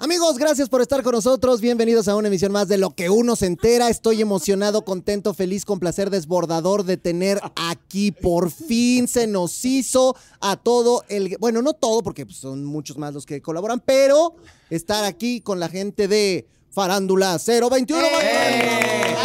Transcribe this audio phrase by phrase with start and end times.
[0.00, 1.60] Amigos, gracias por estar con nosotros.
[1.60, 3.88] Bienvenidos a una emisión más de Lo que uno se entera.
[3.88, 8.12] Estoy emocionado, contento, feliz, con placer desbordador de tener aquí.
[8.12, 11.36] Por fin se nos hizo a todo el.
[11.40, 14.36] Bueno, no todo, porque pues, son muchos más los que colaboran, pero
[14.70, 18.00] estar aquí con la gente de Farándula 021.
[18.22, 19.16] ¡Eh!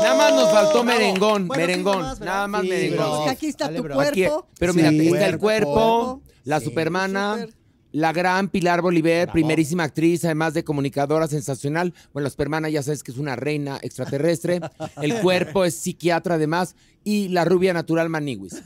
[0.00, 2.02] Nada más nos faltó merengón, Bueno, ¿quién merengón.
[2.02, 2.20] más?
[2.20, 3.28] Nada más Sí, merengón.
[3.28, 4.00] aquí está Dale, tu.
[4.00, 4.46] Aquí- cuerpo.
[4.60, 4.76] pero Sí.
[4.80, 5.72] mira, está el Cuerpo.
[5.72, 7.48] cuerpo, la Sí, supermana.
[7.94, 11.94] La gran Pilar Bolívar, primerísima actriz, además de comunicadora sensacional.
[12.12, 14.60] Bueno, la supermana ya sabes que es una reina extraterrestre.
[15.00, 16.74] El cuerpo es psiquiatra además.
[17.04, 18.60] Y la rubia natural Maniwis.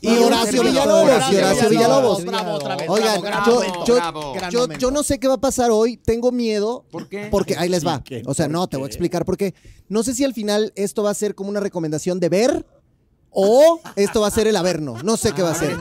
[0.00, 1.30] Y Horacio Villalobos.
[1.30, 2.24] Y Horacio Villalobos.
[2.24, 2.88] Bravo otra vez.
[2.88, 4.32] Oigan, bravo, yo, bravo, yo, bravo.
[4.32, 4.80] Gran yo, momento.
[4.80, 5.98] yo no sé qué va a pasar hoy.
[5.98, 6.86] Tengo miedo.
[6.90, 7.28] ¿Por qué?
[7.30, 8.02] Porque ahí les va.
[8.24, 9.52] O sea, ¿Por no, te voy a explicar por qué.
[9.90, 12.66] No sé si al final esto va a ser como una recomendación de ver
[13.30, 14.96] o esto va a ser el averno.
[15.02, 15.76] No sé qué va a ser.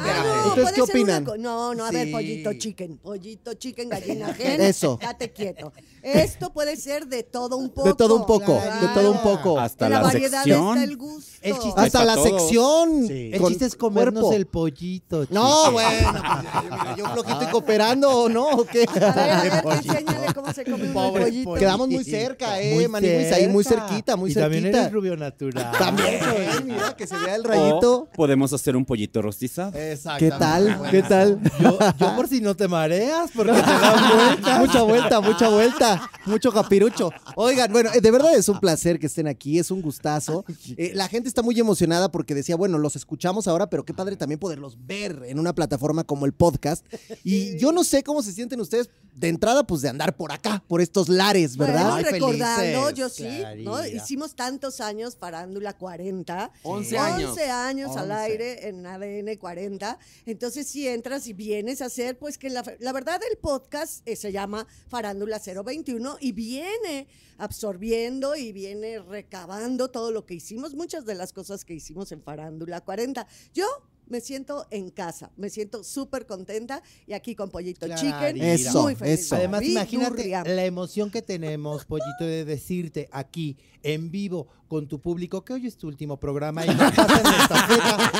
[0.48, 1.24] ¿Ustedes qué opinan?
[1.40, 2.98] No, no, a ver, pollito chicken.
[2.98, 4.62] Pollito chicken, gallina gen.
[4.62, 4.98] Eso.
[5.02, 5.74] Date quieto.
[6.04, 7.88] Esto puede ser de todo un poco.
[7.88, 8.88] De todo un poco, Claro.
[8.88, 9.60] de todo un poco.
[9.60, 10.70] Hasta En la, la variedad sección.
[10.78, 11.32] está el gusto.
[11.42, 12.28] El chiste Hasta la todos.
[12.30, 13.08] sección.
[13.08, 13.30] Sí.
[13.34, 14.36] El con chiste es comernos cuerpo.
[14.36, 15.26] el pollito.
[15.30, 15.72] No, chico.
[15.74, 16.12] bueno.
[16.14, 18.48] pues, mira, yo flojito y cooperando, ¿o ¿no?
[18.50, 18.86] ¿O qué?
[18.90, 21.50] A ver, a ver, enséñale cómo se come Pobre pollito.
[21.50, 21.54] pollito.
[21.60, 23.88] Quedamos muy cerca, eh, Muy Maniwis, ahí muy cerca.
[23.88, 24.46] cerquita, muy y cerquita.
[24.56, 25.72] también eres rubio natural.
[25.78, 27.94] También, eh, mira, que se vea el rayito.
[28.02, 29.72] O podemos hacer un pollito rostizado.
[29.74, 30.82] ¿Qué tal?
[30.92, 31.40] ¿Qué tal?
[31.60, 34.60] Yo, yo por si no te mareas, porque te dan vuelta.
[34.60, 35.89] mucha vuelta, mucha vuelta,
[36.26, 37.12] mucho capirucho.
[37.36, 40.46] Oigan, bueno, eh, de verdad es un placer que estén aquí, es un gustazo.
[40.78, 44.16] Eh, la gente está muy emocionada porque decía, bueno, los escuchamos ahora, pero qué padre
[44.16, 46.86] también poderlos ver en una plataforma como el podcast.
[47.24, 50.64] Y yo no sé cómo se sienten ustedes de entrada, pues de andar por acá,
[50.68, 51.92] por estos lares, ¿verdad?
[51.92, 53.86] Bueno, Ay, recordando, felices, yo sí, ¿no?
[53.86, 56.52] Hicimos tantos años Farándula 40.
[56.64, 57.30] 11 años.
[57.32, 58.14] 11 años al 11.
[58.14, 60.00] aire en ADN 40.
[60.26, 64.16] Entonces, si entras y vienes a hacer, pues que la, la verdad el podcast eh,
[64.16, 71.06] se llama Farándula 021 y viene absorbiendo y viene recabando todo lo que hicimos, muchas
[71.06, 73.28] de las cosas que hicimos en Farándula 40.
[73.54, 73.66] Yo
[74.10, 78.42] me siento en casa, me siento súper contenta y aquí con Pollito Chicken.
[78.42, 79.22] Eso, muy feliz.
[79.22, 79.36] eso.
[79.36, 85.44] Además, imagínate la emoción que tenemos, Pollito, de decirte aquí, en vivo, con tu público,
[85.44, 87.24] que hoy es tu último programa y nos pasan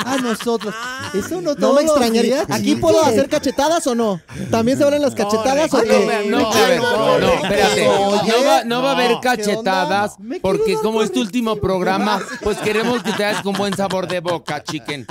[0.04, 0.74] a nosotros.
[1.14, 2.44] Eso no No me extrañaría.
[2.48, 4.20] ¿Aquí puedo hacer cachetadas o no?
[4.50, 6.26] ¿También se valen las cachetadas o Ah, qué?
[6.28, 7.88] No, no, no, no, espérate.
[7.88, 11.56] Oye, No va, no va a haber no, ¿qué cachetadas porque como es tu último
[11.56, 15.06] programa, pues queremos que te hagas con buen sabor de boca, chicken.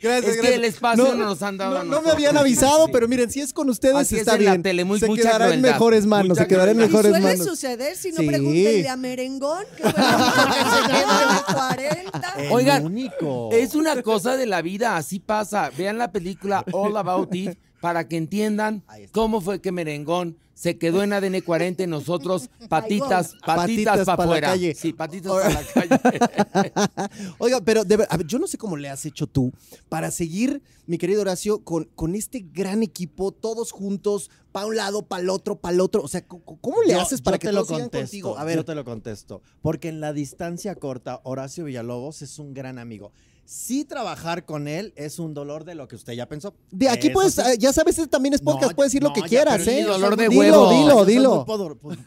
[0.00, 2.90] Gracias, Es que el espacio no nos han dado No, me habían avisado, Sí.
[2.92, 4.62] pero miren, si es con ustedes está bien.
[4.62, 7.44] tele, muy- se quedará en mejores manos, se quedará en mejores suele manos.
[7.46, 12.32] suceder, si no pregúntenle a Merengón, que fue el 40.
[12.38, 13.50] El Oigan, único.
[13.52, 15.70] Es una cosa de la vida, así pasa.
[15.76, 21.04] Vean la película All About It para que entiendan cómo fue que Merengón se quedó
[21.04, 24.74] en ADN 40 y nosotros patitas, Patitas patitas pa' para afuera.
[24.74, 26.72] Sí, patitas para la calle.
[27.38, 29.52] Oiga, pero de ver- a ver, yo no sé cómo le has hecho tú
[29.88, 35.02] para seguir, mi querido Horacio, con, con este gran equipo, todos juntos, para un lado,
[35.06, 36.02] para el otro, para el otro.
[36.02, 38.38] O sea, ¿cómo le Yo- haces para yo que te lo contesto, contigo?
[38.38, 39.42] A ver, Yo te lo contesto.
[39.62, 43.12] Porque en la distancia corta, Horacio Villalobos es un gran amigo.
[43.50, 46.52] Sí trabajar con él es un dolor de lo que usted ya pensó.
[46.70, 47.40] de aquí Eso pues, sí.
[47.46, 49.84] eh, ya sabes, este también es podcast, No, puedes decir lo que ya, quieras, ¿eh?
[49.84, 50.70] dolor de Dilo, huevo.
[50.70, 51.46] dilo, dilo.
[51.80, 51.98] pues,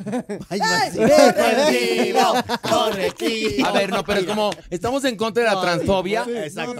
[2.62, 3.68] correctivo.
[3.68, 6.76] A ver, no, pero como estamos en contra de la transfobia, Exacto.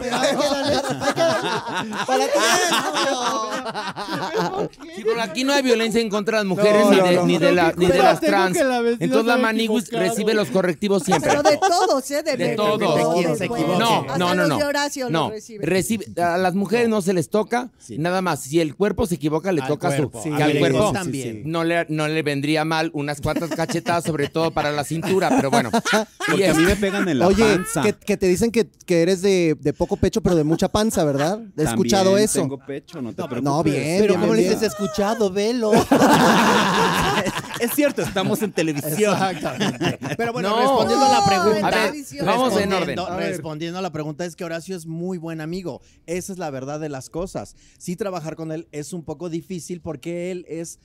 [2.06, 2.26] ¿Para
[4.96, 7.26] sí, pero aquí no hay violencia en contra de las mujeres No, ni, de, no.
[7.26, 8.58] ni de, la- ni de las trans.
[8.58, 10.00] la Entonces la equivocado.
[10.00, 11.30] recibe los correctivos siempre.
[11.32, 12.24] Pero de todos, ¿eh?
[12.24, 12.80] De, De de- todos.
[12.80, 13.62] de De quien todos, se pues.
[13.62, 13.80] equivoque.
[13.80, 14.58] No, no, no, no.
[14.60, 15.68] de Horacio no, los reciben.
[15.68, 17.98] recibe, a las mujeres no se les toca, Sí.
[17.98, 18.42] nada más.
[18.42, 20.30] Si el cuerpo se equivoca, le Al toca cuerpo, su.
[20.36, 21.44] sí, al cuerpo también.
[21.46, 25.50] no, le, no le vendría mal unas cuantas cachetadas, sobre todo para la cintura, pero
[25.52, 25.70] bueno.
[26.28, 27.82] Porque a mí me pegan en la Oye, panza.
[27.82, 31.04] que, que te dicen que, que eres de, de poco pecho, pero de mucha panza,
[31.04, 31.40] ¿verdad?
[31.42, 32.42] He También escuchado eso.
[32.42, 33.44] Tengo pecho, no te preocupes.
[33.44, 34.54] No, bien, Pero bien, como le bien.
[34.54, 35.72] dices, escuchado, velo.
[37.60, 39.14] Es cierto, estamos en televisión.
[39.14, 40.00] Exactamente.
[40.18, 40.58] Pero bueno, No.
[40.62, 41.68] respondiendo a la pregunta.
[41.68, 41.94] A ver,
[42.26, 43.00] vamos en orden.
[43.00, 43.30] A ver.
[43.30, 45.82] Respondiendo a la pregunta, es que Horacio es muy buen amigo.
[46.06, 47.56] Esa es la verdad de las cosas.
[47.78, 50.80] Sí, trabajar con él es un poco difícil porque él es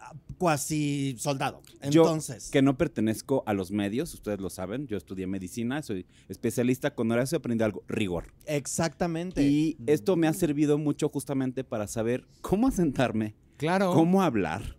[0.00, 1.62] ah, cuasi soldado.
[1.90, 6.06] Yo, Entonces, que no pertenezco a los medios, ustedes lo saben, yo estudié medicina, soy
[6.28, 8.32] especialista con Horacio, aprendí algo, rigor.
[8.46, 9.42] exactamente.
[9.42, 13.92] Y esto me ha servido mucho justamente para saber cómo asentarme, Claro.
[13.92, 14.76] cómo hablar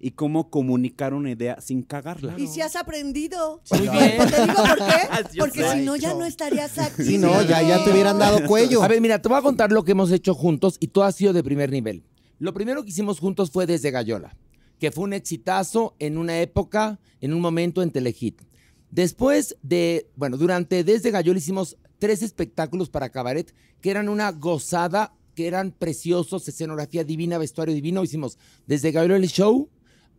[0.00, 2.34] y cómo comunicar una idea sin cagarla.
[2.38, 3.60] Y si has aprendido.
[3.70, 4.18] Muy bien.
[4.30, 5.38] Te digo por qué.
[5.38, 7.04] Porque si no, ya no estarías aquí.
[7.04, 8.82] Sí, no, ya, ya te hubieran dado cuello.
[8.82, 11.12] A ver, mira, te voy a contar lo que hemos hecho juntos y todo ha
[11.12, 12.02] sido de primer nivel.
[12.38, 14.34] Lo primero que hicimos juntos fue desde Gallola.
[14.78, 18.40] que fue un exitazo en una época, en un momento en Telehit.
[18.90, 25.14] Después de, bueno, durante Desde Gayol hicimos tres espectáculos para cabaret que eran una gozada,
[25.34, 28.02] que eran preciosos, escenografía divina, vestuario divino.
[28.02, 29.68] Hicimos Desde Gayol el show,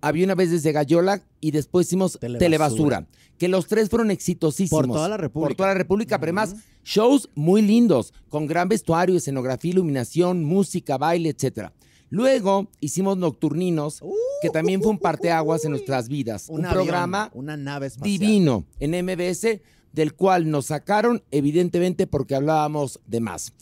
[0.01, 2.39] había una vez Desde Gallola y después hicimos Telebasura.
[2.39, 3.07] Telebasura,
[3.38, 4.88] que los tres fueron exitosísimos.
[4.88, 5.48] Por toda la República.
[5.48, 10.98] Por toda la República, pero además shows muy lindos, con gran vestuario, escenografía, iluminación, música,
[10.98, 11.74] baile, etcétera.
[12.09, 14.03] Luego hicimos Nocturninos,
[14.42, 16.48] que también fue un parteaguas en nuestras vidas.
[16.50, 18.19] Un, avión, programa una nave espacial.
[18.19, 19.62] divino en MBS,
[19.94, 23.53] del cual nos sacaron, evidentemente, porque hablábamos de más.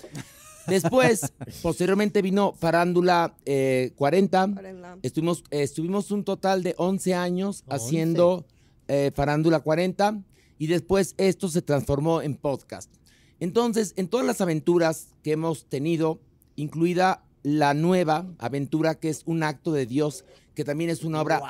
[0.69, 4.49] Después, posteriormente vino Farándula eh, 40.
[4.55, 4.97] Farándula.
[5.01, 7.75] Estuvimos, eh, estuvimos un total de 11 años 11.
[7.75, 8.45] haciendo
[8.87, 10.21] eh, Farándula 40
[10.57, 12.91] y después esto se transformó en podcast.
[13.39, 16.19] Entonces, en todas las aventuras que hemos tenido,
[16.55, 20.25] incluida la nueva aventura que es Un acto de Dios,
[20.55, 21.41] que también es una obra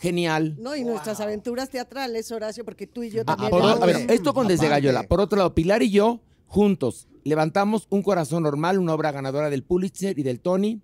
[0.00, 0.56] genial.
[0.58, 3.50] No, y nuestras aventuras teatrales, Horacio, porque tú y yo Ah, también.
[3.50, 4.86] por a ver, esto con Desde Aparte.
[4.86, 5.08] Gallola.
[5.08, 9.62] Por otro lado, Pilar y yo, juntos, levantamos Un Corazón Normal, una obra ganadora del
[9.62, 10.80] Pulitzer y del Tony.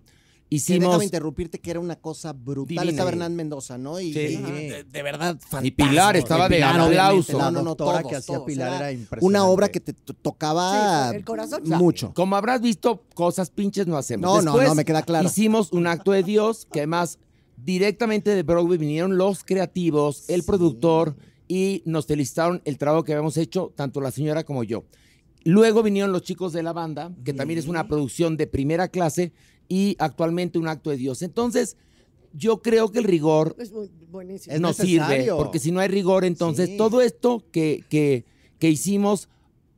[0.47, 0.89] Que Hicimos...
[0.89, 2.67] déjame interrumpirte que era una cosa brutal.
[2.75, 2.91] Divina.
[2.91, 3.99] Estaba Hernán Mendoza, ¿no?
[3.99, 4.19] Y, Sí.
[4.19, 7.37] y de, de verdad, Y Pilar estaba de Pilar, aplauso.
[7.39, 8.45] No, no, no, todos, que hacía todos.
[8.45, 9.25] Pilar Era era impresionante.
[9.25, 11.63] Una obra que te to- tocaba Sí, el corazón.
[11.65, 12.13] mucho.
[12.13, 14.21] Como habrás visto, cosas pinches no hacemos.
[14.21, 15.25] No, no, Después no, me queda claro.
[15.27, 17.17] Hicimos un acto de Dios que además
[17.57, 21.15] directamente de Broadway vinieron los creativos, el productor
[21.47, 24.83] y nos felicitaron el trabajo que habíamos hecho, tanto la señora como yo.
[25.45, 29.31] Luego vinieron los chicos de la banda, que también es una producción de primera clase
[29.69, 31.21] y actualmente un acto de Dios.
[31.21, 31.77] Entonces,
[32.33, 34.53] yo creo que el rigor Es muy buenísimo.
[34.55, 35.23] Es no necesario.
[35.23, 36.77] sirve, porque si no hay rigor, entonces Sí.
[36.77, 38.25] todo esto que, que,
[38.59, 39.29] que hicimos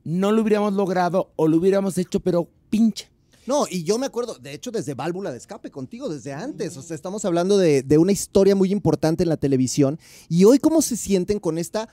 [0.04, 3.08] no lo hubiéramos logrado o lo hubiéramos hecho, pero pinche.
[3.46, 6.76] No, y yo me acuerdo, de hecho, desde Válvula de Escape contigo, desde antes.
[6.78, 9.98] O sea, estamos hablando de, de una historia muy importante en la televisión.
[10.28, 11.88] Y hoy, ¿cómo se sienten con esta,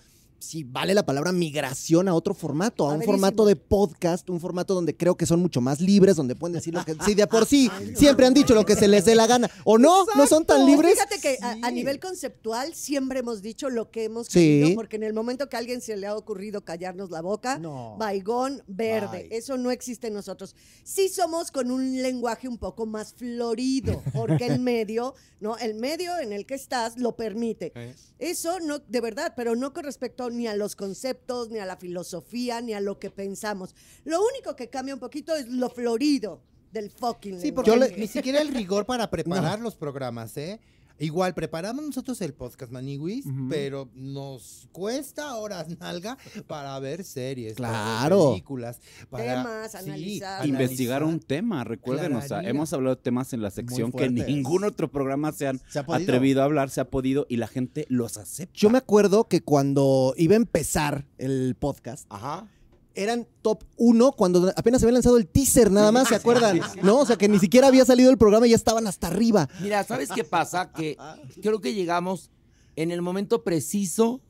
[0.45, 2.83] si vale la palabra, migración a otro formato?
[2.85, 3.13] A un Padrísimo.
[3.13, 6.73] formato de podcast, un formato donde creo que son mucho más libres, donde pueden decir
[6.73, 6.95] lo que.
[7.05, 9.49] Sí, de por sí, siempre han dicho lo que se les dé la gana.
[9.63, 10.05] ¿O no?
[10.15, 10.93] ¿No son tan libres?
[10.93, 14.33] Fíjate que a, a nivel conceptual siempre hemos dicho lo que hemos Sí.
[14.61, 17.57] querido, porque en el momento que a alguien se le ha ocurrido callarnos la boca,
[17.59, 17.95] No.
[17.97, 19.37] baigón verde, Bye.
[19.37, 20.55] eso no existe en nosotros.
[20.83, 25.57] Sí somos con un lenguaje un poco más florido, porque el medio, ¿no?
[25.57, 27.73] El medio en el que estás lo permite.
[28.19, 31.77] Eso no, de verdad, pero no con respecto ni a los conceptos, ni a la
[31.77, 33.73] filosofía, ni a lo que pensamos.
[34.03, 36.41] Lo único que cambia un poquito es lo florido
[36.71, 40.59] del fucking Sí, porque ni siquiera el rigor para preparar los programas, ¿eh?
[40.97, 47.69] Igual, preparamos nosotros el podcast Maniwis, pero nos cuesta horas nalga para ver series, para
[47.71, 48.29] ver Claro.
[48.31, 50.47] películas, para Temas, sí, analizar.
[50.47, 52.49] Investigar un tema, recuerden, o sea, Clararía.
[52.51, 55.85] hemos hablado de temas en la sección que ningún otro programa se han Se ha
[55.85, 56.03] podido.
[56.03, 58.53] atrevido a hablar, se ha podido y la gente los acepta.
[58.55, 62.47] Yo me acuerdo que cuando iba a empezar el podcast, Ajá.
[62.95, 66.61] Eran top 1 cuando apenas se había lanzado el teaser, nada más, ¿se acuerdan?
[66.81, 66.99] ¿No?
[66.99, 69.49] O sea, que ni siquiera había salido el programa y ya estaban hasta arriba.
[69.61, 70.71] Mira, ¿sabes qué pasa?
[70.71, 70.97] Que
[71.41, 72.31] creo que llegamos
[72.75, 74.21] en el momento preciso,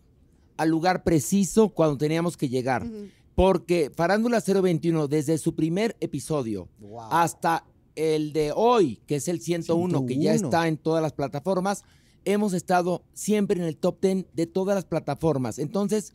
[0.57, 2.85] al lugar preciso cuando teníamos que llegar.
[3.35, 6.69] Porque Farándula 021, desde su primer episodio
[7.11, 7.65] hasta
[7.95, 10.47] el de hoy, que es el 101, que ya 101.
[10.47, 11.83] está en todas las plataformas,
[12.25, 15.59] hemos estado siempre en el top 10 de todas las plataformas.
[15.59, 16.13] Entonces,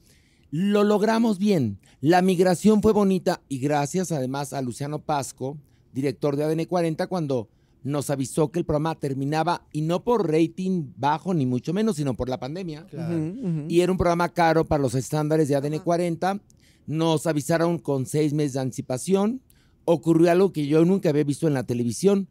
[0.51, 1.79] lo logramos bien.
[2.01, 5.57] La migración fue bonita y gracias además a Luciano Pasco,
[5.93, 7.49] director de ADN 40, cuando
[7.83, 12.15] nos avisó que el programa terminaba y no por rating bajo ni mucho menos, sino
[12.15, 12.87] por la pandemia.
[12.87, 13.35] Claro.
[13.69, 16.41] Y era un programa caro para los estándares de ADN 40.
[16.87, 19.41] Nos avisaron con seis meses de anticipación.
[19.85, 22.29] Ocurrió algo que yo nunca había visto en la televisión.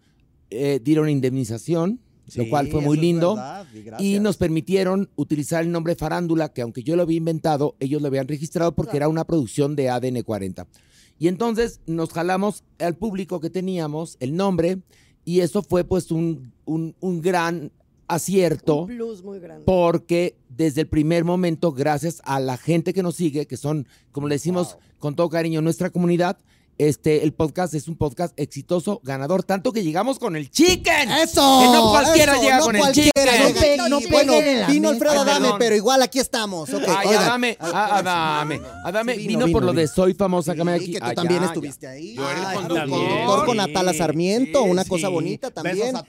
[0.51, 1.99] Eh, dieron indemnización,
[2.35, 3.35] lo cual fue muy lindo.
[3.35, 3.65] verdad,
[3.99, 8.07] y nos permitieron utilizar el nombre Farándula, que aunque yo lo había inventado, ellos lo
[8.07, 10.67] habían registrado porque era una producción de ADN 40.
[11.19, 14.79] Y entonces nos jalamos al público que teníamos, el nombre,
[15.25, 17.71] y eso fue pues un, un- un gran
[18.07, 19.63] acierto Un plus muy grande.
[19.65, 24.27] porque desde el primer momento, gracias a la gente que nos sigue, que son, como
[24.27, 26.37] le decimos con todo cariño, nuestra comunidad,
[26.79, 31.11] este, el podcast es un podcast exitoso, ganador, tanto que llegamos con el chicken.
[31.11, 31.59] ¡Eso!
[31.61, 33.53] Que no cualquiera eso, llega no con el cualquiera chicken.
[33.63, 34.09] llega No pe- aquí.
[34.09, 34.33] no bueno,
[34.69, 34.89] vino.
[34.89, 36.73] Alfredo Adame, pero igual aquí estamos.
[36.73, 37.23] Ok, Ay, oigan.
[37.23, 40.93] Adame, ah, Adame, Adame, Sí, vino, por lo de Soy Famosa, que Sí, aquí.
[40.93, 41.91] que tú Ah, también ya, estuviste ya.
[41.91, 42.15] ahí.
[42.15, 43.45] Yo era el conductor.
[43.45, 44.89] con Atala Sarmiento, sí, una sí.
[44.89, 45.93] cosa bonita también.
[45.93, 46.03] Besos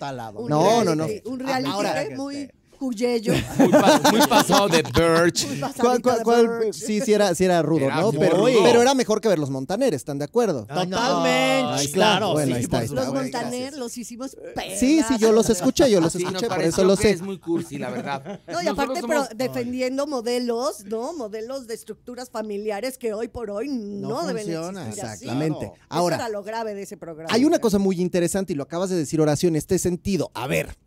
[0.48, 1.06] No, no, no.
[1.24, 2.48] Un reality Ahora- que muy...
[2.80, 3.34] Cuyello.
[3.58, 5.46] Muy, pa- muy pasado de Birch.
[5.46, 6.74] Muy ¿Cuál- pasadito cuál- de cuál- Birch.
[6.74, 8.10] sí, sí era, sí era rudo, Era ¿no?
[8.10, 8.62] muy Pero, rudo.
[8.64, 10.66] pero era mejor que ver los Montaner, ¿están de acuerdo?
[10.70, 10.96] Ay, no.
[10.96, 11.94] Totalmente, Ahí está.
[11.94, 12.32] claro.
[12.32, 12.94] Bueno, sí, ahí está, por ahí está.
[12.94, 13.38] Los supuesto.
[13.38, 14.30] Montaner los hicimos
[14.78, 15.50] Sí, sí, yo los pedazos.
[15.58, 17.10] escuché, yo los Sí, nos escuché, por pareció eso lo que sé.
[17.10, 18.22] es muy cursi, la verdad.
[18.48, 21.12] No, y Nosotros aparte, somos- pero defendiendo modelos, ¿no?
[21.12, 25.24] Modelos de estructuras familiares que hoy por hoy no, No deben funciona, existir así.
[25.26, 25.66] Exactamente.
[25.66, 27.28] Eso Ahora, era lo grave de ese programa.
[27.30, 30.30] Hay una cosa muy interesante y lo acabas de decir, Horacio, en este sentido.
[30.32, 30.78] A ver,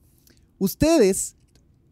[0.58, 1.36] ustedes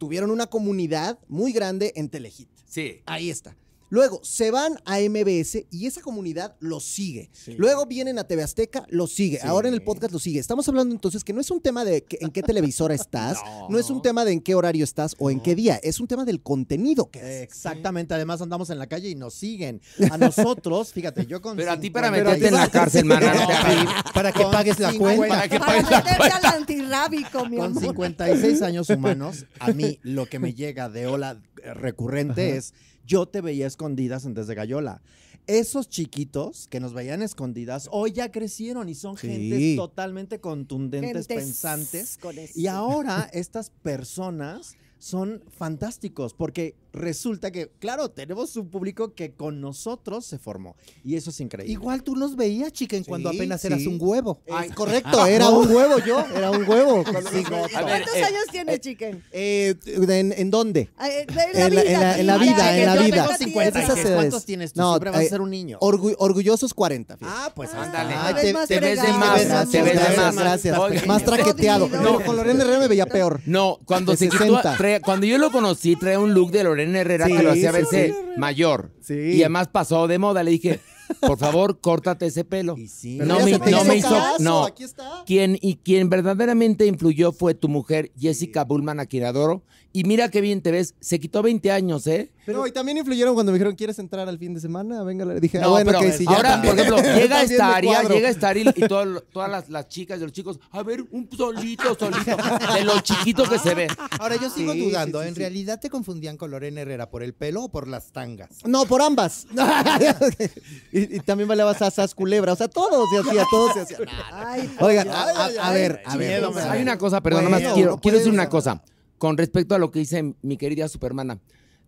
[0.01, 2.49] tuvieron una comunidad muy grande en Telehit.
[2.65, 3.03] Sí.
[3.05, 3.55] Ahí está.
[3.91, 7.29] Luego se van a MBS y esa comunidad los sigue.
[7.57, 9.39] Luego vienen a TV Azteca, los sigue.
[9.43, 10.39] Ahora en el podcast los sigue.
[10.39, 13.37] Estamos hablando entonces que no es un tema de que- en qué televisora estás,
[13.69, 13.77] no.
[13.77, 16.23] es un tema de en qué horario estás o en qué día, es un tema
[16.23, 17.41] del contenido que haces.
[17.41, 19.81] Exactamente, además andamos en la calle y nos siguen.
[20.09, 23.33] A nosotros, fíjate, yo con Pero a ti para 50 meterte en la cárcel, mana,
[23.33, 24.11] no.
[24.13, 25.17] Para que Con pagues la 50.
[25.17, 25.35] cuenta.
[25.35, 27.81] Para que Para pagues la meterte al antirrábico, mi Con amor.
[27.83, 31.41] 56 años humanos, a mí lo que me llega de ola
[31.75, 32.73] recurrente es,
[33.05, 35.01] yo te veía escondidas en Desde Gallola.
[35.47, 39.27] Esos chiquitos que nos veían escondidas, hoy ya crecieron y son Sí.
[39.27, 42.19] gentes totalmente contundentes, Gentes pensantes.
[42.55, 49.61] Y ahora estas personas son fantásticos porque resulta que, claro, tenemos un público que con
[49.61, 51.71] nosotros se formó y eso es increíble.
[51.71, 53.67] Igual tú nos veías, chiquen, cuando Sí, apenas sí.
[53.67, 54.41] eras un huevo.
[54.65, 57.03] Es correcto, era un huevo yo, era un huevo.
[57.03, 59.23] Ver, ¿Cuántos eh, años tiene, chiquen?
[59.31, 60.89] Eh, ¿en, en dónde?
[61.03, 61.35] Eh, en
[61.75, 63.15] la- en la- en la sí, vida, en la vida.
[63.15, 63.99] tengo Esas 56.
[63.99, 64.15] edades.
[64.15, 64.81] ¿Cuántos tienes tú?
[64.81, 65.77] No, Siempre vas eh, a ser un niño.
[65.79, 67.17] Orgu- orgullosos 40.
[67.17, 67.35] fíjate.
[67.37, 68.13] Ah, pues Ándale.
[68.13, 70.35] Ah, Ay, te- ves de más, te ves de más.
[70.35, 70.77] gracias.
[71.07, 71.87] Más traqueteado.
[71.87, 73.39] No, con Lorena Herrera me veía peor.
[73.45, 74.77] No, cuando De se quitó, 60.
[74.77, 77.71] traía- cuando yo lo conocí, traía un look de Lorena Herrera Sí, que lo hacía
[77.71, 78.91] verse mayor.
[79.01, 79.13] Sí.
[79.13, 80.43] Y además pasó de moda.
[80.43, 80.79] Le dije,
[81.19, 82.77] por favor, córtate ese pelo.
[82.77, 83.17] Y sí.
[83.17, 84.65] No me, no hizo, caso, no.
[84.65, 85.23] Aquí está.
[85.25, 89.63] Quien, y quien verdaderamente influyó fue tu mujer, Jessica Bullman, a quien adoro.
[89.93, 90.95] Y mira qué bien te ves.
[90.99, 92.31] Se quitó 20 años, ¿eh?
[92.45, 95.03] Pero y también influyeron cuando me dijeron, ¿quieres entrar al fin de semana?
[95.03, 96.75] Venga, le dije, ah, No, bueno, pero ok, sí, ya ahora, también.
[96.75, 100.23] por ejemplo, llega esta área, llega esta área y todo todas las, las chicas y
[100.23, 102.35] los chicos, a ver, un solito, solito,
[102.73, 103.87] de lo chiquito que se ve.
[104.19, 105.39] Ahora yo sigo Sí, dudando, sí, sí, ¿en sí.
[105.41, 108.49] realidad te confundían con Lorena Herrera por el pelo o por las tangas?
[108.65, 109.45] No, por ambas.
[110.91, 112.53] y, y también bailaba Sasas Culebra.
[112.53, 113.97] O sea, todo se hacía, todo se hacía.
[114.31, 116.43] Ay, Oigan, a, a- a ver, a ver.
[116.69, 118.81] Hay una cosa, perdón, nada más Bueno, quiero, no quiero decir una cosa.
[119.17, 121.39] Con respecto a lo que dice mi querida Supermana.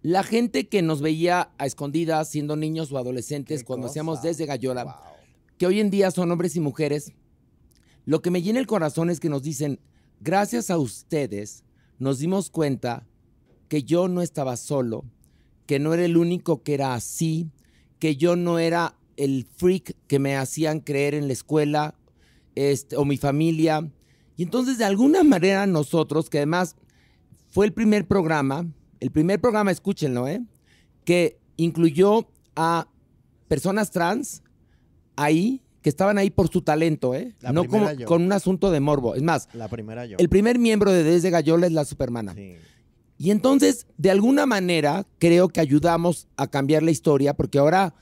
[0.03, 3.91] La gente que nos veía a escondidas siendo niños o adolescentes Qué cuando cosa.
[3.93, 4.99] hacíamos desde Gallola,
[5.57, 7.13] que hoy en día son hombres y mujeres,
[8.05, 9.79] lo que me llena el corazón es que nos dicen,
[10.19, 11.63] gracias a ustedes
[11.99, 13.07] nos dimos cuenta
[13.69, 15.05] que yo no estaba solo,
[15.65, 17.49] que no era el único que era así,
[17.99, 21.95] que yo no era el freak que me hacían creer en la escuela
[22.55, 23.89] este, o mi familia.
[24.35, 26.75] Y entonces de alguna manera nosotros, que además
[27.51, 28.67] fue el primer programa,
[29.03, 30.41] el primer programa, escúchenlo, ¿eh?
[31.03, 32.87] que incluyó a
[33.49, 34.41] personas trans
[35.17, 37.35] ahí, que estaban ahí por su talento, ¿eh?
[37.41, 38.07] La no como, yo.
[38.07, 39.15] con un asunto de morbo.
[39.15, 40.15] Es más, La primera yo.
[40.17, 42.33] el primer miembro de Desde Gallola es la Supermana.
[42.33, 42.55] Sí.
[43.17, 47.93] Y entonces, de alguna manera, creo que ayudamos a cambiar la historia, porque ahora,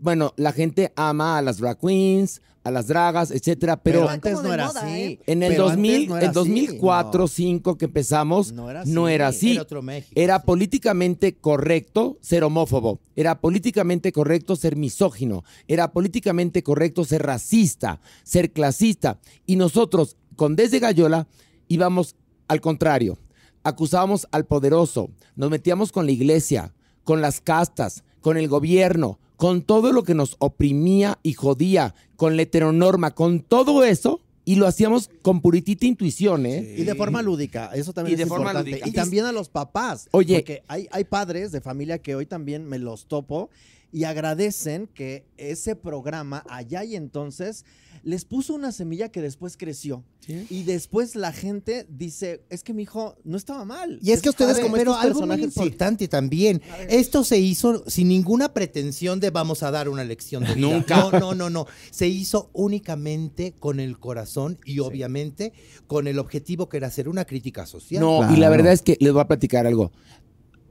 [0.00, 4.34] bueno, la gente ama a las drag queens, a las dragas, etcétera, pero, Pero antes
[4.34, 4.90] como no era moda, así.
[5.00, 5.20] ¿eh?
[5.26, 7.42] en el Pero 2000, antes no era en 2004, así.
[7.44, 9.14] 2005 que empezamos, No era no así.
[9.14, 9.52] era así.
[9.52, 10.12] Era otro México.
[10.14, 10.42] Era sí.
[10.46, 13.00] políticamente correcto ser homófobo.
[13.16, 15.44] Era políticamente correcto ser misógino.
[15.66, 19.18] Era políticamente correcto ser racista, ser clasista.
[19.46, 21.26] Y nosotros, con Desde Gallola,
[21.68, 22.16] íbamos
[22.48, 23.18] al contrario.
[23.62, 25.10] Acusábamos al poderoso.
[25.36, 30.14] Nos metíamos con la iglesia, con las castas, con el gobierno, con todo lo que
[30.14, 34.20] nos oprimía y jodía, con la heteronorma, con todo eso.
[34.44, 36.74] Y lo hacíamos con puritita intuición, ¿eh?
[36.76, 38.70] Y de forma lúdica, eso también Y de es forma importante.
[38.72, 38.88] lúdica.
[38.88, 40.08] Y también a los papás.
[40.10, 40.36] Oye.
[40.36, 43.48] Porque hay, hay padres de familia que hoy también me los topo
[43.92, 47.64] y agradecen que ese programa allá y entonces
[48.02, 50.04] les puso una semilla que después creció.
[50.50, 53.98] Y después la gente dice, es que mi hijo no estaba mal.
[54.02, 55.42] Y es que ustedes ver, como pero estos algo muy sí.
[55.44, 56.60] importante también.
[56.90, 60.68] Esto se hizo sin ninguna pretensión de vamos a dar una lección de vida.
[60.68, 60.96] Nunca.
[60.98, 61.66] No, no, no, no.
[61.90, 65.54] Se hizo únicamente con el corazón y obviamente
[65.86, 68.02] con el objetivo que era hacer una crítica social.
[68.02, 69.92] No, y la verdad es que les voy a platicar algo.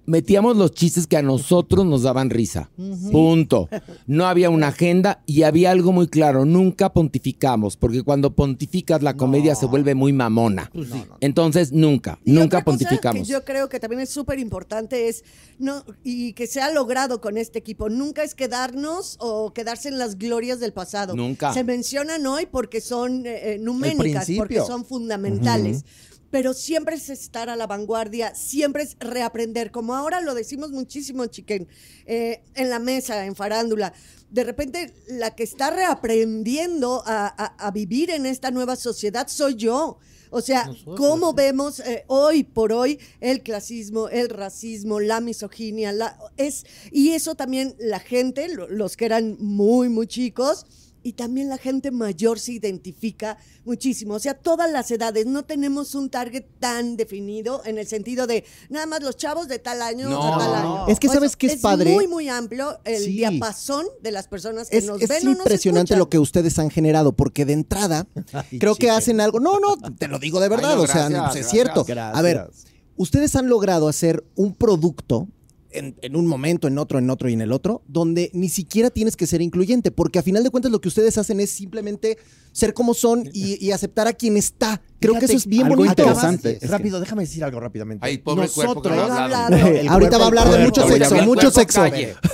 [0.08, 2.70] Metíamos los chistes que a nosotros nos daban risa.
[3.12, 3.68] Punto.
[4.06, 6.46] No había una agenda y había algo muy claro.
[6.46, 10.72] Nunca pontificamos, porque cuando pontificas la comedia se vuelve muy mamona.
[11.20, 13.28] Entonces, nunca, Y nunca otra cosa pontificamos.
[13.28, 15.26] Que yo creo que también es súper importante es,
[15.60, 19.98] no, y que se ha logrado con este equipo, nunca es quedarnos o quedarse en
[19.98, 21.16] las glorias del pasado.
[21.16, 21.54] Nunca.
[21.54, 24.38] Se mencionan hoy porque son eh, eh, numéricas, principio.
[24.38, 25.84] porque son fundamentales.
[26.30, 31.26] Pero siempre es estar a la vanguardia, siempre es reaprender, como ahora lo decimos muchísimo,
[31.28, 31.68] chiquen,
[32.06, 33.94] eh, en la mesa, en farándula.
[34.30, 39.56] De repente, la que está reaprendiendo a, a- a vivir en esta nueva sociedad soy
[39.56, 39.98] yo.
[40.30, 41.36] O sea, Nosotros, ¿cómo sí.
[41.38, 45.94] vemos eh, hoy por hoy el clasismo, el racismo, la misoginia?
[45.94, 50.66] La, es, y eso también la gente, lo- los que eran muy, muy chicos,
[51.08, 54.16] y también la gente mayor se identifica muchísimo.
[54.16, 58.44] O sea, todas las edades, no tenemos un target tan definido en el sentido de
[58.70, 60.36] nada más los chavos de tal año No.
[60.36, 60.88] a tal año.
[60.90, 61.94] Es que O ¿sabes sea, qué es padre?
[61.94, 63.12] muy, muy amplio el Sí.
[63.14, 66.60] diapasón de las personas que Es, nos es ven o nos impresionante lo que ustedes
[66.60, 69.40] han generado, porque de entrada Ay, creo que hacen algo.
[69.40, 71.50] No, no, te lo digo de verdad, Ay, no, o sea, pues, es gracias.
[71.50, 71.86] cierto.
[71.86, 72.18] Gracias.
[72.18, 72.50] A ver,
[72.98, 75.30] ustedes han logrado hacer un producto
[75.72, 78.90] en, en un momento, en otro, en otro y en el otro, donde ni siquiera
[78.90, 82.18] tienes que ser incluyente, porque a final de cuentas lo que ustedes hacen es simplemente
[82.52, 84.82] ser como son y, y aceptar a quien está.
[85.00, 85.90] Creo que eso es bien bonito.
[85.90, 86.54] interesante.
[86.54, 88.06] Es que- rápido, déjame decir algo rápidamente.
[88.06, 89.62] Ay, pobre cuerpo que no Nosotros.
[89.62, 91.82] El Ahorita va a cuerpo, hablar de mucho cuerpo, sexo, mucho cuerpo sexo.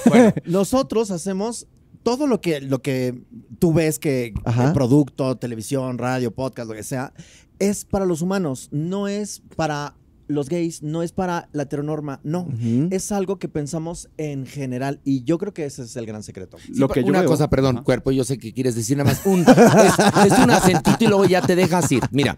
[0.09, 1.67] Bueno, Nosotros hacemos
[2.03, 3.21] todo lo que, lo que
[3.59, 4.67] tú ves que Ajá.
[4.67, 7.13] el producto, televisión, radio, podcast, lo que sea,
[7.59, 9.95] es para los humanos, no es para
[10.33, 12.47] los gays, no es para la heteronorma, no.
[12.91, 16.57] Es algo que pensamos en general y yo creo que ese es el gran secreto.
[16.75, 19.25] Lo que yo una veo- cosa, perdón, cuerpo, yo sé que quieres decir nada más
[19.25, 19.41] un.
[19.41, 22.03] Es, es un acentito y luego ya te dejas ir.
[22.11, 22.37] Mira,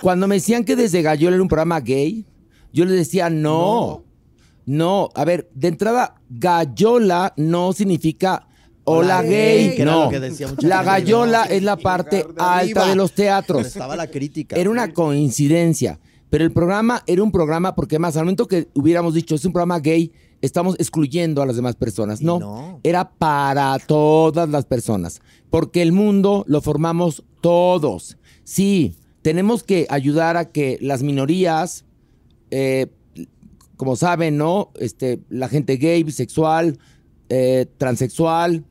[0.00, 2.26] cuando me decían que desde Gallola era un programa gay,
[2.72, 4.04] yo les decía no.
[4.64, 8.46] No, a ver, de entrada, Gallola no significa
[8.84, 9.68] hola, Hola, gay.
[9.76, 9.84] gay.
[9.84, 10.04] No.
[10.04, 10.90] lo que decía mucha La gente.
[10.90, 13.66] Gallola es la parte alta de los Pero teatros.
[13.66, 14.56] estaba la crítica.
[14.56, 15.98] Era una coincidencia.
[16.32, 19.52] Pero el programa era un programa, porque más, al momento que hubiéramos dicho es un
[19.52, 22.22] programa gay, estamos excluyendo a las demás personas.
[22.22, 22.80] No.
[22.82, 25.20] era para todas las personas.
[25.50, 28.16] Porque el mundo lo formamos todos.
[28.44, 31.84] Sí, tenemos que ayudar a que las minorías,
[32.50, 32.86] eh,
[33.76, 34.70] como saben, ¿no?
[34.76, 36.78] Este, la gente gay, bisexual,
[37.28, 38.64] eh, transexual,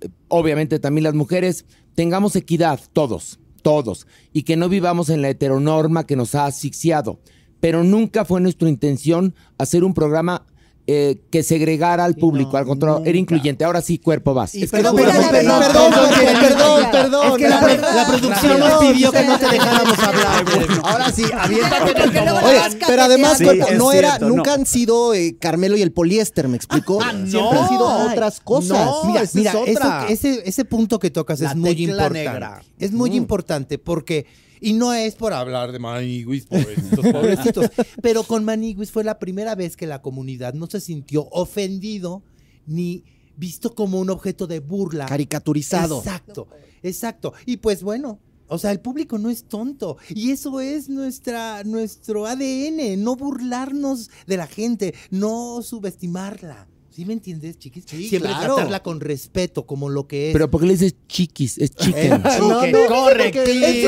[0.00, 1.64] eh, obviamente también las mujeres,
[1.96, 7.20] tengamos equidad, todos, todos, y que no vivamos en la heteronorma que nos ha asfixiado.
[7.60, 10.46] Pero nunca fue nuestra intención hacer un programa
[10.86, 13.64] eh, que segregara al público, al contrario, era incluyente.
[13.64, 14.54] Ahora sí, cuerpo vas.
[14.56, 17.26] Y Es que no, perdón, mira, perdón, la perdón, perdón, la perdón, perdón.
[17.30, 17.66] Es que la no.
[17.66, 20.44] verdad- La producción nos pidió que no te dejáramos hablar.
[20.84, 24.52] Ahora sí, aviéntate Oye, vas pero además, cuerpo, Sí, es no era, cierto, nunca no.
[24.54, 27.00] han sido eh, Carmelo y el poliéster, ¿me explicó?
[27.00, 27.18] Siempre
[27.58, 28.78] han sido Ay, otras cosas.
[28.86, 29.04] no.
[29.04, 30.06] Mira, mira, es otra.
[30.08, 32.18] eso- ese, ese punto que tocas La es muy importante.
[32.24, 32.62] negra.
[32.78, 33.14] Es muy Mm.
[33.14, 34.26] importante porque,
[34.60, 37.70] y no es por hablar de Maniguis, pobrecitos, pobrecitos,
[38.02, 42.22] pero con Maniguis fue la primera vez que la comunidad no se sintió ofendido
[42.66, 43.04] ni
[43.36, 45.06] visto como un objeto de burla.
[45.06, 45.98] Caricaturizado.
[45.98, 46.48] Exacto,
[46.82, 47.32] exacto.
[47.46, 49.96] Y pues bueno, o sea, el público no es tonto.
[50.08, 56.68] Y eso es nuestra, nuestro ADN, no burlarnos de la gente, no subestimarla.
[57.00, 57.84] ¿Sí me entiendes, chiquis?
[57.86, 58.56] Sí, Siempre claro.
[58.56, 60.32] tratarla con respeto, como lo que es.
[60.34, 61.56] Pero ¿por qué le dices chiquis?
[61.56, 62.22] Es chicken.
[62.38, 63.46] No, no, correctivo.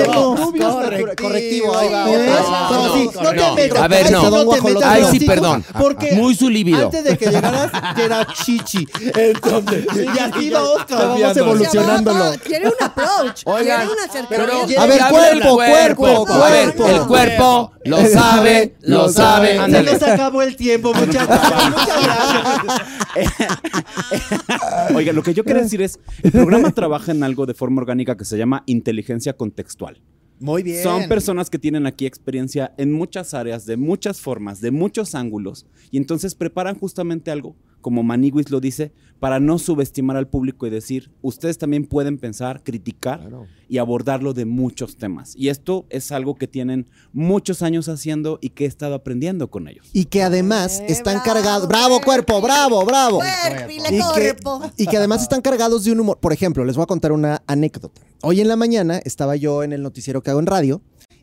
[0.09, 1.17] Correctivo.
[1.17, 2.11] Correctivo, ahí va.
[2.11, 2.71] Eh, otra.
[2.73, 4.53] no, sí, te metas, A ver, no.
[4.85, 5.65] Ay, sí, perdón.
[5.81, 6.87] Porque Muy su libido.
[6.87, 8.89] antes de que llegaras, que era chichi.
[9.15, 11.41] Entonces, y así vamos cambiando.
[11.41, 12.19] evolucionándolo.
[12.19, 13.43] Va- Quiere un approach.
[13.45, 14.67] Oigan, quiere un acercamiento.
[14.67, 16.89] pero A ver, cuerpo, cuerpo, cuerpo.
[16.89, 19.53] el cuerpo lo sabe, lo sabe.
[19.71, 21.28] Se nos acabó el tiempo, muchachos.
[24.95, 28.17] Oiga, lo que yo quiero decir es, el programa trabaja en algo de forma orgánica
[28.17, 30.01] que se llama inteligencia contextual.
[30.41, 30.83] Muy bien.
[30.83, 35.67] Son personas que tienen aquí experiencia en muchas áreas, de muchas formas, de muchos ángulos,
[35.91, 40.71] y entonces preparan justamente algo, como Maniguis lo dice, para no subestimar al público y
[40.71, 43.29] decir, ustedes también pueden pensar, criticar
[43.69, 45.35] y abordarlo de muchos temas.
[45.35, 49.67] Y esto es algo que tienen muchos años haciendo y que he estado aprendiendo con
[49.67, 49.89] ellos.
[49.93, 51.69] Y que además Eh, están bravo, cargados.
[51.69, 52.41] ¡Bravo, cuerpo!
[52.41, 53.19] ¡Bravo, bravo!
[53.19, 54.61] Cuerpile, Y que, cuerpo.
[54.77, 56.19] y que además están cargados de un humor.
[56.21, 58.01] Por ejemplo, les voy a contar una anécdota.
[58.23, 60.81] Hoy en la mañana estaba yo en el noticiero que hago en radio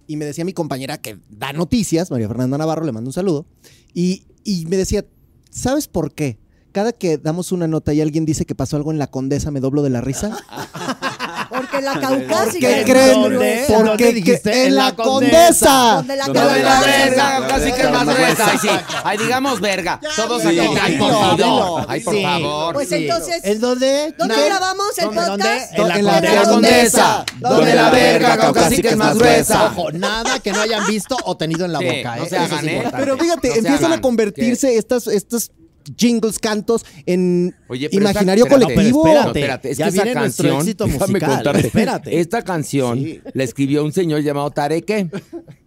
[0.07, 3.45] y me decía mi compañera que da noticias, María Fernanda Navarro, le mando un saludo,
[3.93, 5.05] y, y me decía,
[5.49, 6.37] ¿sabes por qué?
[6.75, 9.61] Cada que damos una nota y alguien dice que pasó algo en la condesa, me
[9.61, 10.29] doblo de la risa.
[11.49, 13.21] Porque la caucásica ¿Qué creen?
[13.21, 14.65] Porque ¿Dónde dijiste?
[14.65, 15.93] en la condesa.
[15.95, 18.45] Donde la caucásica- verga, casi que es más gruesa.
[18.51, 18.67] Ay, sí.
[19.05, 20.01] Ay, digamos verga.
[20.17, 20.59] Todos aquí.
[20.59, 21.85] Ay, por favor.
[21.87, 22.23] Ay, por Sí.
[22.23, 22.73] favor.
[22.73, 22.95] Pues sí.
[22.95, 24.13] entonces, ¿En dónde?
[24.17, 25.73] ¿dónde grabamos el podcast?
[25.79, 27.25] En la condesa.
[27.39, 29.67] Donde la verga caucásica es más gruesa.
[29.67, 32.17] Ojo, nada que no hayan visto o tenido en la Sí, boca.
[32.17, 32.19] ¿eh?
[32.19, 32.83] se Eso es hagan, ¿eh?
[32.97, 35.51] Pero fíjate, empiezan a convertirse estas, estas
[35.97, 39.03] jingles, cantos en Oye, pero imaginario esa- espérate, colectivo.
[39.03, 42.19] pero espérate, es Ya que esa viene nuestro canción, éxito déjame musical, contarte, espérate.
[42.19, 43.21] esta canción Sí.
[43.33, 45.09] la escribió un señor llamado Tareque,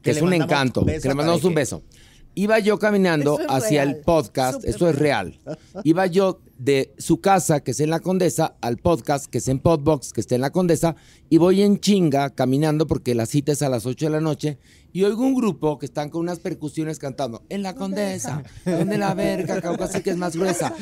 [0.02, 1.60] que es le un mandamos encanto, beso que le a mandamos un Tareque.
[1.60, 1.82] beso.
[2.34, 5.38] Iba yo caminando Eso es hacia real, el podcast, súper eso es real.
[5.82, 9.58] Iba yo de su casa, que es en la Condesa, al podcast, que es en
[9.58, 10.94] Podbox, que está en la Condesa,
[11.28, 14.58] y voy en chinga caminando porque la cita es a las 8 de la noche,
[14.92, 19.14] y oigo un grupo que están con unas percusiones cantando, en la Condesa, donde la
[19.14, 20.72] verga, caucásica que es más gruesa.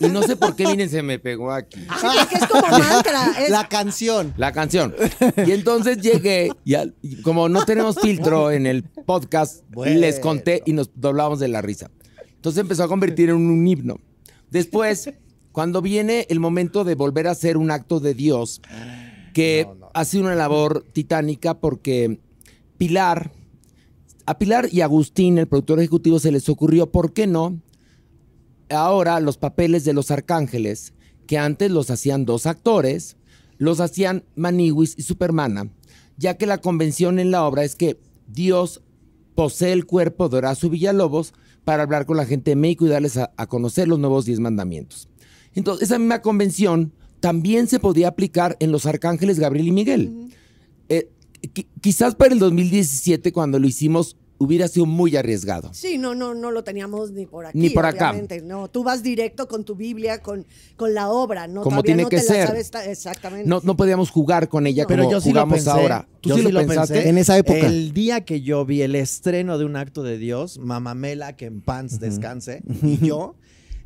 [0.00, 1.78] Y no sé por qué, miren, se me pegó aquí.
[1.80, 3.32] Sí, porque es como mantra.
[3.40, 4.34] es- La canción.
[4.36, 4.94] La canción.
[5.46, 10.62] Y entonces llegué, y, al- y como no tenemos filtro en el podcast, les conté
[10.66, 11.90] y nos doblamos de la risa.
[12.34, 13.98] Entonces empezó a convertir en un himno.
[14.50, 15.10] Después,
[15.52, 18.60] cuando viene el momento de volver a hacer un acto de Dios,
[19.32, 22.18] que ha sido una labor titánica porque
[22.76, 23.30] Pilar,
[24.26, 27.60] a Pilar y Agustín, el productor ejecutivo, se les ocurrió, ¿por qué no?
[28.70, 30.94] Ahora los papeles de los arcángeles,
[31.26, 33.16] que antes los hacían dos actores,
[33.58, 35.70] los hacían Maniwis y Supermana,
[36.16, 38.82] ya que la convención en la obra es que Dios
[39.34, 41.32] posee el cuerpo de Horacio Villalobos
[41.64, 45.08] para hablar con la gente de México y darles a, conocer los nuevos diez mandamientos.
[45.54, 50.30] Entonces, esa misma convención también se podía aplicar en los arcángeles Gabriel y Miguel.
[51.80, 55.72] Quizás para el 2017, cuando lo hicimos, hubiera sido muy arriesgado.
[55.72, 57.56] Sí, no, no, no lo teníamos ni por aquí.
[57.58, 58.12] Ni por acá.
[58.42, 60.44] No, tú vas directo con tu Biblia, con,
[60.76, 61.62] con la obra, ¿no?
[61.62, 62.46] Como Todavía tiene no que te la ser.
[62.48, 63.48] sabes ta- exactamente.
[63.48, 65.70] No, no podíamos jugar con ella Pero como yo sí lo jugamos pensé.
[65.70, 66.08] ahora.
[66.20, 66.94] ¿Tú yo sí, lo lo pensaste?
[66.94, 67.08] pensé.
[67.08, 67.58] En esa época.
[67.66, 71.60] El día que yo vi el estreno de un acto de Dios, Mamamela, que en
[71.60, 73.36] pants descanse, y yo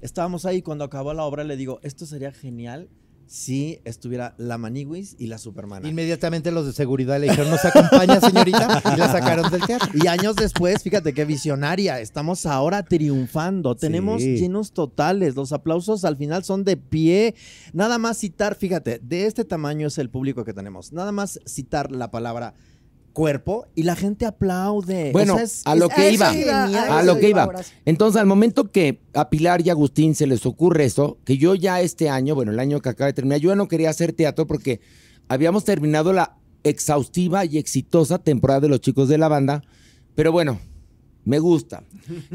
[0.01, 2.89] estábamos ahí cuando acabó la obra, le digo, esto sería genial
[3.27, 5.89] si estuviera la Maniwis y la Supermana.
[5.89, 8.83] Inmediatamente los de seguridad le dijeron, ¿nos acompaña, señorita?
[8.95, 9.89] Y la sacaron del teatro.
[9.95, 14.37] Y años después, fíjate qué visionaria, estamos ahora triunfando, tenemos Sí.
[14.37, 17.35] llenos totales, los aplausos al final son de pie.
[17.73, 21.91] Nada más citar, fíjate, de este tamaño es el público que tenemos, nada más citar
[21.93, 22.55] la palabra
[23.17, 25.11] cuerpo y la gente aplaude.
[25.11, 27.51] Bueno, O sea, es- a lo es- que iba, iba, a lo que iba.
[27.87, 31.81] Entonces, al momento que a Pilar y Agustín se les ocurre eso, que yo ya
[31.81, 34.47] este año, bueno, el año que acaba de terminar, yo ya no quería hacer teatro
[34.47, 34.81] porque
[35.29, 39.63] habíamos terminado la exhaustiva y exitosa temporada de los chicos de la banda,
[40.15, 40.61] pero bueno,
[41.25, 41.85] me gusta.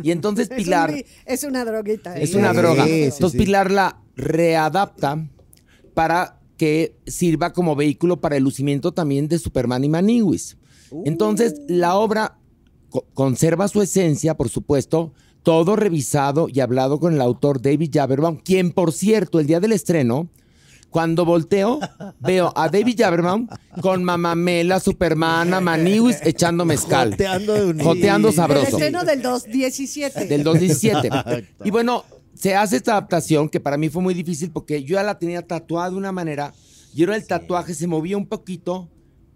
[0.02, 0.94] Y entonces Es un Pilar...
[1.28, 2.18] es una droguita.
[2.18, 2.38] Es ¿eh?
[2.40, 2.86] una Sí, droga.
[2.86, 3.38] sí, Entonces sí.
[3.38, 5.28] Pilar la readapta
[5.94, 10.58] para que sirva como vehículo para el lucimiento también de Superman y Maniwis.
[11.06, 12.38] Entonces la obra
[12.90, 18.38] co- conserva su esencia, por supuesto, todo revisado y hablado con el autor David Jaberbaum,
[18.38, 20.30] quien por cierto el día del estreno,
[20.90, 21.80] cuando volteo,
[22.20, 23.48] veo a David Jaberbaum
[23.82, 27.12] con Mamamela, Supermana, Maniwis echando mezcal.
[27.12, 30.26] Joteando de un- Joteando El sabroso estreno del 217.
[30.28, 31.10] del 2017.
[31.64, 32.04] y bueno,
[32.36, 35.42] se hace esta adaptación que para mí fue muy difícil porque yo ya la tenía
[35.48, 36.54] tatuada de una manera
[36.94, 38.90] y ahora el tatuaje se movía un poquito,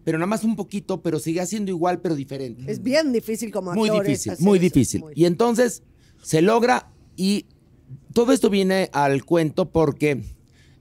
[0.05, 2.71] pero nada más un poquito, pero seguía siendo igual, pero diferente.
[2.71, 5.01] Es bien difícil como Muy difícil, hacer muy difícil.
[5.01, 5.83] muy- Y entonces
[6.23, 7.47] se logra y
[8.13, 10.21] todo esto viene al cuento porque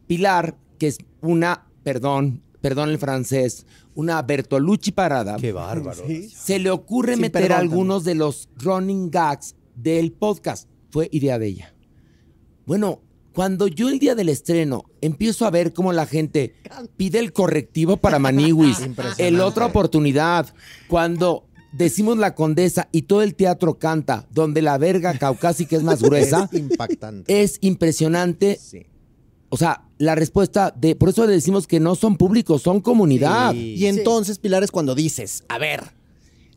[0.06, 6.04] Pilar, que es una, perdón, perdón el francés, una Bertolucci parada, Qué bárbaro.
[6.30, 10.68] se le ocurre Sin meter perdón algunos de los running gags del podcast.
[10.90, 11.74] Fue idea de ella.
[12.66, 13.00] Bueno,
[13.34, 16.54] cuando yo el día del estreno empiezo a ver cómo la gente
[16.96, 18.78] pide el correctivo para Maniwis,
[19.18, 20.54] el otra oportunidad,
[20.88, 26.00] cuando decimos la condesa y todo el teatro canta, donde la verga caucásica es más
[26.02, 27.42] gruesa, Es impactante.
[27.42, 28.58] es impresionante.
[28.62, 28.86] Sí.
[29.48, 33.52] O sea, la respuesta de, por eso le decimos que no son públicos, son comunidad.
[33.52, 33.74] Sí.
[33.76, 35.82] Y entonces, Pilar, es cuando dices, a ver,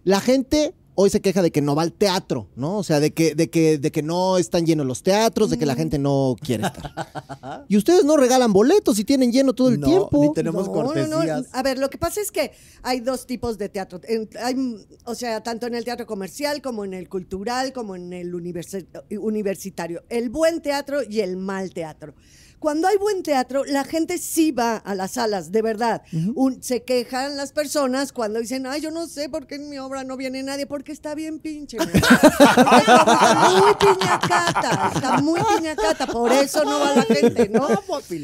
[0.04, 2.78] la gente hoy se queja de que no va al teatro, ¿no?
[2.80, 5.68] O sea, de que, de que, de que no están llenos los teatros, de que
[5.68, 6.92] la gente no quiere estar.
[7.70, 10.22] Y ustedes no regalan boletos y tienen lleno todo el No, tiempo.
[10.22, 10.86] ni tenemos No, no, no.
[10.94, 11.46] cortesías.
[11.52, 14.00] A ver, lo que pasa es que hay dos tipos de teatro.
[14.06, 17.96] En- hay, mm, o sea, tanto en el teatro comercial como en el cultural, como
[17.96, 18.88] en el universi-
[19.20, 20.04] universitario.
[20.10, 22.14] El buen teatro y el mal teatro.
[22.60, 26.02] Cuando hay buen teatro, la gente sí va a las salas, de verdad.
[26.36, 29.78] Un- se quejan las personas cuando dicen, ay, yo no sé por qué en mi
[29.78, 31.78] obra no viene nadie, porque está bien pinche.
[31.78, 31.90] güey".
[31.94, 37.68] está muy piñacata, está muy piñacata, por eso no va la gente, ¿no?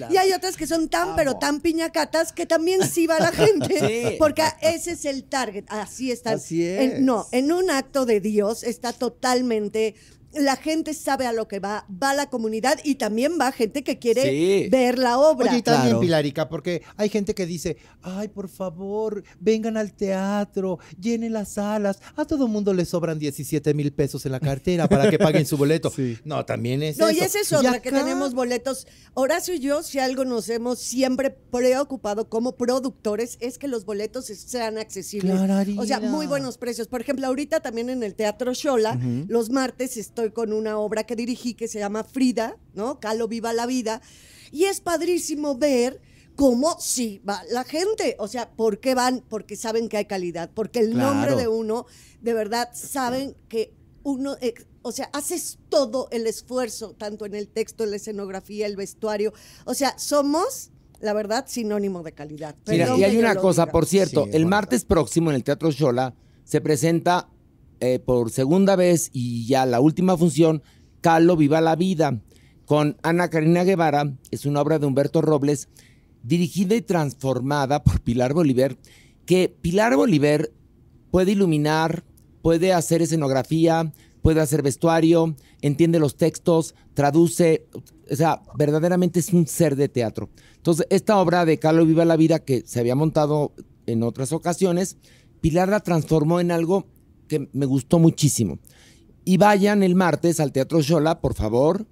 [0.09, 3.79] Y hay otras que son tan, pero tan piñacatas que también sí va la gente.
[4.13, 4.15] Sí.
[4.17, 5.65] Porque ese es el target.
[5.69, 6.31] Así está.
[6.31, 6.99] Así En- es.
[7.01, 9.95] no, en un acto de Dios está totalmente
[10.35, 13.99] la gente sabe a lo que va, va la comunidad y también va gente que
[13.99, 14.69] quiere Sí.
[14.69, 15.49] ver la obra.
[15.51, 15.99] Oye, y también, Claro.
[15.99, 21.99] Pilarica, porque hay gente que dice, ay, por favor, vengan al teatro, llenen las salas.
[22.15, 25.57] A todo mundo le sobran 17 mil pesos en la cartera para que paguen su
[25.57, 25.91] boleto.
[26.25, 27.17] No, también es No, eso.
[27.19, 28.87] y esa es otra, que tenemos boletos.
[29.13, 34.25] Horacio y yo, si algo nos hemos siempre preocupado como productores, es que los boletos
[34.25, 35.31] sean accesibles.
[35.35, 35.81] Clararira.
[35.81, 36.87] O sea, muy buenos precios.
[36.87, 41.15] Por ejemplo, ahorita también en el Teatro Shola, los martes estoy con una obra que
[41.15, 42.99] dirigí que se llama Frida, ¿no?
[42.99, 44.01] Calo Viva la Vida.
[44.51, 45.99] Y es padrísimo ver
[46.35, 48.15] cómo sí va la gente.
[48.19, 49.23] O sea, ¿por qué van?
[49.27, 50.49] Porque saben que hay calidad.
[50.53, 51.85] Porque el nombre de uno,
[52.21, 57.47] de verdad, saben que uno, eh, o sea, haces todo el esfuerzo, tanto en el
[57.47, 59.33] texto, en la escenografía, el vestuario.
[59.65, 62.55] O sea, somos, la verdad, sinónimo de calidad.
[62.67, 63.71] Mira, y hay una cosa, diga.
[63.71, 64.49] por cierto, Sí, el bueno.
[64.49, 67.29] martes próximo en el Teatro Shola se presenta
[67.83, 70.63] eh, por segunda vez y ya la última función,
[71.01, 72.21] Calo Viva la Vida,
[72.65, 75.67] con Ana Karina Guevara, es una obra de Humberto Robles,
[76.23, 78.77] dirigida y transformada por Pilar Bolívar,
[79.25, 80.49] que Pilar Bolívar
[81.11, 82.05] puede iluminar,
[82.41, 83.91] puede hacer escenografía,
[84.21, 87.67] puede hacer vestuario, entiende los textos, traduce,
[88.09, 90.29] o sea, verdaderamente es un ser de teatro.
[90.55, 93.51] Entonces, esta obra de Carlos Viva la Vida que se había montado
[93.87, 94.95] en otras ocasiones,
[95.41, 96.87] Pilar la transformó en algo
[97.39, 98.59] que me gustó muchísimo.
[99.25, 101.85] Y vayan el martes al Teatro Shola, por favor,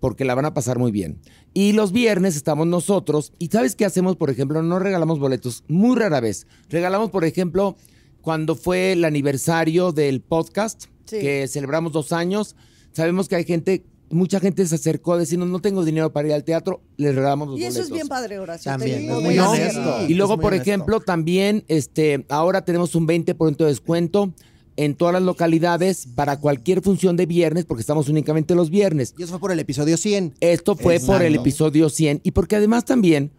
[0.00, 1.20] porque la van a pasar muy bien.
[1.54, 3.32] Y los viernes estamos nosotros.
[3.38, 4.62] ¿Y sabes qué hacemos, por ejemplo?
[4.62, 6.46] No regalamos boletos, muy rara vez.
[6.68, 7.76] Regalamos, por ejemplo,
[8.20, 11.18] cuando fue el aniversario del podcast, Sí.
[11.20, 12.54] que celebramos dos años.
[12.92, 16.34] Sabemos que hay gente, mucha gente se acercó a decirnos, no tengo dinero para ir
[16.34, 17.86] al teatro, les regalamos los Y eso boletos.
[17.88, 18.70] es bien padre, Horacio.
[18.70, 19.50] También, digo, es de muy verdad.
[19.52, 20.06] honesto.
[20.08, 20.70] Y luego, por honesto.
[20.70, 24.32] ejemplo, también este, ahora tenemos un 20% de descuento
[24.78, 29.12] en todas las localidades para cualquier función de viernes, porque estamos únicamente los viernes.
[29.18, 30.34] Y eso fue por el episodio 100.
[30.38, 33.32] Esto fue por el episodio 100 y porque además también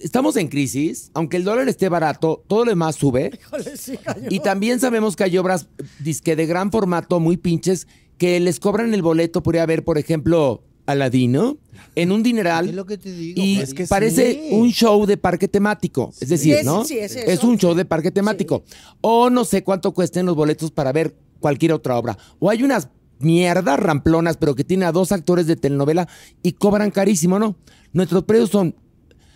[0.00, 3.30] estamos en crisis, aunque el dólar esté barato, todo lo demás sube.
[3.40, 4.26] Híjole, sí, cayó.
[4.30, 5.68] Y también sabemos que hay obras
[6.00, 7.86] disque de gran formato, muy pinches,
[8.18, 11.58] que les cobran el boleto por ir a ver, por ejemplo, Aladino
[11.94, 12.68] en un dineral.
[12.68, 13.40] Es lo que te digo.
[13.42, 14.48] Y es que parece sí.
[14.52, 16.12] un show de parque temático.
[16.20, 16.84] Es decir, Es- ¿no?
[16.84, 17.46] sí, es eso.
[17.46, 18.64] un show de parque temático.
[19.00, 22.16] O no sé cuánto cuesten los boletos para ver cualquier otra obra.
[22.38, 26.08] O hay unas mierdas ramplonas, pero que tienen a dos actores de telenovela
[26.42, 27.56] y cobran carísimo, ¿no?
[27.92, 28.74] Nuestros precios son,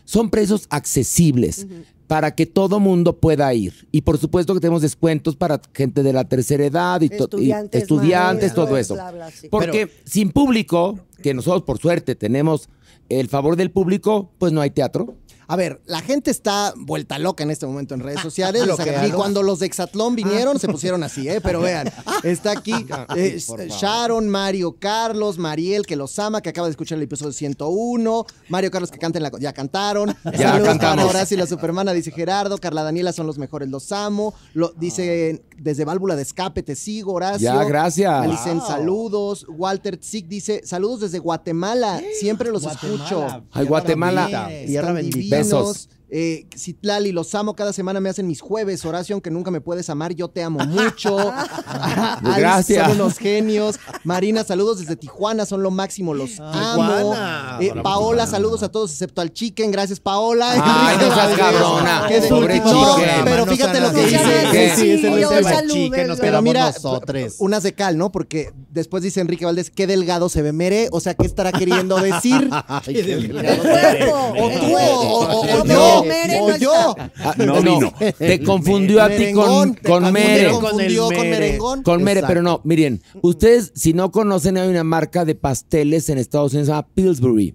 [0.04, 1.66] son precios accesibles.
[2.06, 3.88] Para que todo mundo pueda ir.
[3.90, 8.42] Y por supuesto que tenemos descuentos para gente de la tercera edad y, Estudiantes, estudiantes,
[8.42, 8.94] maestros, todo eso.
[8.94, 9.48] bla, bla, sí.
[9.48, 12.68] Porque sin público, que nosotros por suerte tenemos
[13.08, 15.14] el favor del público, pues no hay teatro.
[15.48, 18.68] A ver, la gente está vuelta loca en este momento en redes sociales.
[18.68, 21.40] O sea, y cuando los de Exatlón vinieron, se pusieron así, ¿eh?
[21.40, 21.90] Pero vean,
[22.24, 22.74] está aquí
[23.16, 28.26] eh, Sharon, Mario Carlos, Mariel, que los ama, que acaba de escuchar el episodio 101.
[28.48, 29.30] Mario Carlos, que canta en la.
[29.38, 30.16] Ya cantaron.
[30.24, 30.96] Ya Saludos cantamos.
[30.96, 32.59] para Horacio y la Supermana, dice Gerardo.
[32.59, 34.35] Carla Daniela son los mejores, los amo.
[34.54, 37.44] Lo, dice desde Válvula de Escape, te sigo, Horacio.
[37.44, 38.12] Ya, gracias.
[38.12, 39.46] Alicen, saludos.
[39.48, 42.00] Walter Zik dice: Saludos desde Guatemala.
[42.18, 43.44] Siempre los Guatemala, escucho.
[43.52, 44.48] Ay, Guatemala.
[44.66, 45.36] Tierra bendita.
[45.36, 45.88] Besos.
[46.08, 47.54] Eh, Citlali, los amo.
[47.56, 48.84] Cada semana me hacen mis jueves.
[48.84, 51.16] Horacio, aunque nunca me puedes amar, yo te amo mucho.
[52.36, 52.86] Gracias.
[52.88, 53.76] Son unos genios.
[54.04, 55.46] Marina, saludos desde Tijuana.
[55.46, 56.14] Son lo máximo.
[56.14, 56.52] Los amo.
[56.52, 57.58] Tijuana.
[57.60, 59.70] Eh, Paola, saludos a todos excepto al Chicken.
[59.70, 60.52] Gracias, Paola.
[60.52, 62.08] Ay, no seas cabrona.
[62.10, 62.58] es Pobre.
[62.60, 63.24] No, Chicken.
[63.24, 64.74] Pero No fíjate lo que dice.
[64.76, 65.50] Sí, tema.
[65.50, 66.06] salúdenlo.
[66.08, 67.34] nos Pero mira, nosotros.
[67.38, 68.12] unas de cal, ¿no?
[68.12, 70.88] Porque después dice Enrique Valdés, qué delgado se ve Mere.
[70.92, 72.48] O sea, ¿qué estará queriendo decir?
[72.86, 74.16] El cuerpo.
[74.38, 75.64] O o, o- o
[75.96, 76.96] No, yo, Mere o no yo.
[77.18, 77.92] Ah, No vino.
[78.18, 80.44] Te confundió a ti con, te con Mere.
[80.46, 81.82] te confundió Con merengón.
[81.82, 82.28] Con Mere, Exacto.
[82.28, 86.66] pero no, miren, ustedes si no conocen, hay una marca de pasteles en Estados Unidos,
[86.66, 87.54] se llama Pillsbury.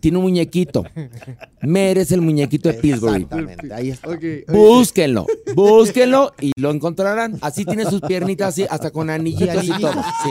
[0.00, 0.84] Tiene un muñequito.
[1.60, 3.22] Mere es el muñequito de Pillsbury.
[3.24, 4.08] Exactamente, ahí está.
[4.48, 7.36] Búsquenlo, búsquenlo y lo encontrarán.
[7.42, 9.92] Así tiene sus piernitas así, hasta con anillitos y todo.
[9.92, 10.30] Sí.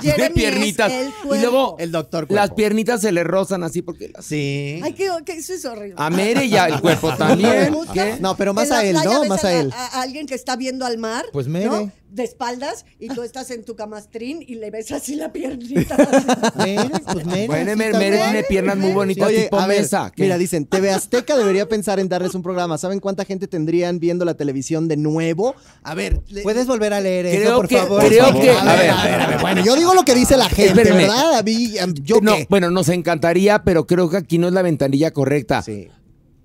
[0.00, 0.92] Jeremy piernitas.
[0.92, 2.56] es el Y luego El doctor las cuerpo.
[2.56, 4.24] piernitas se le rozan así porque las...
[4.24, 4.80] Sí.
[4.82, 5.94] Ay, qué, qué- eso es horrible.
[5.98, 7.74] A Mere ya el cuerpo también.
[7.92, 8.16] ¿Qué?
[8.20, 9.24] No, pero más a él, ¿no?
[9.24, 9.72] Más a él.
[9.74, 11.24] A, alguien que está viendo al mar.
[11.32, 11.90] Pues ¿no?
[12.10, 15.94] De espaldas y tú estás en tu camastrín y le ves así la piernita.
[16.56, 20.10] Mere, pues Mere, Bueno, Mere, tiene piernas muy bonitas Oye, tipo a ver, mesa.
[20.16, 20.22] ¿Qué?
[20.22, 22.78] mira, dicen, TV Azteca debería pensar en darles un programa.
[22.78, 25.54] ¿Saben cuánta gente tendrían viendo la televisión de nuevo?
[25.82, 28.06] A ver, le- ¿Puedes volver a leer eso, Creo por que- favor?
[28.06, 28.42] creo Por favor.
[28.42, 30.80] que- a ver, a ver, a ver, bueno, yo digo lo que dice la gente,
[30.80, 31.02] Espérenme.
[31.02, 31.38] ¿verdad?
[31.38, 32.46] A mí, yo no, qué?
[32.48, 35.60] bueno, nos encantaría, pero creo que aquí no es la ventanilla correcta.
[35.62, 35.88] Sí.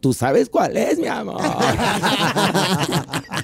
[0.01, 1.41] Tú sabes cuál es, mi amor.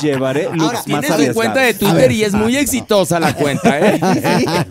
[0.00, 3.78] llevaré looks Ahora, más Tiene su cuenta de Twitter y es muy exitosa la cuenta,
[3.80, 4.00] ¿eh?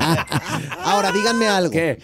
[0.83, 1.71] Ahora, díganme algo.
[1.71, 1.99] ¿Qué?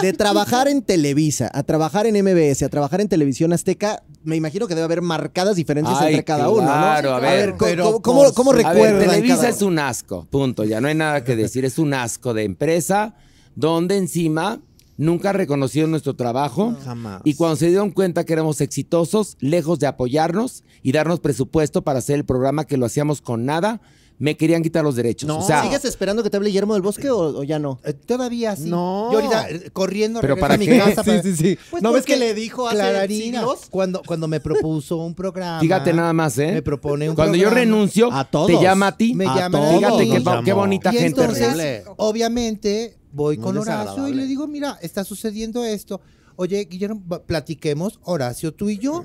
[0.00, 4.66] De trabajar en Televisa, a trabajar en MBS, a trabajar en Televisión Azteca, me imagino
[4.66, 6.68] que debe haber marcadas diferencias Ay, entre cada uno, ¿no?
[6.68, 7.50] claro, a ver.
[7.56, 10.64] ¿cómo- Pero ¿cómo, cómo, ver, recuerdan Televisa es un asco, punto.
[10.64, 11.64] Ya no hay nada que decir.
[11.66, 13.14] Es un asco de empresa
[13.54, 14.60] donde encima
[14.96, 16.74] nunca reconocieron nuestro trabajo.
[16.84, 17.20] Jamás.
[17.24, 21.98] Y cuando se dieron cuenta que éramos exitosos, lejos de apoyarnos y darnos presupuesto para
[22.00, 23.80] hacer el programa que lo hacíamos con nada,
[24.18, 25.26] me querían quitar los derechos.
[25.26, 25.38] No.
[25.38, 27.80] o sea, ¿Sigues esperando que te hable Guillermo del Bosque o, o ya no?
[27.82, 28.68] Eh, Todavía sí.
[28.70, 29.08] No.
[29.10, 30.78] Yo ahorita eh, corriendo ¿Pero para a mi qué?
[30.78, 31.02] casa.
[31.04, 31.58] para- sí.
[31.72, 33.44] Pues ¿No ves que le dijo hace Clararina?
[33.70, 35.58] Cuando, cuando me propuso un programa.
[35.58, 36.52] fíjate nada más, ¿eh?
[36.52, 38.46] Me propone un Cuando yo renuncio, A todos.
[38.46, 39.12] te llama a ti.
[39.14, 41.06] Me A llaman a todos Fíjate qué, bonita Y gente.
[41.22, 41.84] entonces, Horrible.
[41.96, 46.00] obviamente, voy Muy con Horacio y le digo, mira, está sucediendo esto.
[46.36, 49.04] Oye, Guillermo, platiquemos, Horacio, tú y yo.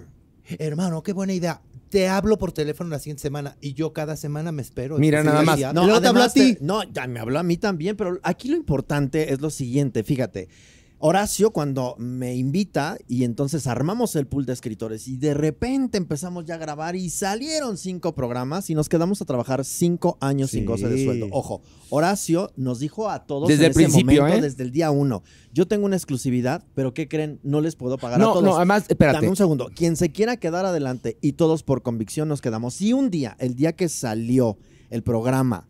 [0.60, 1.62] Hermano, qué buena idea.
[1.90, 4.98] Te hablo por teléfono la siguiente semana y yo cada semana me espero.
[4.98, 5.60] Mira, nada más.
[5.74, 6.58] No, te habló a ti.
[6.60, 10.50] No, ya me habló a mí también, pero aquí lo importante es lo siguiente, fíjate.
[11.00, 16.46] Horacio cuando me invita y entonces armamos el pool de escritores y de repente empezamos
[16.46, 20.66] ya a grabar y salieron cinco programas y nos quedamos a trabajar cinco años sin
[20.66, 21.28] goce de sueldo.
[21.32, 24.50] Ojo, Horacio nos dijo a todos Desde en el ese principio, momento, ¿eh?
[24.50, 25.22] desde el día uno,
[25.54, 27.40] yo tengo una exclusividad, pero ¿qué creen?
[27.44, 28.44] No les puedo pagar a No, todos.
[28.44, 29.18] no, además, espérate.
[29.18, 29.70] Dame un segundo.
[29.76, 32.74] Quien se quiera quedar adelante y todos por convicción nos quedamos.
[32.74, 34.58] Si un día, el día que salió
[34.90, 35.68] el programa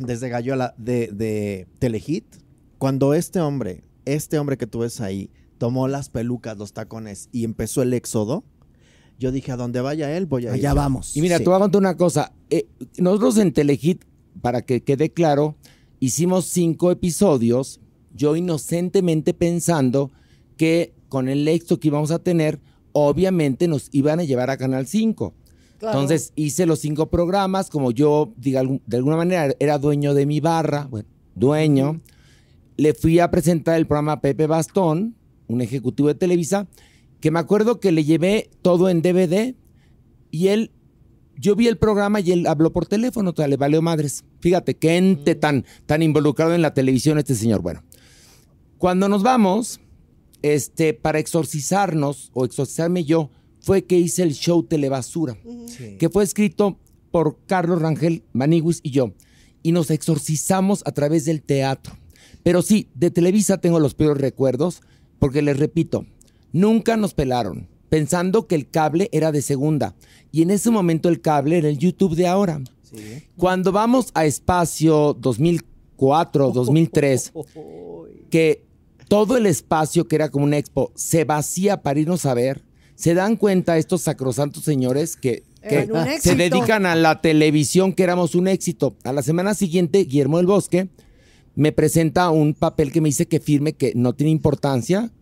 [0.00, 2.24] desde Gallola de, de Telehit,
[2.84, 7.44] cuando este hombre, este hombre que tú ves ahí, tomó las pelucas, los tacones y
[7.44, 8.44] empezó el éxodo,
[9.18, 10.56] yo dije, a donde vaya él, voy a ir.
[10.56, 11.16] Allá vamos.
[11.16, 11.44] Y mira, Sí.
[11.44, 12.34] te voy a contar una cosa.
[12.50, 12.66] Eh,
[12.98, 14.04] nosotros en Telehit,
[14.42, 15.56] para que quede claro,
[15.98, 17.80] hicimos cinco episodios,
[18.12, 20.10] yo inocentemente pensando
[20.58, 22.60] que con el éxito que íbamos a tener,
[22.92, 25.32] obviamente nos iban a llevar a Canal 5.
[25.78, 26.00] Claro.
[26.00, 30.40] Entonces hice los cinco programas, como yo, diga, de alguna manera, era dueño de mi
[30.40, 32.02] barra, bueno, dueño.
[32.76, 36.66] Le fui a presentar el programa a Pepe Bastón, un ejecutivo de Televisa,
[37.20, 39.54] que me acuerdo que le llevé todo en DVD
[40.30, 40.72] y él,
[41.36, 44.24] yo vi el programa y él habló por teléfono, o sea, le valió madres.
[44.40, 47.62] Fíjate, qué ente tan, tan involucrado en la televisión este señor.
[47.62, 47.82] Bueno,
[48.78, 49.80] cuando nos vamos,
[50.42, 55.38] este, para exorcizarnos o exorcizarme yo, fue que hice el show Telebasura,
[55.98, 56.78] que fue escrito
[57.10, 59.14] por Carlos Rangel Maniguis y yo.
[59.62, 61.96] Y nos exorcizamos a través del teatro.
[62.44, 64.82] Pero sí, de Televisa tengo los peores recuerdos,
[65.18, 66.06] porque les repito,
[66.52, 69.96] nunca nos pelaron, pensando que el cable era de segunda.
[70.30, 72.60] Y en ese momento el cable era el YouTube de ahora.
[73.36, 77.32] Cuando vamos a espacio 2004, 2003,
[78.30, 78.64] que
[79.08, 82.62] todo el espacio que era como una expo se vacía para irnos a ver,
[82.94, 85.42] se dan cuenta estos sacrosantos señores que,
[86.20, 88.96] se dedican a la televisión, que éramos un éxito.
[89.02, 90.90] A la semana siguiente, Guillermo del Bosque
[91.54, 95.12] me presenta un papel que me dice que firme, que no tiene importancia,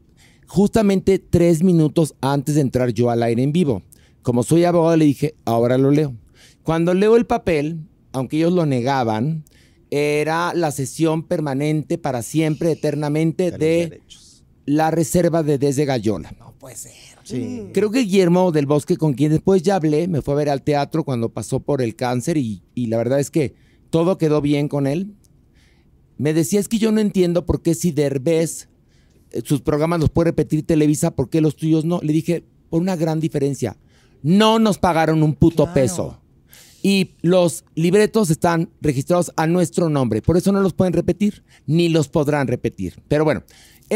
[0.46, 3.82] justamente tres minutos antes de entrar yo al aire en vivo.
[4.22, 6.14] Como soy abogado, le dije, ahora lo leo.
[6.62, 7.80] Cuando leo el papel,
[8.12, 9.44] aunque ellos lo negaban,
[9.90, 14.00] era la sesión permanente para siempre, eternamente, de
[14.64, 16.34] la reserva de Desde Gallola.
[16.38, 16.92] No puede ser.
[17.24, 17.68] Sí.
[17.72, 20.62] Creo que Guillermo del Bosque, con quien después ya hablé, me fue a ver al
[20.62, 23.54] teatro cuando pasó por el cáncer y, y la verdad es que
[23.90, 25.14] todo quedó bien con él.
[26.22, 28.68] Me decía, es que yo no entiendo por qué si Derbez
[29.32, 31.98] eh, sus programas los puede repetir Televisa, ¿por qué los tuyos no?
[32.00, 33.76] Le dije, por una gran diferencia.
[34.22, 35.74] No nos pagaron un puto Claro.
[35.74, 36.18] peso.
[36.80, 40.22] Y los libretos están registrados a nuestro nombre.
[40.22, 43.02] Por eso no los pueden repetir, ni los podrán repetir.
[43.08, 43.42] Pero bueno,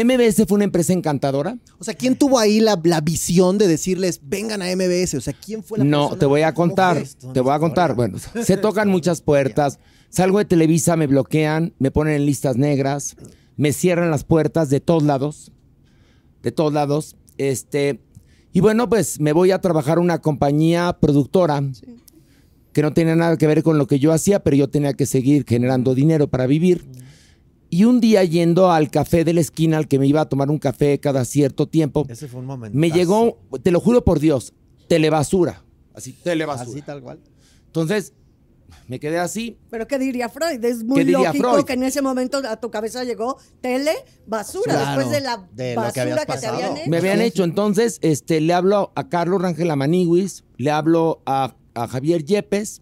[0.03, 1.57] MBS fue una empresa encantadora.
[1.79, 5.15] O sea, ¿quién tuvo ahí la, la visión de decirles, vengan a MBS?
[5.15, 7.95] O sea, ¿quién fue la No, te voy a ¿Cómo contar, te voy a contar.
[7.95, 9.79] Bueno, se tocan muchas puertas.
[10.09, 13.15] Salgo de Televisa, me bloquean, me ponen en listas negras,
[13.55, 15.51] me cierran las puertas de todos lados,
[16.43, 17.15] de todos lados.
[17.37, 17.99] Este,
[18.53, 21.63] y bueno, pues me voy a trabajar a una compañía productora
[22.71, 25.07] que no tenía nada que ver con lo que yo hacía, pero yo tenía que
[25.07, 26.85] seguir generando dinero para vivir.
[27.69, 30.49] Y un día yendo al café de la esquina, al que me iba a tomar
[30.49, 32.77] un café cada cierto tiempo, Ese fue un momento.
[32.77, 34.53] me llegó, te lo juro por Dios,
[34.87, 35.63] telebasura.
[35.93, 36.69] Así, telebasura.
[36.71, 37.19] Así tal cual.
[37.65, 38.13] Entonces,
[38.87, 39.57] me quedé así.
[39.69, 40.63] Pero ¿qué diría Freud?
[40.63, 41.65] Es muy ¿Qué diría lógico Freud?
[41.65, 43.91] que en ese momento a tu cabeza llegó tele,
[44.25, 46.53] basura, Claro, después de la de que basura habías que, te pasado.
[46.55, 46.89] habían hecho.
[46.89, 47.43] Me habían hecho.
[47.43, 52.81] Entonces, este, le hablo a Carlos Rangel Amaniwis, le hablo a, a Javier Yepes,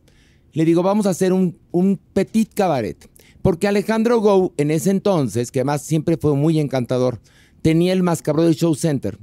[0.53, 3.09] le digo, vamos a hacer un, un petit cabaret.
[3.45, 7.19] Porque Alejandro Gou, en ese entonces, que además siempre fue muy encantador,
[7.61, 9.19] tenía el Mascabro Show Center.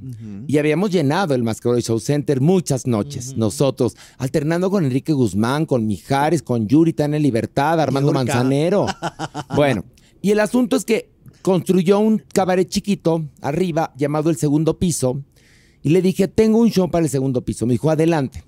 [0.46, 5.88] Y habíamos llenado el Mascabro Show Center muchas noches, nosotros, alternando con Enrique Guzmán, con
[5.88, 8.24] Mijares, con Yuri, Tania Libertad, Armando Yurka.
[8.24, 8.86] Manzanero.
[9.56, 9.84] bueno,
[10.20, 11.10] y el asunto es que
[11.42, 15.20] construyó un cabaret chiquito arriba llamado El Segundo Piso.
[15.82, 17.66] Y le dije, tengo un show para el segundo piso.
[17.66, 18.44] Me dijo, adelante.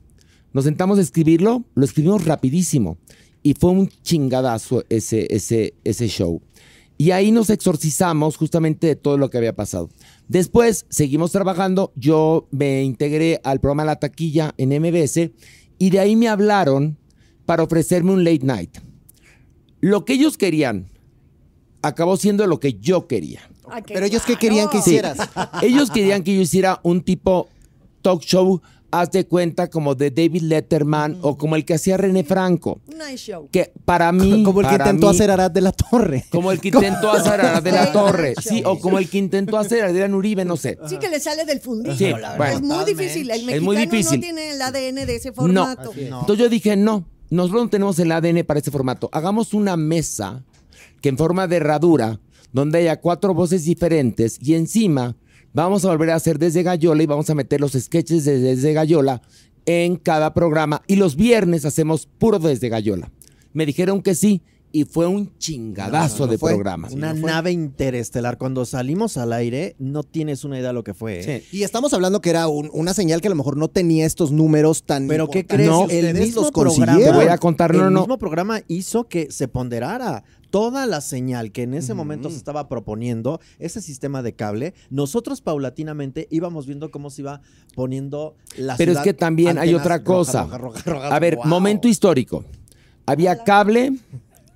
[0.53, 2.97] Nos sentamos a escribirlo, lo escribimos rapidísimo.
[3.45, 6.43] Y fue un chingadazo ese, ese, ese show.
[6.99, 9.89] Y ahí nos exorcizamos justamente de todo lo que había pasado.
[10.27, 15.31] Después seguimos trabajando, yo me integré al programa La Taquilla en MBS
[15.79, 16.99] y de ahí me hablaron
[17.47, 18.79] para ofrecerme un late night.
[19.81, 20.89] Lo que ellos querían
[21.83, 23.41] acabó siendo lo que yo quería.
[23.87, 25.19] Pero ellos qué querían que hicieras.
[25.63, 27.49] Ellos querían que yo hiciera un tipo
[28.03, 28.61] talk show,
[29.01, 32.81] haz de cuenta, como de David Letterman o como el que hacía René Franco.
[32.89, 33.49] Nice show.
[33.51, 34.43] Que para mí.
[34.45, 36.25] Como el que intentó mí- hacer Arad de la Torre.
[36.31, 38.35] Como el que intentó hacer a de la Torre.
[38.41, 38.63] sí.
[38.65, 40.79] O como el que intentó hacer Adrián Uribe, no sé.
[40.89, 41.97] Sí que le sale del fundillo.
[41.97, 42.55] Sí, la bueno.
[42.57, 43.31] es muy difícil.
[43.31, 44.19] El Es mexicano muy difícil.
[44.19, 45.35] no tiene el ADN de ese No.
[45.35, 45.93] formato.
[45.97, 49.09] Entonces yo dije, no, nosotros no tenemos el ADN para ese formato.
[49.13, 50.45] Hagamos una mesa
[51.01, 52.21] que en forma de herradura,
[52.53, 55.17] donde haya cuatro voces diferentes y encima
[55.55, 58.75] vamos a volver a hacer desde Gallola y vamos a meter los sketches de desde
[58.75, 59.23] Gallola
[59.65, 60.83] en cada programa.
[60.87, 63.11] Y los viernes hacemos puro desde Gallola.
[63.55, 64.43] Me dijeron que sí
[64.73, 66.51] y fue un chingadazo No, no de fue.
[66.53, 66.89] programa.
[66.91, 68.39] Una nave interestelar.
[68.39, 71.21] Cuando salimos al aire, no tienes una idea de lo que fue.
[71.21, 71.45] ¿eh?
[71.49, 71.59] Sí.
[71.59, 74.33] Y estamos hablando que era un- una señal que a lo mejor no tenía estos
[74.33, 75.07] números tan.
[75.07, 75.71] Pero ¿qué crees?
[75.71, 75.87] No.
[75.89, 77.19] el mismo los programa, consiguieron.
[77.19, 78.01] Te voy a contar, no, el no.
[78.01, 80.25] mismo programa hizo que se ponderara
[80.55, 84.73] toda la señal que en ese momento se estaba proponiendo, ese sistema de cable.
[84.89, 87.41] Nosotros paulatinamente íbamos viendo cómo se iba
[87.75, 90.43] poniendo la Pero es que también hay otra cosa.
[90.45, 91.09] roja, roja, roja.
[91.09, 91.47] A ver, ¡Wow!
[91.47, 92.45] momento histórico.
[93.05, 93.95] Había cable,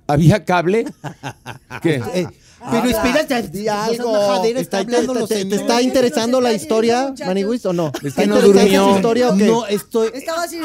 [0.07, 0.85] había cable.
[1.81, 2.01] ¿Qué?
[2.13, 2.27] Eh,
[2.71, 4.13] pero espérate, Di algo.
[4.13, 5.61] majadera, está hablando te- los te- ¿Te señores.
[5.61, 7.87] está interesando la historia, Maniwis, o no?
[8.01, 8.87] Es ¿Está que no interesante durmió.
[8.87, 9.47] esa historia o qué?
[9.47, 10.59] No, estoy, Estaba así.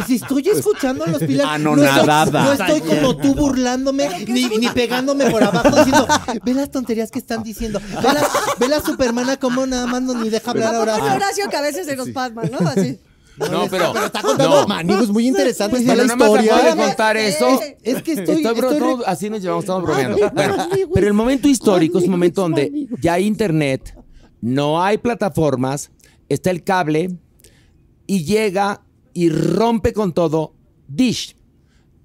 [0.00, 1.46] Pues estoy escuchando los pilas.
[1.46, 2.44] Anonadada.
[2.44, 6.06] No estoy, no estoy como tú burlándome ni, ni pegándome por abajo diciendo,
[6.44, 7.80] ve las tonterías que están diciendo.
[7.80, 8.28] Ve la,
[8.58, 10.96] ve la supermana como nada más no ni deja hablar ¿A ahora.
[10.96, 12.58] es Horacio que a veces se nos pasma, ¿no?
[12.68, 12.98] Así.
[13.36, 13.92] No, pero.
[14.04, 15.06] Está contando No.
[15.12, 16.76] Muy interesante Pues, Pero la nada más acabo de historia.
[16.76, 17.60] contar eso.
[17.82, 20.16] Es que estoy, Estoy bro- estoy así nos llevamos, estamos bromeando.
[20.32, 23.96] Bueno, pero el momento histórico es un momento donde ya hay internet,
[24.40, 25.90] no hay plataformas,
[26.28, 27.10] está el cable
[28.06, 28.82] y llega
[29.14, 30.52] y rompe con todo
[30.88, 31.36] Dish.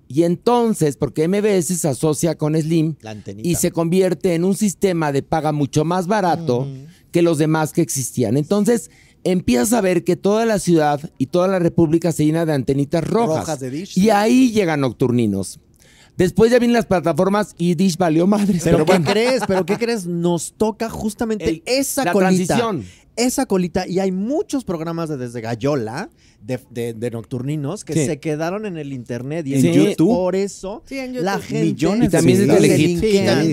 [0.08, 2.96] Y entonces, porque MBS se asocia con Slim
[3.44, 6.68] y se convierte en un sistema de paga mucho más barato
[7.12, 8.36] que los demás que existían.
[8.38, 8.90] Entonces,
[9.24, 13.04] empiezas a ver que toda la ciudad y toda la república se llena de antenitas
[13.04, 13.42] rojas.
[13.42, 14.10] Rojas de Dish, Y sí.
[14.10, 15.60] ahí llegan nocturninos.
[16.18, 18.62] Después ya vienen las plataformas y Dish valió madres.
[18.64, 19.44] Pero, Pero, ¿qué bueno, crees?
[19.48, 20.06] ¿Pero qué crees?
[20.08, 22.58] Nos toca justamente El- esa la colita.
[22.58, 22.84] transición.
[23.20, 23.88] Esa colita.
[23.88, 26.10] Y hay muchos programas de Desde Gallola,
[26.42, 28.06] de, de- de nocturninos, que Sí.
[28.06, 29.46] se quedaron en el internet.
[29.46, 30.08] Y En en YouTube.
[30.16, 31.26] Por eso, Sí, en YouTube.
[31.26, 31.66] la gente...
[31.66, 32.54] Millones Y también se de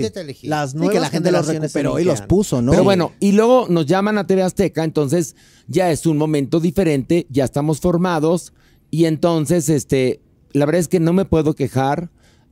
[0.09, 0.37] Telehit.
[0.39, 0.47] Sí.
[0.47, 2.71] Las Y nuevas que la gente los recuperó y los puso, ¿no?
[2.71, 5.35] Pero bueno, y luego nos llaman a TV Azteca, entonces
[5.67, 8.53] ya es un momento diferente, ya estamos formados
[8.89, 10.21] y entonces, este,
[10.53, 12.09] la verdad es que no me puedo quejar.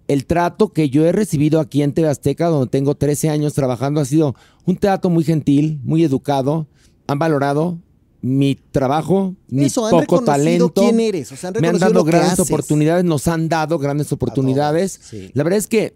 [0.08, 4.02] El trato que yo he recibido aquí en TV Azteca, donde tengo 13 años trabajando,
[4.02, 4.36] ha sido
[4.66, 6.68] un trato muy gentil, muy educado.
[7.08, 7.78] Han valorado
[8.22, 10.74] mi trabajo, mi Eso, poco talento.
[10.74, 15.00] quién eres, o sea, han me han dado grandes oportunidades, nos han dado grandes oportunidades.
[15.04, 15.30] sí.
[15.34, 15.96] La verdad es que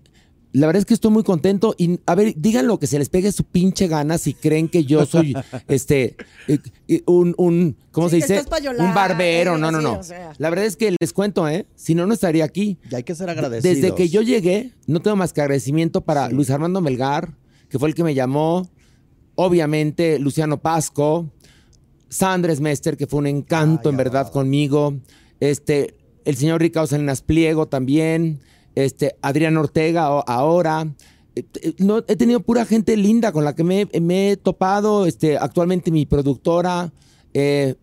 [0.51, 3.07] la verdad es que estoy muy contento y a ver, digan lo que se les
[3.09, 5.35] pegue su pinche gana si creen que yo soy
[5.67, 6.15] este
[6.47, 6.57] eh,
[6.87, 8.49] eh, un, un ¿cómo Sí, se dice?
[8.79, 9.99] Un barbero, no, no, sí, no.
[9.99, 10.33] o sea.
[10.39, 11.67] La verdad es que les cuento, ¿eh?
[11.75, 12.79] Si no no estaría aquí.
[12.91, 13.75] Y hay que ser agradecidos.
[13.75, 17.35] Desde que yo llegué, no tengo más que agradecimiento para Luis Armando Melgar,
[17.69, 18.67] que fue el que me llamó,
[19.41, 21.31] obviamente Luciano Pasco,
[22.09, 24.95] Sandres Mester, que fue un encanto en verdad conmigo,
[25.39, 28.41] este, el señor Ricardo Salinas Pliego también,
[28.75, 30.93] este, Adrián Ortega ahora.
[31.37, 35.05] Eh, eh, No, he tenido pura gente linda con la que me, me he topado,
[35.05, 36.91] este, actualmente mi productora,
[37.33, 37.75] eh,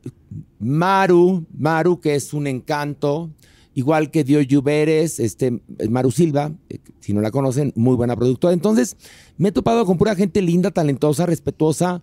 [0.58, 3.30] Maru, Maru, que es un encanto,
[3.76, 5.60] igual que Dio Lluveres, este,
[5.90, 8.54] Maru Silva, eh, si no la conocen, muy buena productora.
[8.54, 8.96] Entonces,
[9.36, 12.02] me he topado con pura gente linda, talentosa, respetuosa.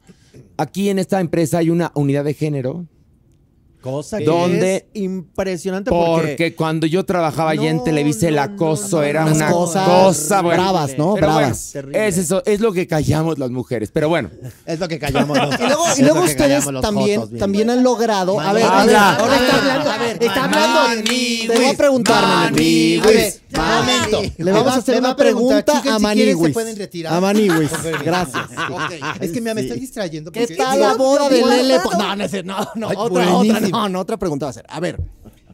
[0.55, 2.85] Aquí en esta empresa hay una unidad de género,
[3.83, 4.75] Cosa que ¿Dónde?
[4.93, 6.27] es impresionante porque...
[6.29, 9.51] porque cuando yo trabajaba allá en No, Televisa, el no, acoso no, no, era una
[9.51, 10.63] cosas cosa bueno.
[10.63, 11.15] bravas, ¿no?
[11.15, 11.75] Pero Bravas.
[11.91, 13.91] Es eso, es lo que callamos las mujeres.
[13.91, 14.29] Pero bueno,
[14.65, 18.39] Es lo que callamos los Y luego, y luego ustedes también, jotos, también han logrado.
[18.39, 21.03] A ver, a ver, Ahora está hablando, a ver, está hablando.
[21.03, 22.23] Te voy a preguntar.
[22.23, 24.21] A ver, Momento.
[24.21, 24.33] sí.
[24.37, 26.47] Le vamos a hacer me una pregunta a Maniwis.
[26.47, 27.13] se pueden retirar.
[27.13, 27.71] A Maniwis.
[28.03, 28.49] Gracias.
[29.19, 30.31] Es que me estoy distrayendo.
[30.31, 31.79] ¿Qué tal la boda de Lele?
[32.43, 34.65] No, otra, otra, no, no, otra pregunta va a ser.
[34.67, 34.99] A ver,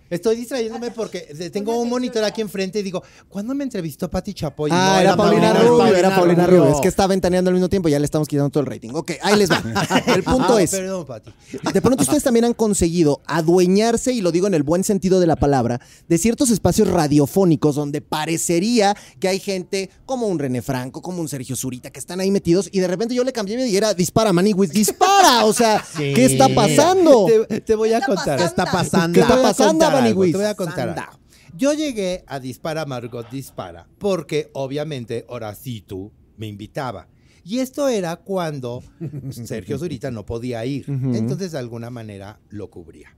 [0.09, 1.19] Estoy distrayéndome porque
[1.51, 4.71] tengo un monitor aquí enfrente y digo, ¿cuándo me entrevistó Pati Chapoy?
[4.73, 6.61] Ah, No, era Paulina Rubio, era Paulina Rubio.
[6.63, 6.75] Rubio.
[6.75, 8.89] Es que está ventaneando al mismo tiempo, ya le estamos quitando todo el rating.
[8.93, 9.61] Ok, ahí les va.
[10.13, 11.31] El punto Ah, es, Perdón, Pati.
[11.73, 15.27] de pronto ustedes también han conseguido adueñarse, y lo digo en el buen sentido de
[15.27, 21.01] la palabra, de ciertos espacios radiofónicos donde parecería que hay gente como un René Franco,
[21.01, 23.75] como un Sergio Zurita, que están ahí metidos, y de repente yo le cambié y
[23.77, 25.45] era dispara, Maniwis, dispara.
[25.45, 27.25] O sea, ¿qué está pasando?
[27.47, 28.25] Te, te voy a está contar.
[28.39, 28.45] pasando?
[28.45, 29.13] está pasando?
[29.13, 30.23] ¿Qué está pasando, algo?
[30.23, 30.89] Te voy a contar.
[30.89, 31.19] Algo.
[31.55, 37.07] Yo llegué a Dispara Margot Dispara porque obviamente Horacito me invitaba.
[37.43, 38.83] Y esto era cuando
[39.31, 40.85] Sergio Zurita no podía ir.
[40.87, 43.15] Entonces de alguna manera lo cubría.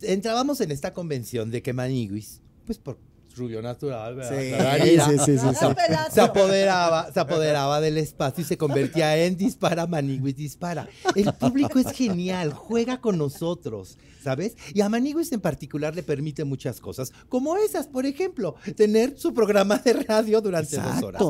[0.00, 2.98] Entrábamos en esta convención de que Maniguis, pues por
[3.36, 4.30] rubio natural, ¿verdad?
[4.82, 5.66] Sí, sí, sí, sí, sí.
[5.74, 6.12] Pelazo.
[6.12, 10.88] se apoderaba, se apoderaba del espacio y se convertía en dispara, Maniguis dispara.
[11.14, 14.56] El público es genial, juega con nosotros, ¿sabes?
[14.74, 19.32] Y a Maniguis en particular le permite muchas cosas, como esas, por ejemplo, tener su
[19.34, 21.20] programa de radio durante dos horas.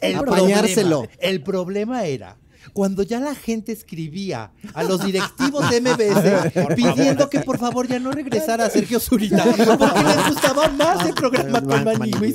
[0.00, 1.02] El Apañárselo.
[1.02, 2.36] problema- el problema era
[2.72, 7.98] cuando ya la gente escribía a los directivos de MBS pidiendo que por favor ya
[7.98, 9.44] no regresara a Sergio Zurita
[9.78, 12.34] porque les gustaba más el programa con Maniguis.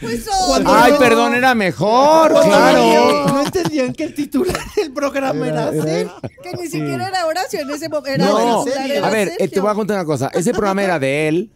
[0.00, 3.26] Pues Cuando- Ay, perdón, era mejor, claro.
[3.28, 6.08] No entendían que el titular del programa era, hacer.
[6.42, 8.08] Que ni siquiera era Horacio en ese momento.
[8.10, 10.30] Era No, era a ver, eh, te voy a contar una cosa.
[10.32, 11.52] Ese programa era de él.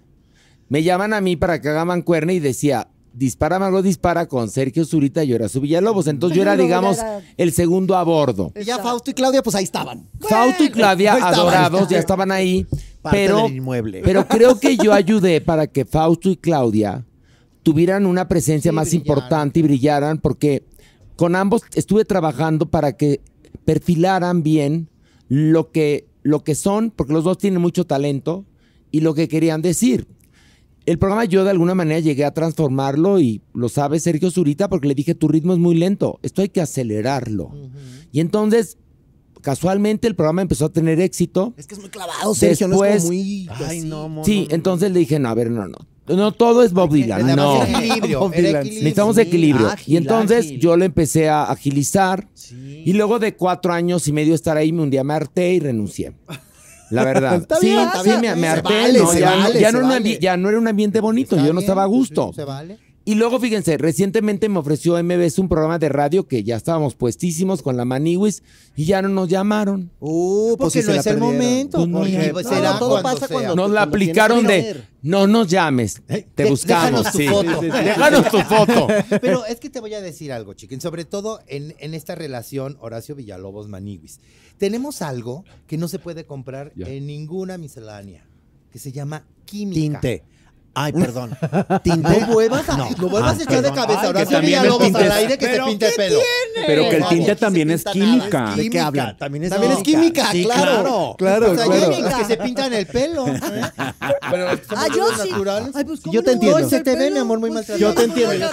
[0.68, 4.84] Me llaman a mí para que haga mancuerna y decía, dispara Margot dispara con Sergio
[4.84, 6.06] Zurita y Horacio Villalobos.
[6.06, 6.98] Entonces yo era, digamos,
[7.36, 8.52] el segundo a bordo.
[8.58, 10.08] Y ya Fausto y Claudia, pues ahí estaban.
[10.20, 12.66] Fausto y Claudia, adorados, ya estaban ahí.
[13.00, 14.00] Parte Pero, del inmueble.
[14.02, 17.04] pero creo que yo ayudé para que Fausto y Claudia
[17.62, 19.06] tuvieran una presencia Sí, más brillaran.
[19.06, 20.64] importante y brillaran, porque
[21.16, 23.20] con ambos estuve trabajando para que
[23.64, 24.88] perfilaran bien
[25.28, 28.44] lo que, lo que son, porque los dos tienen mucho talento,
[28.90, 30.06] y lo que querían decir.
[30.86, 34.86] El programa yo de alguna manera llegué a transformarlo y lo sabe Sergio Zurita porque
[34.88, 37.50] le dije tu ritmo es muy lento, esto hay que acelerarlo.
[38.12, 38.76] Y entonces,
[39.40, 41.54] casualmente el programa empezó a tener éxito.
[41.56, 43.48] Es que es muy clavado, Sergio, no es Después- como muy...
[43.66, 45.78] Ay, no, Sí, no, no, entonces le dije, no, a ver, no, no.
[46.06, 47.62] No todo es Bob Dylan, no.
[47.64, 48.82] equilibrio, Bob era Dylan, equilibrio.
[48.82, 49.68] Necesitamos equilibrio.
[49.68, 50.60] ágil, y entonces ágil.
[50.60, 52.28] yo lo empecé a agilizar.
[52.84, 55.60] Y luego de cuatro años y medio estar ahí, me un día me harté y
[55.60, 56.12] renuncié.
[56.90, 57.34] La verdad.
[57.42, 58.40] Está sí, bien, está sí, bien.
[58.40, 58.62] me, harté.
[58.74, 60.04] vale, no, se ya, no- vale, ya se no era un vale.
[60.10, 62.28] ambi- ya no era un ambiente bonito, yo no estaba a gusto.
[62.28, 62.78] sí, se vale.
[63.06, 67.60] Y luego, fíjense, recientemente me ofreció MBS un programa de radio que ya estábamos puestísimos
[67.60, 68.42] con la Maniwis
[68.76, 69.90] y ya no nos llamaron.
[70.00, 71.76] Uh, pues Porque no es el momento.
[71.78, 73.34] Pues no, porque pues No, será todo cuando pasa sea.
[73.36, 77.04] cuando- Nos la aplicaron de no nos llames, te de- buscamos.
[77.04, 77.28] déjanos tu sí.
[77.28, 77.60] foto.
[77.60, 78.86] Déjanos tu foto.
[79.20, 82.78] Pero es que te voy a decir algo, chiquen, sobre todo en, en esta relación
[82.80, 84.18] Horacio Villalobos Maniguis.
[84.56, 86.88] Tenemos algo que no se puede comprar Ya.
[86.88, 88.24] en ninguna miscelánea,
[88.72, 90.00] que se llama química.
[90.00, 90.24] Tinte.
[90.74, 91.36] Ay, perdón.
[91.68, 92.24] No Tinte.
[92.26, 92.88] vuelvas a, no.
[93.08, 95.46] vuelvas a echar de cabeza Ay, a Horacio que también el Villalobos al aire que
[95.46, 96.18] Pero se pinte el pelo.
[96.66, 98.54] Pero que el tinte también es nada, química.
[98.56, 99.16] ¿De qué hablan?
[99.18, 101.14] También es, También es química, Sí, claro.
[101.18, 101.90] Claro, O sea, claro.
[101.90, 103.26] químicas que se pintan el pelo.
[103.28, 103.40] ¿eh?
[104.30, 105.30] Pero Ah, yo sí.
[105.30, 105.70] naturales.
[105.74, 106.32] Ay, pues, ¿cómo Yo te no?
[106.34, 106.56] entiendo.
[106.58, 107.78] Ay, Se te ve, mi amor, muy pues, maltratado.
[107.78, 108.46] sí, Yo te entiendo.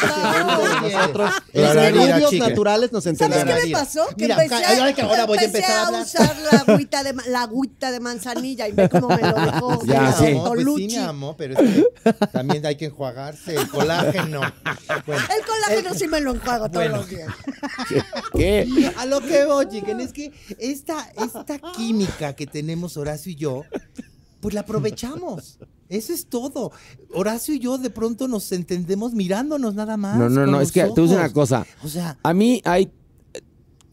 [0.82, 3.64] Nosotros, los naturales nos ¿Sabes qué entendemos.
[3.66, 4.08] me pasó?
[4.16, 8.68] Que ahora voy a empezar a usar la agüita de, ma- la agüita de manzanilla
[8.68, 9.86] y ve cómo me lo dejó.
[9.86, 10.34] Ya, sí.
[10.34, 14.42] No, pues sí, amor, pero es que también hay que enjuagarse el colágeno.
[15.06, 16.98] Bueno, El colágeno sí me lo enjuago todos Bueno.
[16.98, 17.28] los días.
[18.34, 18.92] ¿Qué?
[18.98, 23.64] a lo que voy, chiquen, es que esta, esta química que tenemos Horacio y yo,
[24.40, 25.60] pues la aprovechamos.
[25.90, 26.72] Eso es todo.
[27.14, 30.18] Horacio y yo de pronto nos entendemos mirándonos nada más.
[30.18, 31.34] No, no, no, es que te voy a decir una ojos.
[31.34, 31.66] cosa.
[31.84, 32.90] O sea, A mí hay,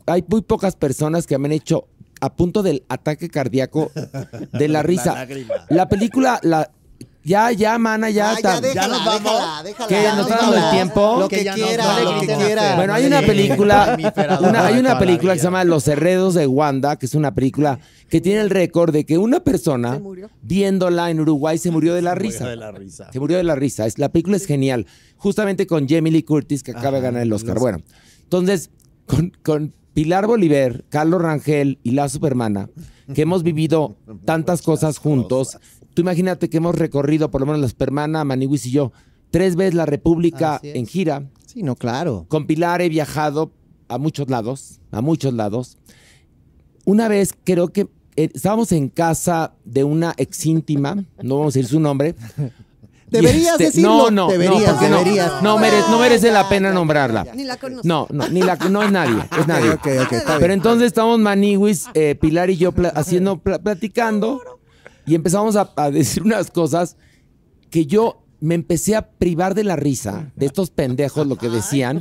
[0.07, 1.89] hay muy pocas personas que me han hecho
[2.21, 3.91] a punto del ataque cardíaco
[4.53, 5.27] de la risa.
[5.69, 6.71] La película, la,
[7.29, 8.33] ya, ya, mana, ya.
[8.33, 9.22] Ah, ya, déjala, nos vamos.
[9.33, 9.89] déjala, déjala.
[9.89, 10.03] ¿Qué?
[10.16, 11.16] ¿Nos está dando el tiempo?
[11.20, 12.76] Lo Que que quiera, no lo que quiera.
[12.76, 13.97] Bueno, hay una película,
[14.41, 17.35] una- hay una la película que se llama Los Herredos de Wanda, que es una
[17.35, 20.31] película que tiene el récord de que una persona Se murió.
[20.43, 22.49] viéndola en Uruguay se murió de la risa.
[22.49, 23.12] de la risa.
[23.12, 23.87] Se murió de la risa.
[23.87, 24.87] Es, la película es genial.
[25.18, 27.59] Justamente con Jamie Lee Curtis, que acaba de ganar el Oscar.
[27.59, 27.83] Bueno,
[28.22, 28.70] entonces,
[29.07, 32.70] con, con Pilar Bolívar, Carlos Rangel y la Supermana,
[33.14, 35.59] que hemos vivido tantas cosas juntos.
[35.99, 38.92] Tú imagínate que hemos recorrido, por lo menos la Supermana, Maniwis y yo,
[39.32, 41.24] tres veces la República en gira.
[41.44, 42.24] Sí, no, claro.
[42.28, 43.51] Con Pilar he viajado
[43.88, 45.76] a muchos lados, a muchos lados.
[46.84, 51.59] Una vez creo que eh, estábamos en casa de una ex íntima, no vamos a
[51.59, 52.14] decir su nombre,
[53.11, 53.88] Deberías este, decirlo.
[53.88, 55.42] No, no, deberías, no, porque no, deberías.
[55.42, 57.26] no, mere- no merece la pena nombrarla.
[57.34, 57.88] Ni la conozco.
[57.88, 59.76] No, no, ni la, no es nadie, es nadie.
[60.38, 64.58] Pero entonces estamos Maniwis, eh, Pilar y yo haciendo, pla- platicando
[65.09, 66.97] y empezamos a, a decir unas cosas
[67.71, 72.01] que yo me empecé a privar de la risa de estos pendejos, lo que decían,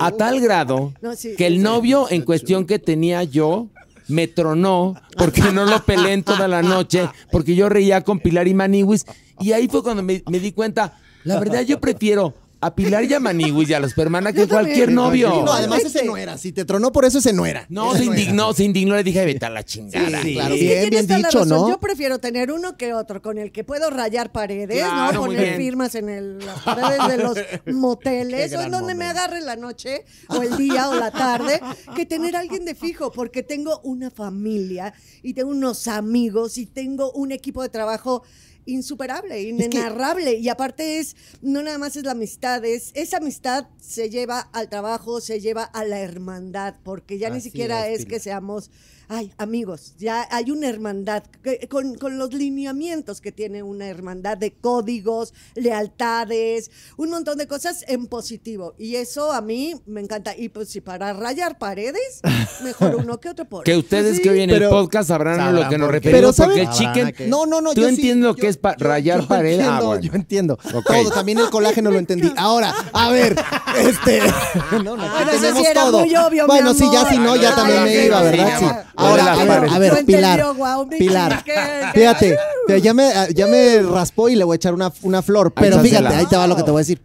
[0.00, 3.68] a tal grado No, sí, que el novio en cuestión que tenía yo
[4.08, 8.48] me tronó porque no lo pelé en toda la noche, porque yo reía con Pilar
[8.48, 9.06] y Maniwis.
[9.40, 13.12] Y ahí fue cuando me, me di cuenta, la verdad yo prefiero a Pilar y
[13.12, 15.30] a Maniwis y a los Permana que cualquier novio.
[15.32, 16.38] Sí, no, además ese no era.
[16.38, 17.66] Si te tronó por eso, ese no era.
[17.68, 20.22] No, se indignó, se indignó, le dije, vete a la chingada.
[20.22, 20.54] Sí, claro.
[20.54, 21.44] Bien, bien dicho.
[21.44, 21.68] ¿no?
[21.68, 25.26] Yo prefiero tener uno que otro con el que puedo rayar paredes, Claro, ¿no?
[25.26, 25.56] Poner bien.
[25.56, 27.36] firmas en el- las paredes de los
[27.76, 31.60] moteles o en donde me agarre la noche o el día o la tarde,
[31.96, 36.66] que tener a alguien de fijo, porque tengo una familia y tengo unos amigos y
[36.66, 38.22] tengo un equipo de trabajo
[38.66, 40.34] insuperable, inenarrable.
[40.34, 44.68] Y aparte es, no nada más es la amistad, es, esa amistad se lleva al
[44.68, 48.70] trabajo, se lleva a la hermandad, porque ya ni siquiera es, es, que seamos,
[49.14, 54.38] ay, amigos, ya hay una hermandad que- con, con los lineamientos que tiene una hermandad
[54.38, 58.74] de códigos, lealtades, un montón de cosas en positivo.
[58.78, 60.34] Y eso a mí me encanta.
[60.36, 62.20] Y pues si para rayar paredes,
[62.62, 64.22] mejor uno que otro por Que ustedes Sí.
[64.22, 66.70] que oyen pero- el podcast sabrán a lo Sabrán que nos referimos, Pero porque el
[66.70, 66.92] chicken...
[66.94, 67.74] Sabrán que- No, no, no.
[67.74, 69.60] ¿Tú yo sí, entiendes lo yo- que es pa- yo- rayar yo pared?
[69.60, 70.02] Ah, Entiendo, bueno.
[70.02, 70.58] Yo entiendo.
[70.86, 72.32] Todo, también el colágeno lo entendí.
[72.36, 73.36] Ahora, a ver,
[73.78, 74.20] este.
[74.82, 76.00] No, no, Ah, no, eso tenemos sí era todo.
[76.00, 78.58] muy obvio, mi bueno, sí, ya si no, ya Ah, también me iba, ¿verdad?
[78.58, 78.64] Sí.
[79.08, 80.38] Ahora, las a ver, a ver, Pilar.
[80.40, 81.44] entendió, guau, Pilar.
[81.44, 81.52] que-
[81.94, 82.36] Fíjate,
[82.82, 85.52] ya me, ya me raspó y le voy a echar una, una flor.
[85.54, 87.00] Pero fíjate, ahí te va lo que te voy a decir.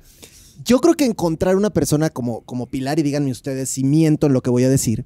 [0.66, 4.34] Yo creo que encontrar una persona como, como Pilar, y díganme ustedes si miento en
[4.34, 5.06] lo que voy a decir,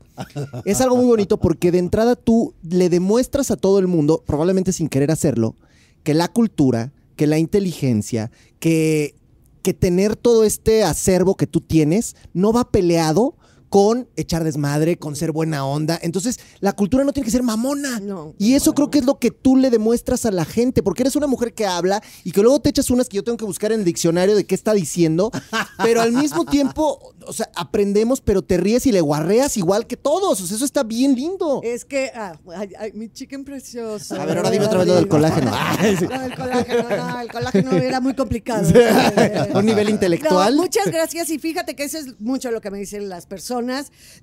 [0.65, 4.71] es algo muy bonito porque de entrada tú le demuestras a todo el mundo, probablemente
[4.71, 5.55] sin querer hacerlo,
[6.01, 9.13] que la cultura, que la inteligencia, que,
[9.61, 13.35] que tener todo este acervo que tú tienes no va peleado
[13.71, 15.97] con echar desmadre, con ser buena onda.
[16.03, 18.01] Entonces, la cultura no tiene que ser mamona.
[18.01, 18.35] No.
[18.37, 21.15] Y eso creo que es lo que tú le demuestras a la gente, porque eres
[21.15, 23.71] una mujer que habla y que luego te echas unas que yo tengo que buscar
[23.71, 25.31] en el diccionario de qué está diciendo,
[25.81, 29.95] pero al mismo tiempo, o sea, aprendemos, pero te ríes y le guarreas igual que
[29.95, 30.41] todos.
[30.41, 31.61] O sea, eso está bien lindo.
[31.63, 34.19] Es que, ah, ay, ay, mi chicken precioso.
[34.19, 35.51] A ver, ahora dime otra vez lo del colágeno.
[35.81, 36.05] Sí.
[36.05, 38.67] No, el colágeno, no, el colágeno era muy complicado.
[39.53, 40.55] Un nivel intelectual.
[40.57, 43.60] No, muchas gracias y fíjate que eso es mucho lo que me dicen las personas.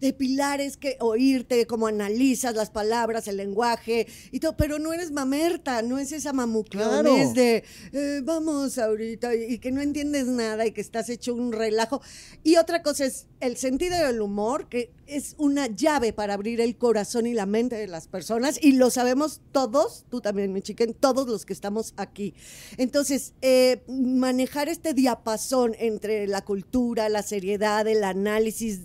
[0.01, 4.93] De Pilar es que oírte, cómo analizas las palabras, el lenguaje y todo, pero no
[4.93, 7.33] eres mamerta, no es esa mamuclonés Claro.
[7.35, 11.53] de eh, vamos ahorita y, y que no entiendes nada y que estás hecho un
[11.53, 12.01] relajo.
[12.45, 16.77] Y otra cosa es el sentido del humor, que es una llave para abrir el
[16.77, 20.95] corazón y la mente de las personas y lo sabemos todos, tú también, mi chicken,
[20.95, 22.35] todos los que estamos aquí.
[22.77, 28.81] Entonces, eh, manejar este diapasón entre la cultura, la seriedad, el análisis,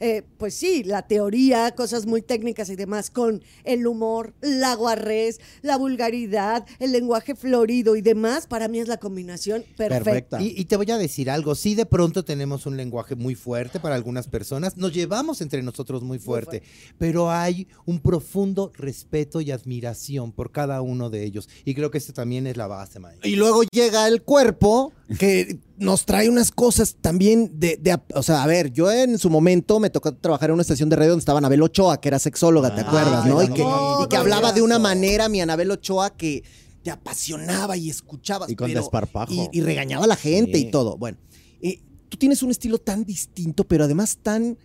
[0.00, 5.40] eh, pues sí, la teoría, cosas muy técnicas y demás, con el humor, la guarrez,
[5.62, 10.04] la vulgaridad, el lenguaje florido y demás, para mí es la combinación perfecta.
[10.04, 10.42] Perfecta.
[10.42, 13.78] Y, y te voy a decir algo, sí de pronto tenemos un lenguaje muy fuerte
[13.78, 15.67] para algunas personas, nos llevamos entre nosotros
[16.02, 16.62] muy fuerte,
[16.98, 21.48] pero hay un profundo respeto y admiración por cada uno de ellos.
[21.64, 23.28] Y creo que esto también es la base, maestro.
[23.28, 28.42] Y luego llega el cuerpo que nos trae unas cosas también de, de- o sea,
[28.42, 31.20] a ver, yo en su momento me tocó trabajar en una estación de radio donde
[31.22, 33.42] estaba Anabel Ochoa, que era sexóloga, ¿te Ah, acuerdas, no?
[33.42, 36.42] Y que, No, y que hablaba de una manera, mi Anabel Ochoa, que
[36.82, 38.50] te apasionaba y escuchabas.
[38.50, 39.32] Y con pero- desparpajo.
[39.32, 40.66] Y, y regañaba a la gente Sí.
[40.66, 40.96] y todo.
[40.96, 41.18] Bueno,
[41.60, 44.56] eh, tú tienes un estilo tan distinto, pero además tan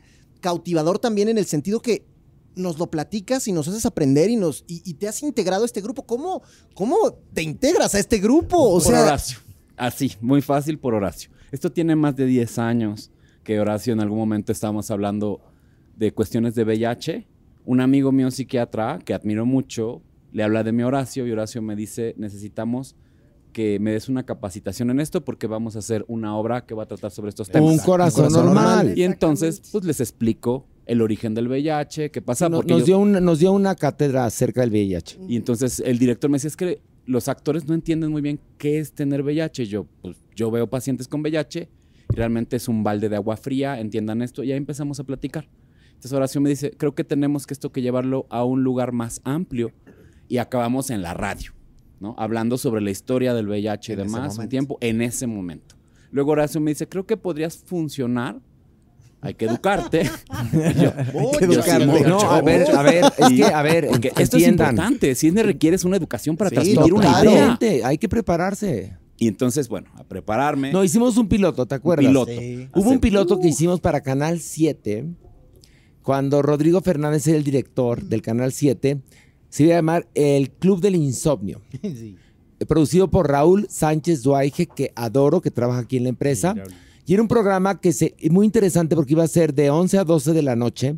[0.44, 2.06] cautivador también en el sentido que
[2.56, 5.66] nos lo platicas y nos haces aprender y nos y, y te has integrado a
[5.66, 6.06] este grupo.
[6.06, 6.44] ¿Cómo,
[6.76, 8.58] ¿Cómo te integras a este grupo?
[8.58, 9.40] O por sea, Horacio.
[9.78, 11.32] Así, muy fácil por Horacio.
[11.52, 13.10] Esto tiene más de 10 años
[13.44, 15.42] que Horacio en algún momento estábamos hablando
[15.96, 17.26] de cuestiones de VIH.
[17.66, 20.02] Un amigo mío psiquiatra que admiro mucho
[20.34, 22.96] le habla de mi Horacio y Horacio me dice, necesitamos
[23.54, 26.84] que me des una capacitación en esto porque vamos a hacer una obra que va
[26.84, 27.72] a tratar sobre estos temas.
[27.72, 28.66] Un corazón, corazón normal.
[28.88, 28.98] normal.
[28.98, 32.50] Y entonces, pues les explico el origen del VIH, qué pasa.
[32.50, 35.20] No- porque nos, yo- dio una, nos dio una cátedra acerca del VIH.
[35.30, 38.80] y entonces el director me decía, es que los actores no entienden muy bien qué
[38.80, 39.64] es tener VIH.
[39.64, 41.70] Y yo, pues yo veo pacientes con VIH
[42.12, 44.44] y realmente es un balde de agua fría, entiendan esto.
[44.44, 45.48] Y ahí empezamos a platicar.
[45.90, 49.22] Entonces Horacio me dice, creo que tenemos que esto que llevarlo a un lugar más
[49.24, 49.72] amplio.
[50.28, 51.52] Y acabamos en la radio,
[52.04, 52.14] ¿no?
[52.20, 55.76] Hablando sobre la historia del VIH y demás, un tiempo, en ese momento.
[56.12, 58.40] Luego Horacio me dice, creo que podrías funcionar.
[59.22, 60.02] Hay que educarte.
[60.52, 60.92] Y yo,
[61.40, 62.04] que yo sí.
[62.06, 64.72] No, a ver, a ver, es que, a ver, Porque que esto es entiendan.
[64.76, 65.16] importante.
[65.16, 67.58] Si requieres una educación para Sí, transmitir una claro.
[67.62, 67.88] idea.
[67.88, 68.98] Hay que prepararse.
[69.18, 70.74] Y entonces, bueno, a prepararme.
[70.74, 72.06] No, hicimos un piloto, ¿te acuerdas?
[72.06, 72.32] piloto.
[72.38, 72.68] Sí.
[72.76, 75.06] Hubo un piloto que hicimos para Canal 7,
[76.02, 79.00] cuando Rodrigo Fernández era el director del Canal 7,
[79.54, 82.16] se iba a llamar El Club del Insomnio, Sí.
[82.68, 86.56] producido por Raúl Sánchez Duaige, que adoro, que trabaja aquí en la empresa.
[87.06, 90.04] Y era un programa que se, muy interesante porque iba a ser de 11 a
[90.06, 90.96] 12 de la noche.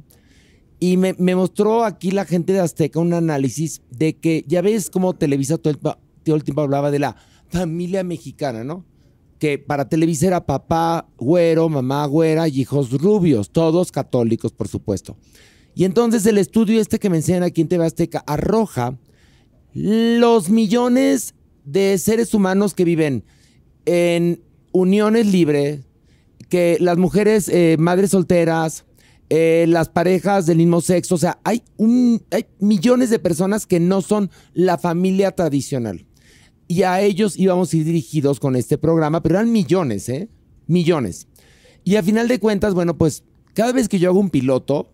[0.79, 4.89] Y me, me mostró aquí la gente de Azteca un análisis de que ya ves
[4.89, 7.17] cómo Televisa todo el, todo el tiempo hablaba de la
[7.49, 8.85] familia mexicana, ¿no?
[9.37, 15.17] Que para Televisa era papá güero, mamá güera y hijos rubios, todos católicos, por supuesto.
[15.75, 18.97] Y entonces el estudio este que me enseñan aquí en TV Azteca arroja
[19.73, 23.25] los millones de seres humanos que viven
[23.85, 25.81] en uniones libres,
[26.47, 28.85] que las mujeres eh, madres solteras,
[29.29, 33.81] eh, las parejas del mismo sexo, o sea, hay, un, hay millones de personas que
[33.81, 36.05] no son la familia tradicional.
[36.67, 40.29] Y a ellos íbamos a ir dirigidos con este programa, pero eran millones, ¿eh?
[40.67, 41.27] Millones.
[41.83, 43.23] Y a final de cuentas, bueno, pues
[43.53, 44.91] cada vez que yo hago un piloto,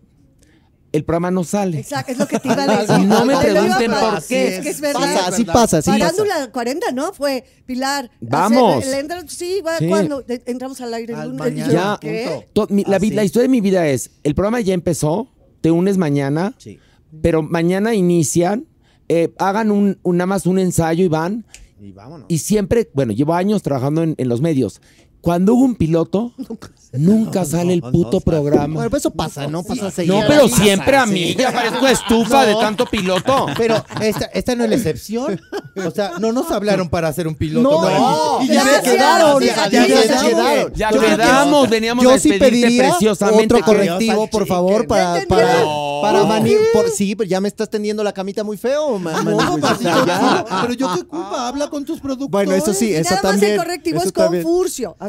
[0.92, 1.78] el programa no sale.
[1.80, 3.06] Exacto, es lo que te iba a decir.
[3.06, 4.56] No me pregunten por qué.
[4.56, 5.00] Es que es verdad.
[5.00, 5.98] Pasa, así pasa, así pasa.
[6.04, 7.12] Parándula 40, ¿no?
[7.12, 8.10] Fue Pilar.
[8.20, 8.84] Vamos.
[8.84, 9.88] hacer- sí, va Sí.
[9.88, 11.14] cuando entramos al aire.
[11.14, 11.98] el Al lunes, Ya.
[12.00, 12.48] ¿qué?
[12.52, 15.28] To- mi- la, historia de mi vida es, el programa ya empezó,
[15.60, 16.78] te unes mañana, Sí.
[17.22, 18.66] pero mañana inician,
[19.08, 21.44] eh, hagan un, un- nada más un ensayo y van,
[21.80, 22.26] Y vámonos.
[22.28, 24.80] y siempre, bueno, llevo años trabajando en, en los medios.
[25.22, 26.32] Cuando hubo un piloto,
[26.92, 28.74] nunca sale el puto programa.
[28.74, 29.62] Bueno, pues eso pasa, ¿no?
[29.62, 30.20] Pasa seguido.
[30.20, 31.12] No, pero Pasa, siempre a sí.
[31.12, 33.46] mí, ya parezco estufa de tanto piloto.
[33.56, 35.40] Pero esta, esta no es la excepción.
[35.86, 37.70] O sea, no nos hablaron para hacer un piloto.
[37.70, 40.72] No, para no, y ya se quedaron, ya, se quedaron.
[40.74, 43.54] Ya Yo creo que- quedamos, veníamos a Yo sí despedirte pediría preciosamente.
[43.54, 45.64] otro correctivo, por favor, para, ¿Ya para,
[46.02, 46.54] para Mani.
[46.72, 49.72] por- sí, pero ya me estás tendiendo la camita muy feo, ma- Mani, No, pues,
[49.72, 50.44] o ya.
[50.62, 52.30] pero yo qué culpa, habla con tus productores.
[52.30, 53.52] Bueno, eso sí, eso nada más también.
[53.52, 54.42] el correctivo eso es con también.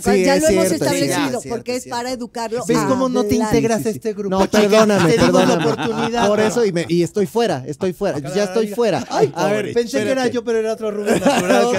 [0.03, 2.63] Sí, ya lo hemos cierto, establecido, sí, porque cierto, es para educarlo.
[2.67, 3.97] ¿Ves a cómo no te integras Sí, a sí.
[3.97, 4.29] este grupo?
[4.37, 4.61] No, chica?
[4.61, 5.71] perdóname, Te dimos la perdóname.
[5.71, 6.27] oportunidad.
[6.27, 8.19] Por eso, y, me- y estoy fuera, estoy fuera.
[8.19, 9.05] Ya estoy fuera.
[9.09, 11.75] Ay, a ver, pobre, pensé que era yo, pero era otro rubio natural.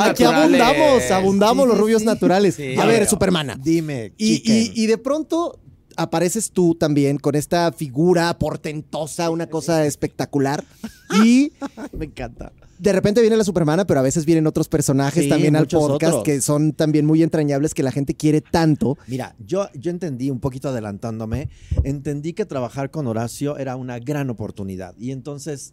[0.00, 2.06] aquí abundamos, abundamos Sí, los rubios sí.
[2.06, 2.54] naturales.
[2.54, 2.76] Sí.
[2.78, 3.56] a ver, Supermana.
[3.62, 4.56] Dime, Y, chicken.
[4.56, 5.58] y- y de pronto
[5.96, 10.64] apareces tú también con esta figura portentosa, una cosa espectacular.
[11.24, 11.52] Y
[11.92, 12.52] me encanta.
[12.78, 16.18] De repente viene la Supermana, pero a veces vienen otros personajes Sí, también al podcast
[16.18, 16.24] otros.
[16.24, 18.98] que son también muy entrañables, que la gente quiere tanto.
[19.06, 21.48] Mira, yo, yo entendí, un poquito adelantándome,
[21.84, 24.94] entendí que trabajar con Horacio era una gran oportunidad.
[24.98, 25.72] Y entonces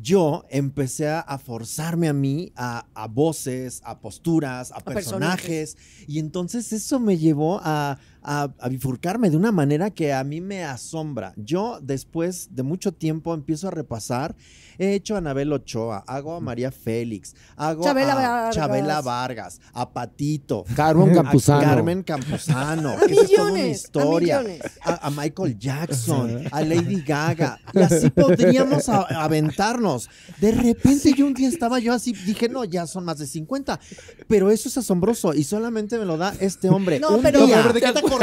[0.00, 5.74] yo empecé a, forzarme a mí a, a voces, a posturas, a, personajes.
[5.74, 5.76] personajes.
[6.06, 7.98] Y entonces eso me llevó a,
[8.28, 11.32] a- a bifurcarme de una manera que a mí me asombra.
[11.36, 14.34] Yo después de mucho tiempo empiezo a repasar.
[14.78, 18.54] He hecho a Anabel Ochoa, hago a María Félix, hago Chabela a Vargas.
[18.54, 21.60] Chabela Vargas, a Patito, Carmen Campuzano.
[21.60, 22.90] a Carmen Campuzano.
[22.90, 24.44] A que esa es toda una millones, a historia.
[24.82, 27.58] A, a Michael Jackson, a Lady Gaga.
[27.72, 30.10] Y así podríamos a- aventarnos.
[30.40, 33.80] De repente yo un día estaba yo así, dije, no, ya son más de 50.
[34.28, 37.00] Pero eso es asombroso y solamente me lo da este hombre.
[37.00, 37.62] No, un pero- día.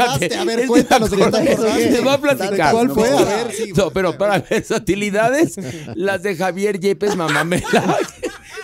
[0.00, 2.72] A ver, cuéntanos, a platicar.
[2.72, 3.08] ¿Cuál fue?
[3.08, 3.72] A ver, sí.
[3.76, 5.56] No, pero para versatilidades,
[5.94, 7.98] las de Javier Yepes Mamamela.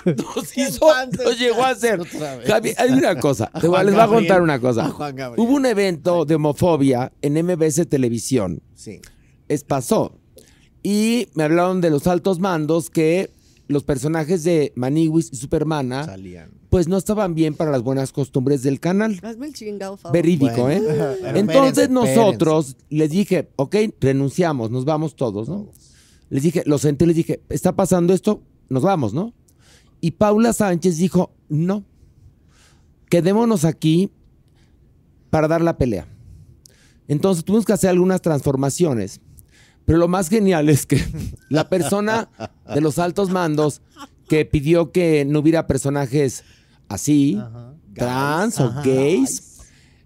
[0.05, 0.87] Nos hizo,
[1.25, 2.01] nos llegó a hacer.
[2.47, 4.95] Javier, hay una cosa, les voy a contar una cosa.
[5.37, 8.63] Hubo un evento de homofobia en MBS Televisión.
[8.75, 9.01] Sí.
[9.49, 10.17] Es pasó.
[10.83, 13.31] Y me hablaron de los altos mandos que
[13.71, 16.51] los personajes de Maniwis y Supermana Salían.
[16.71, 19.19] pues no estaban bien para las buenas costumbres del canal.
[19.23, 20.13] Hazme el chingado favor.
[20.13, 20.89] Verídico, Bueno.
[20.91, 21.17] ¿eh?
[21.23, 25.69] Pero Entonces espérense, nosotros les dije, ok, renunciamos, nos vamos todos, ¿no?
[26.31, 29.33] Les dije, lo senté, les dije, está pasando esto, nos vamos, ¿no?
[30.01, 31.85] Y Paula Sánchez dijo, no,
[33.09, 34.11] quedémonos aquí
[35.31, 36.07] para dar la pelea.
[37.09, 39.21] Entonces tuvimos que hacer algunas transformaciones.
[39.91, 41.05] Pero lo más genial es que
[41.49, 42.29] la persona
[42.73, 43.83] de los altos mandos
[44.29, 46.45] que pidió que no hubiera personajes
[46.89, 47.43] así,
[47.93, 49.59] trans o gays,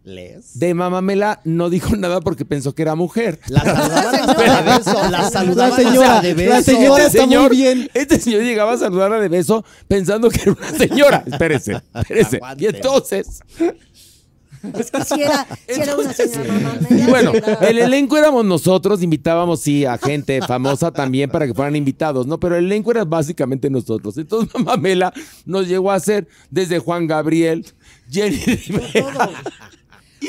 [0.03, 0.59] Les.
[0.59, 3.39] de Mamamela no dijo nada porque pensó que era mujer.
[3.49, 5.11] La saludaban hasta de beso.
[5.11, 6.51] La saludaban La señora, de beso.
[6.51, 7.91] la señora Este muy bien.
[7.93, 11.25] Este señor llegaba a saludarla de beso pensando que era una señora.
[11.31, 12.37] Espérese, espérese.
[12.39, 12.65] Aguante.
[12.65, 13.43] Y entonces,
[14.79, 16.79] Es que si era, si era una señora mamá.
[17.09, 22.27] bueno, el elenco éramos nosotros, invitábamos sí a gente famosa también para que fueran invitados,
[22.27, 22.39] ¿no?
[22.39, 24.17] Pero el elenco era básicamente nosotros.
[24.19, 25.13] Entonces Mamamela
[25.45, 27.67] nos llegó a hacer desde Juan Gabriel,
[28.11, 29.31] Jenny Rivera,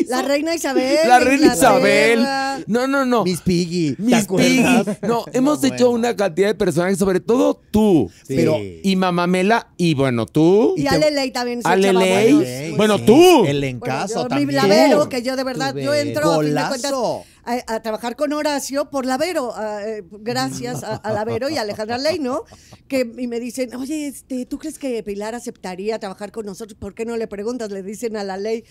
[0.07, 0.97] La reina Isabel.
[1.07, 2.25] La reina Isabel.
[2.67, 3.23] No, no, no.
[3.23, 3.95] Miss Piggy.
[3.95, 4.85] ¿te Miss acuerdas?
[4.85, 4.97] Piggy.
[5.07, 8.09] No, hemos hecho una cantidad de personajes, sobre todo tú.
[8.27, 8.35] Sí.
[8.35, 10.73] Pero- Y Mamamela, y bueno, tú.
[10.77, 12.33] Y Ale Ley también se Ale echaba Ley.
[12.33, 12.77] buenos.
[12.77, 13.45] Bueno, Sí, tú.
[13.45, 14.55] El en Bueno, también.
[14.55, 17.23] Lavero, que yo de verdad, yo entro a fin de cuentas Golazo.
[17.45, 21.61] a, a trabajar con Horacio por Lavero, a, eh, gracias a, a Lavero y a
[21.61, 22.43] Alejandra Ley, ¿no?
[22.87, 26.77] Que y me dicen, oye, este, ¿tú crees que Pilar aceptaría trabajar con nosotros?
[26.79, 27.71] ¿Por qué no le preguntas?
[27.71, 28.63] Le dicen a la Ley.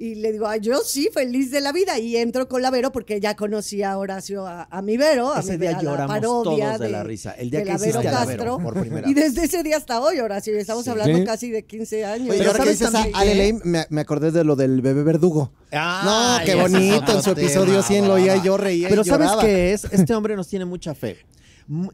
[0.00, 1.98] Y le digo, "Ay, yo sí, feliz de la vida.
[1.98, 5.52] Y entro con Lavero porque ya conocía a Horacio, a, a mi Vero, a, Ese
[5.52, 7.32] mi, día a la lloramos parodia todos de la risa.
[7.32, 8.58] El día de que Lavero hiciste a Castro.
[8.60, 11.24] Por primera y desde ese día hasta hoy, Horacio, y estamos hablando Sí.
[11.24, 12.28] casi de 15 años.
[12.30, 13.34] Oye, Pero ahora que ¿sabes dices a Ale?
[13.34, 15.50] Ley, me, me acordé de lo del bebé verdugo.
[15.72, 17.12] Ay, no, qué bonito.
[17.16, 19.84] En su episodio tema, 100 lo oía yo reía Pero y ¿sabes qué es?
[19.90, 21.18] Este hombre nos tiene mucha fe.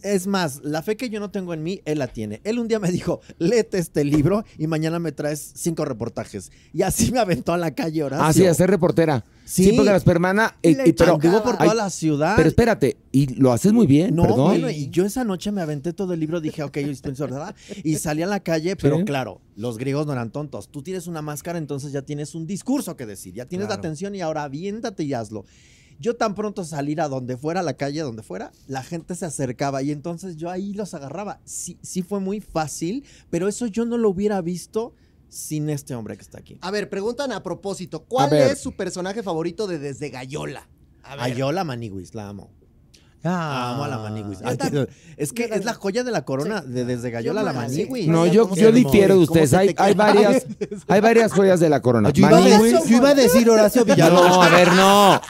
[0.03, 2.41] Es más, la fe que yo no tengo en mí, él la tiene.
[2.45, 6.53] Él un día me dijo, léete este libro y mañana me traes cinco reportajes.
[6.73, 8.25] Y así me aventó a la calle Horacio.
[8.25, 9.25] Ah, sí, a ser reportera.
[9.45, 9.73] Sí, Sí.
[9.73, 10.57] porque la espermana.
[10.63, 12.35] Y eh, y- pero, por toda Ay, la ciudad.
[12.37, 14.47] pero espérate, y lo haces muy bien, No, perdón.
[14.47, 17.55] bueno, y yo esa noche me aventé todo el libro, dije, ok, yo dispenso, ¿verdad?
[17.83, 19.05] Y salí a la calle, pero Sí.
[19.05, 20.69] claro, los griegos no eran tontos.
[20.71, 24.15] Tú tienes una máscara, entonces ya tienes un discurso que decir, ya tienes la atención
[24.15, 25.45] y ahora aviéntate y hazlo.
[25.99, 29.27] Yo tan pronto salir a donde fuera, a la calle, donde fuera, la gente se
[29.27, 31.41] acercaba y entonces yo ahí los agarraba.
[31.45, 34.95] Sí, sí fue muy fácil, pero eso yo no lo hubiera visto
[35.29, 36.59] sin este hombre que está aquí.
[36.61, 38.53] A ver, preguntan a propósito, ¿cuál ver.
[38.53, 40.69] es su personaje favorito de Desde Gallola?
[41.03, 42.51] A yo la Maniwis, la amo.
[43.27, 44.41] Ah, Amo a la Maniwis.
[44.45, 44.87] Ay, también.
[45.17, 47.53] Es que es la joya de la corona, de desde Gallola a la.
[47.55, 48.07] Maniwis.
[48.07, 49.55] No, yo, ¿cómo yo difiero de ¿Cómo ustedes.
[49.55, 50.45] Hay, hay varias,
[50.89, 52.11] hay varias joyas de la corona.
[52.11, 54.29] Yo iba, a Maniwis- decir, yo iba a decir Horacio Villalobos.
[54.29, 55.21] No, a ver, no.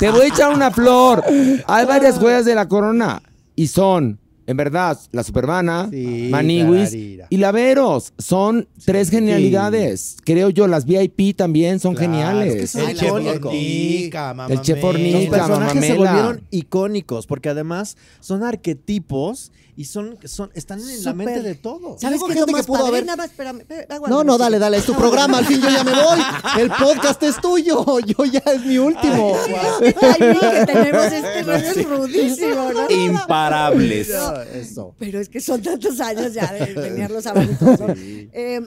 [0.00, 1.22] Te voy a echar una flor.
[1.66, 3.22] Hay varias joyas de la corona.
[3.54, 7.26] Y son, en verdad, la Supermana, Sí, Maniwis tararira.
[7.30, 8.12] y Laveros.
[8.18, 10.16] Son tres genialidades.
[10.24, 12.54] Creo yo, las VIP también son Claro, geniales.
[12.54, 13.48] es que son El chef mamá El.
[13.48, 14.32] Hornica.
[14.32, 21.12] Los personajes se volvieron icónicos porque además son arquetipos y son, son están en la
[21.12, 22.00] mente de todos.
[22.00, 22.88] ¿Sabes qué es lo gente que más pudo padre?
[22.88, 25.60] haber- Nada más, espérame, espérame, aguántame, No, no, dale, dale, es tu programa, al fin
[25.60, 26.18] yo ya me voy.
[26.60, 29.36] El podcast es tuyo, yo ya es mi último.
[29.46, 32.90] Ay, mira que tenemos este es rudísimo, ¿no?
[32.90, 34.08] Imparables.
[34.54, 34.94] Eso.
[34.98, 37.86] Pero es que son tantos años ya de tener los abanicos, ¿no?
[37.96, 38.60] Eh,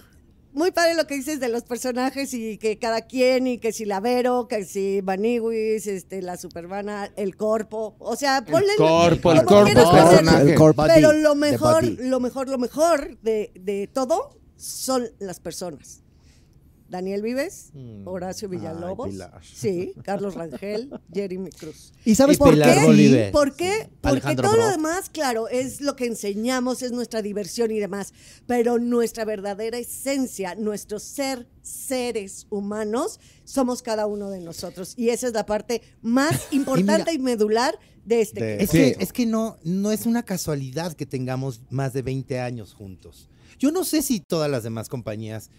[0.60, 3.86] muy padre lo que dices de los personajes y que cada quien, y que si
[3.86, 7.96] Lavero, que si Maniwis, este, la Supermana, el Corpo.
[7.98, 8.76] O sea, ponle.
[8.78, 10.04] Corpo, el como Corpo ponerle.
[10.04, 10.52] personaje.
[10.52, 10.84] El corpo.
[10.86, 16.04] Pero lo mejor, lo mejor, lo mejor de, de todo son las personas.
[16.90, 17.72] Daniel Vives,
[18.06, 21.94] Horacio Villalobos, sí, Carlos Rangel, Jeremy Cruz.
[22.04, 22.86] ¿Y sabes Y por Pilar qué?
[22.86, 23.32] Bolívar.
[23.32, 23.90] ¿Por qué?
[24.02, 28.14] Porque Alejandro todo lo demás, claro, es lo que enseñamos, es nuestra diversión y demás,
[28.48, 34.94] pero nuestra verdadera esencia, nuestro ser seres humanos, somos cada uno de nosotros.
[34.98, 38.44] Y esa es la parte más importante y, medular de este.
[38.44, 38.64] De-.
[38.64, 42.74] Es que, es que no, no es una casualidad que tengamos más de 20 años
[42.74, 43.30] juntos.
[43.60, 45.50] Yo no sé si todas las demás compañías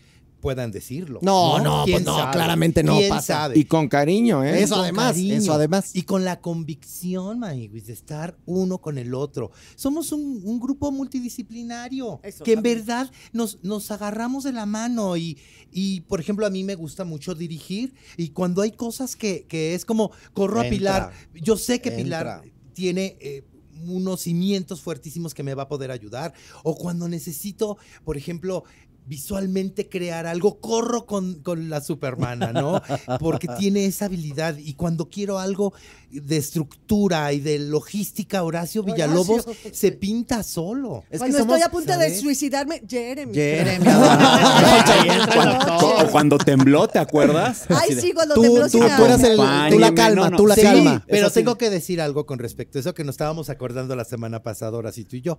[0.41, 1.21] puedan decirlo.
[1.23, 2.33] No, no, ¿Quién pues no, sabe?
[2.33, 3.35] claramente no ¿Quién pasa.
[3.35, 3.59] sabe?
[3.59, 4.63] Y con cariño, ¿eh?
[4.63, 5.35] Eso con además, cariño.
[5.35, 5.91] eso además.
[5.95, 9.51] Y con la convicción, Maniguis, de estar uno con el otro.
[9.77, 15.17] Somos un, un grupo multidisciplinario Eso que en verdad nos, nos agarramos de la mano
[15.17, 15.39] y,
[15.73, 19.75] y, por ejemplo, a mí me gusta mucho dirigir y cuando hay cosas que, que
[19.75, 20.65] es como, corro a.
[20.71, 23.17] Pilar, yo sé que Pilar tiene...
[23.21, 23.45] eh,
[23.87, 26.35] unos cimientos fuertísimos que me va a poder ayudar
[26.65, 28.65] o cuando necesito, por ejemplo,
[29.07, 32.81] visualmente crear algo, corro con, con la Supermana, ¿no?
[33.19, 34.57] Porque tiene esa habilidad.
[34.57, 35.73] Y cuando quiero algo
[36.11, 39.71] de estructura y de logística, Horacio Villalobos Horacio.
[39.73, 41.05] se pinta solo.
[41.11, 43.35] Es Cuando que somos- estoy a punto de suicidarme, Jeremy.
[43.35, 43.85] Jeremy,
[45.35, 47.65] Cuando, o cuando tembló, ¿te acuerdas?
[47.69, 49.45] Ay, sí, cuando Tú, tembló tú, sí tú eras ahogo.
[49.67, 50.37] el, tú la calma, no, no.
[50.37, 51.05] tú la Sí, calma.
[51.09, 54.43] pero tengo que decir algo con respecto a eso que nos estábamos acordando la semana
[54.43, 55.39] pasada, ahora sí tú y yo.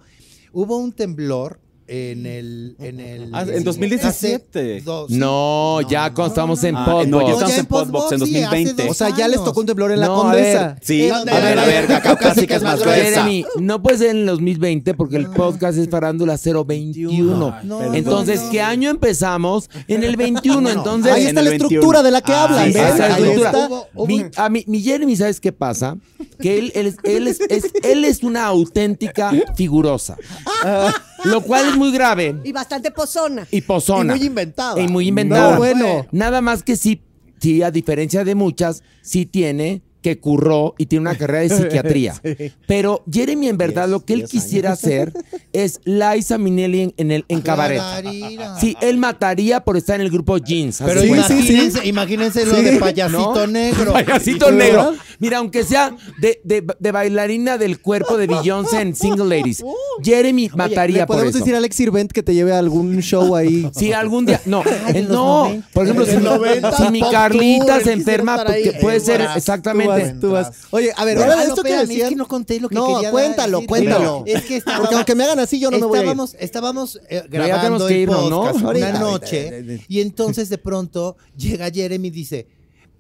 [0.51, 1.59] Hubo un temblor
[1.94, 2.76] en el...
[2.80, 4.78] En, el, Ah, en 2017.
[4.78, 5.18] hace dos- sí.
[5.18, 7.08] No, ya cuando estamos en Podbox.
[7.08, 8.84] no, ya estamos en Podbox en Podbox, sí, hace 2020.
[8.84, 10.68] dos O sea, ya les tocó un temblor en la condesa.
[10.70, 13.04] ver, Sí, ¿En a ver, a ver, acá casi que es más gruesa.
[13.04, 17.56] Jeremy, no puede ser en el 2020 porque el podcast es Farándula 021.
[17.64, 18.39] No, Entonces.
[18.52, 19.70] ¿qué año empezamos?
[19.88, 20.70] En el 21.
[20.70, 21.68] Entonces, Ahí está la 21.
[21.68, 22.70] estructura de la que Ah, hablan.
[22.70, 23.88] esa Ahí estructura.
[24.38, 25.98] a mi, mi Jeremy, ¿sabes qué pasa?
[26.39, 30.16] Que él, él es, él, es, es- él es una auténtica figurosa.
[31.26, 33.47] Lo cual es muy grave Y bastante pozona.
[33.51, 34.15] y pozona.
[34.15, 34.82] Y muy inventada.
[34.82, 35.51] Y muy inventada.
[35.51, 36.05] No, bueno.
[36.11, 37.01] Nada más que sí,
[37.39, 42.14] sí, a diferencia de muchas, sí tiene que curró y tiene una carrera de psiquiatría.
[42.68, 44.80] Pero Jeremy, en verdad, Diez- lo que él quisiera años.
[44.80, 45.14] hacer
[45.54, 47.82] es Liza Minnelli en, en el en cabaret.
[48.60, 50.82] Sí, él mataría por estar en el grupo Jeans.
[50.86, 51.34] Pero de cuenta.
[51.34, 53.47] imagínense, imagínense lo de payasito ¿No?
[53.47, 53.93] negro.
[54.02, 54.93] Payasito negro.
[55.20, 59.64] Mira, aunque sea de, de- de bailarina del cuerpo de Beyoncé en Single Ladies,
[60.04, 61.39] Jeremy mataría ¿Le por podemos eso.
[61.43, 63.70] decir a Alex Sirvent que te lleve a algún show ahí?
[63.76, 64.41] Sí, algún día.
[64.45, 65.43] No, Ay, eh, no.
[65.45, 65.68] 90.
[65.74, 68.43] Por ejemplo, si, mi- los 90, si mi pop Carlita se enferma,
[68.82, 69.22] puede Eh, ser
[69.92, 70.28] vas, exactamente.
[70.28, 70.52] Tú vas.
[70.72, 72.02] Oye, a ver, ahora ah, esto que decían...
[72.02, 73.70] es que no conté lo que No, quería cuéntalo, decir.
[73.70, 74.24] cuéntalo.
[74.26, 76.06] Es que estábamos, Porque aunque me hagan así, yo no me voy a ir.
[76.08, 78.42] estábamos, estábamos eh, grabando tenemos que el irnos, ¿no?
[78.42, 82.48] podcast Ahorita, una ahorita, noche y entonces de pronto llega Jeremy y dice,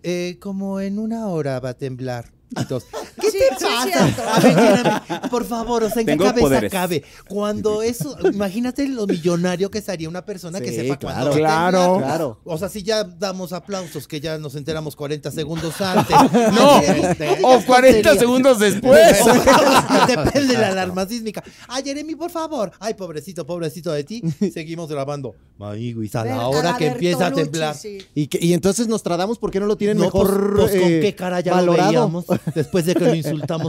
[0.03, 2.31] eh, como en una hora va a temblar.
[2.55, 2.89] Entonces,
[3.21, 4.05] ¿qué Sí, te pasa?
[4.05, 4.21] cierto.
[4.29, 6.71] A ver, Jeremy, por favor, o sea, ¿en qué Tengo cabeza poderes.
[6.71, 7.03] cabe?
[7.27, 11.31] Cuando eso, imagínate lo millonario que sería una persona que Sí, sepa claro.
[11.31, 11.91] cuándo va a Claro.
[11.93, 12.09] temblar.
[12.09, 12.39] Claro.
[12.45, 16.15] O sea, si ya damos aplausos, que ya nos enteramos 40 segundos antes.
[16.53, 19.01] No, Este, o 40 segundos después.
[20.07, 21.43] Depende de la alarma sísmica.
[21.67, 22.71] Ay, Jeremy, por favor.
[22.79, 24.21] Ay, pobrecito, pobrecito de ti.
[24.53, 25.35] Seguimos grabando.
[25.57, 27.75] Maiguis, a la hora que empieza a temblar.
[28.15, 30.81] Y, que- y entonces nos tradamos, ¿por qué no lo tienen No, mejor pues, pues,
[30.81, 31.91] con eh, qué cara ya valorado?
[31.91, 33.13] lo veíamos después de que lo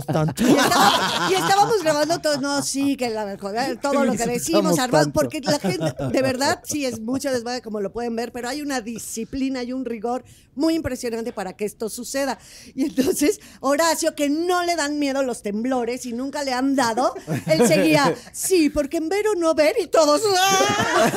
[0.07, 0.43] tanto.
[0.43, 3.36] Y estábamos, y estábamos grabando todo, no, sí, que la,
[3.82, 7.80] todo lo que decimos, armado, porque la gente, de verdad, sí es mucho desmadre, como
[7.80, 10.24] lo pueden ver, pero hay una disciplina y un rigor
[10.55, 12.38] muy impresionante para que esto suceda.
[12.74, 17.14] Y entonces, Horacio, que no le dan miedo los temblores y nunca le han dado,
[17.47, 20.20] él seguía, sí, porque en ver o no ver y todos.
[20.38, 21.11] ¡ah!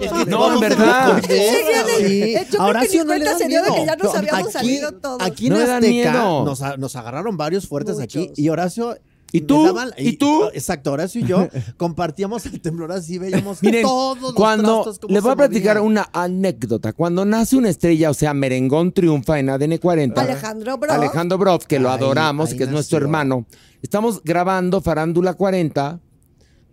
[0.00, 1.20] Es que No, vamos en verdad.
[1.22, 1.26] Sí.
[1.26, 3.74] creo que ni no le cuenta dan se dio de miedo.
[3.74, 5.22] que ya nos No, habíamos aquí, salido todos.
[5.22, 8.96] Aquí No en dan Azteca nos, a- nos agarraron varios fuertes aquí y Horacio...
[9.32, 9.64] ¿Y tú?
[9.64, 10.44] daban- ¿Y tú?
[10.54, 15.32] Exacto, Horacio y yo compartíamos el temblor así, veíamos Miren, todos los cuando les voy
[15.32, 15.90] a platicar movían.
[15.90, 16.92] una anécdota.
[16.92, 20.20] Cuando nace una estrella, o sea, Merengón triunfa en ADN 40.
[20.22, 20.92] Alejandro Broff.
[20.92, 23.44] Alejandro Broff, que lo Ahí- adoramos, ahí que es nuestro hermano.
[23.82, 25.98] Estamos grabando Farándula 40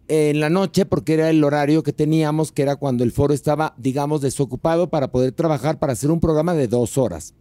[0.08, 3.74] en la noche porque era el horario que teníamos, que era cuando el foro estaba,
[3.78, 7.34] digamos, desocupado para poder trabajar para hacer un programa de dos horas.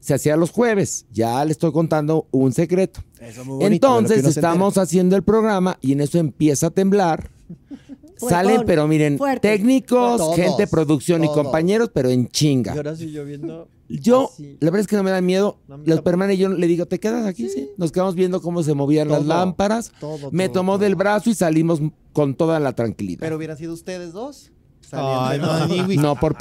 [0.00, 1.06] Se hacía los jueves.
[1.12, 3.00] Ya le estoy contando un secreto.
[3.20, 4.30] Eso es muy bonito, Entonces entera.
[4.30, 7.30] estamos haciendo el programa y en eso empieza a temblar.
[8.18, 9.46] Fuertón, Salen, pero miren, fuerte.
[9.46, 12.74] técnicos, Todos, gente producción y compañeros, pero en chinga.
[12.74, 13.68] Y Horacio y yo viendo...
[13.88, 14.56] Yo, así.
[14.58, 15.58] la verdad es que no me da miedo.
[15.68, 17.48] No, Los permanes, yo le digo, ¿te quedas aquí?
[17.48, 17.70] Sí.
[17.76, 19.92] Nos quedamos viendo cómo se movían las lámparas.
[20.00, 20.78] todo, me tomó todo.
[20.84, 21.80] del brazo y salimos
[22.14, 23.20] con toda la tranquilidad.
[23.20, 24.50] Pero hubieran sido ustedes dos.
[24.92, 25.38] Ay,
[25.96, 26.36] no por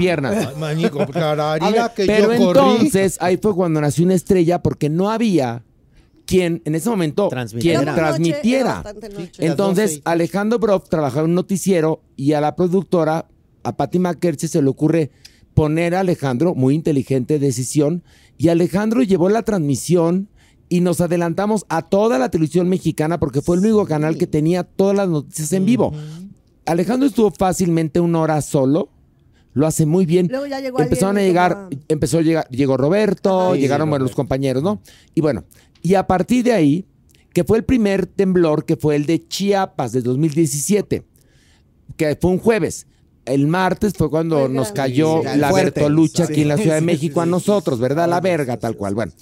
[1.93, 2.59] que Pero yo corrí.
[2.59, 5.63] entonces ahí fue cuando nació una estrella porque no había
[6.25, 7.81] quien en ese momento Transmitiera.
[7.83, 8.83] quien transmitiera.
[8.83, 9.45] noche.
[9.45, 13.27] Entonces, 12 y- Alejandro Broff trabajaba en un noticiero y a la productora,
[13.63, 15.11] a Patty McKerche, se le ocurre
[15.53, 18.03] poner a Alejandro, muy inteligente decisión,
[18.37, 20.27] y Alejandro llevó la transmisión
[20.67, 24.63] y nos adelantamos a toda la televisión mexicana porque fue el único canal que tenía
[24.63, 25.93] todas las noticias en vivo.
[26.65, 28.89] Alejandro estuvo fácilmente una hora solo.
[29.53, 30.27] Lo hace muy bien.
[30.29, 34.13] Luego ya llegó Empezaron a llegar, como- empezó a llegar, llegó Roberto, llegaron bueno, los
[34.15, 34.81] compañeros, ¿no?
[35.13, 35.45] Y bueno,
[35.81, 36.85] y a partir de ahí,
[37.31, 41.05] que fue el primer temblor, que fue el de Chiapas de 2017,
[41.95, 42.87] que fue un jueves.
[43.25, 45.79] El martes fue cuando Fue nos cayó Sí, la fuerte.
[45.79, 46.33] Bertolucha Sí.
[46.33, 48.09] aquí en la Ciudad de México a sí, nosotros, ¿verdad?
[48.09, 48.93] La verga, tal cual.
[48.93, 49.13] Bueno,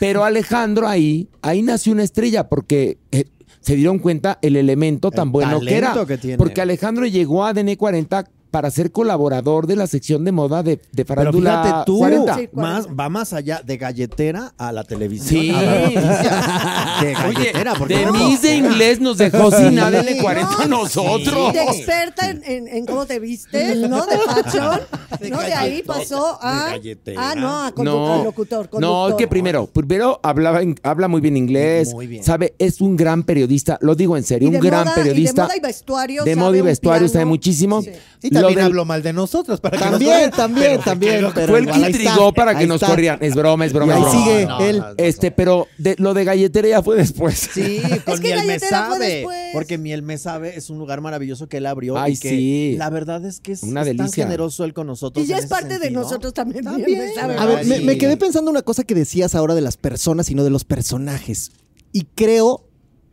[0.00, 3.24] pero Alejandro ahí, ahí nació una estrella porque eh,
[3.68, 5.94] se dieron cuenta el elemento tan El bueno que era.
[6.06, 6.38] que tiene.
[6.38, 10.76] Porque Alejandro llegó a DN 40 para ser colaborador de la sección de moda de,
[10.92, 12.34] de Pero Farándula fíjate tú, 40.
[12.36, 13.02] Sí, más, 40.
[13.02, 15.40] va más allá de galletera a la televisión.
[15.42, 15.50] Sí.
[15.50, 16.96] a la noticia.
[17.02, 20.16] de Oye, galletera, porque de bueno, Miss de inglés nos dejó sin nada en el
[20.16, 21.52] No, 40 nosotros.
[21.52, 24.04] De experta en, en- en cómo te vistes, ¿no?
[24.06, 24.80] De fashion.
[25.30, 25.40] ¿no?
[25.40, 26.70] De ahí pasó a.
[26.70, 27.30] galletera.
[27.30, 28.64] Ah, no, a condu- No, locutor.
[28.64, 29.10] no, conductor.
[29.10, 32.24] es que primero, primero hablaba en- habla muy bien inglés, Muy bien.
[32.24, 35.32] sabe, es un gran periodista, lo digo en serio, de un gran moda- periodista.
[35.32, 36.24] Y de moda y vestuario.
[36.24, 37.82] de moda y vestuario sabe muchísimo.
[37.82, 37.90] Sí.
[38.38, 39.60] Y Lo también del- habló mal de nosotros.
[39.60, 40.36] Para que nos También, corrieran.
[40.36, 41.24] también, Pero también.
[41.26, 43.18] que- pero fue el que intrigó para que nos corrieran.
[43.22, 43.94] Es broma, es Y broma.
[43.94, 44.24] ahí es broma.
[44.24, 44.78] sigue no, él.
[44.78, 44.94] no, no.
[44.96, 47.48] Este, pero de, lo de galletera ya fue después.
[47.52, 49.26] Sí, con que Miel Me Sabe.
[49.52, 51.98] Porque Miel Me Sabe es un lugar maravilloso que él abrió.
[51.98, 52.74] Ay, y que sí.
[52.78, 54.24] La verdad es que es, Una es tan delicia.
[54.24, 55.24] generoso él con nosotros.
[55.24, 56.64] Y ya es parte de nosotros también.
[56.64, 57.00] También.
[57.38, 60.44] A ver, me, quedé pensando una cosa que decías ahora de las personas y no
[60.44, 61.50] de los personajes.
[61.92, 62.64] Y creo,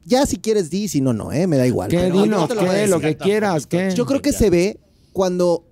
[0.03, 1.47] ya si quieres di, si no, no, ¿eh?
[1.47, 1.89] me da igual.
[1.89, 2.55] ¿Qué, pero lo a ¿Qué?
[2.65, 2.89] decir.
[2.89, 3.93] Lo que quieras, ¿qué?
[3.95, 4.80] Yo creo que se ve
[5.16, 5.63] cuando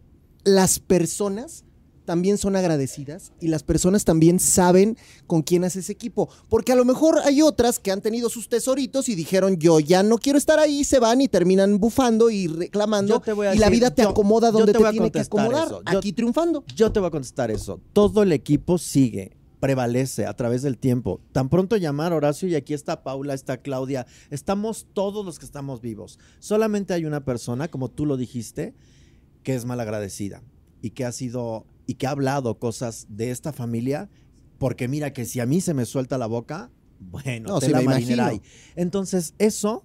[0.46, 1.66] las personas
[2.06, 6.30] también son agradecidas y las personas también saben con quién haces equipo.
[6.48, 10.02] Porque a lo mejor hay otras que han tenido sus tesoritos y dijeron, yo ya
[10.02, 13.22] no quiero estar ahí, se van y terminan bufando y reclamando.
[13.54, 15.68] Y la vida te yo- acomoda donde te te, tiene que acomodar.
[15.70, 16.64] Yo- Aquí triunfando.
[16.74, 17.82] Yo te voy a contestar eso.
[17.92, 21.20] Todo el equipo sigue prevalece a través del tiempo.
[21.34, 25.80] Tan pronto llamar Horacio y aquí está Paula, está Claudia, estamos todos los que estamos
[25.82, 26.20] vivos.
[26.40, 28.74] Solamente hay una persona, como tú lo dijiste,
[29.44, 30.44] que es malagradecida
[30.82, 34.10] y que ha sido y que ha hablado cosas de esta familia,
[34.58, 38.16] porque mira que si a mí se me suelta la boca, bueno, No, te sí,
[38.16, 38.40] la.
[38.76, 39.84] Entonces, eso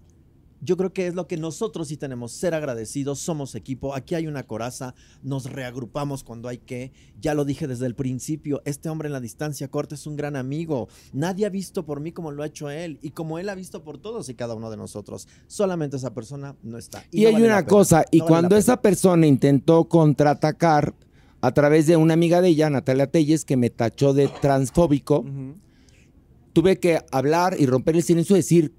[0.60, 4.26] yo creo que es lo que nosotros sí tenemos, ser agradecidos, somos equipo, aquí hay
[4.26, 9.06] una coraza, nos reagrupamos cuando hay que, ya lo dije desde el principio, este hombre
[9.06, 12.42] en la distancia corta es un gran amigo, nadie ha visto por mí como lo
[12.42, 15.28] ha hecho él y como él ha visto por todos y cada uno de nosotros,
[15.46, 17.04] solamente esa persona no está.
[17.10, 20.94] Y, no hay vale una cosa, y no vale la cuando esa persona intentó contraatacar
[21.40, 25.24] a través de una amiga de ella, Natalia Telles, que me tachó de transfóbico,
[26.52, 28.72] tuve que hablar y romper el silencio y decir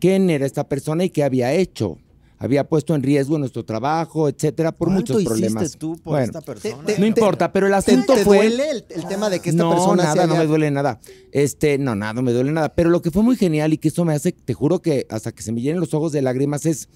[0.00, 1.98] quién era esta persona y qué había hecho.
[2.42, 5.76] Había puesto en riesgo nuestro trabajo, etcétera, por ¿Cuánto muchos hiciste problemas.
[5.76, 6.84] tú por Bueno, esta persona?
[6.86, 9.62] te- no importa, pero el asunto ¿Te fue duele el, el tema de que esta
[9.62, 11.00] no, persona nada, se no haya- me duele nada.
[11.32, 12.70] Este, no, nada, no me duele nada.
[12.74, 15.32] Pero lo que fue muy genial y que eso me hace, te juro que hasta
[15.32, 16.88] que se me llenen los ojos de lágrimas es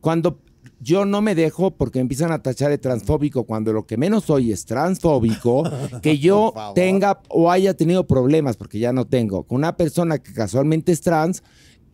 [0.00, 0.38] cuando
[0.80, 4.24] yo no me dejo porque me empiezan a tachar de transfóbico cuando lo que menos
[4.24, 5.64] soy es transfóbico,
[6.02, 10.32] que yo tenga o haya tenido problemas, porque ya no tengo, con una persona que
[10.32, 11.42] casualmente es trans,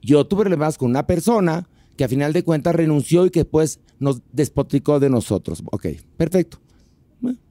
[0.03, 3.81] yo tuve problemas con una persona que a final de cuentas renunció y que pues
[3.99, 5.63] nos despotricó de nosotros.
[5.71, 5.87] Ok,
[6.17, 6.59] perfecto.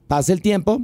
[0.08, 0.82] Pasa el tiempo,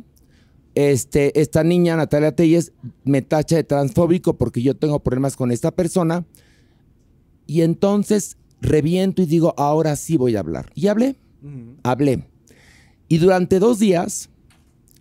[0.77, 5.73] este, esta niña, Natalia Telles, me tacha de transfóbico porque yo tengo problemas con esta
[5.73, 6.25] persona.
[7.47, 10.71] Y entonces reviento y digo, ahora sí voy a hablar.
[10.75, 11.17] Y hablé,
[11.83, 12.29] hablé.
[13.09, 14.31] Y durante dos días,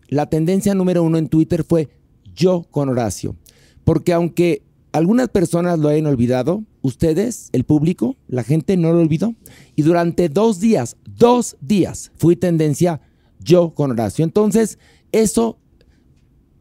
[0.08, 1.90] la tendencia número uno en Twitter fue
[2.36, 3.36] yo con Horacio.
[3.84, 4.64] Porque aunque
[4.96, 9.36] algunas personas lo hayan olvidado, ustedes, el público, la gente no lo olvidó.
[9.76, 13.02] Y durante dos días, dos días, fui tendencia
[13.40, 14.24] yo con Horacio.
[14.24, 14.80] Entonces,
[15.12, 15.58] eso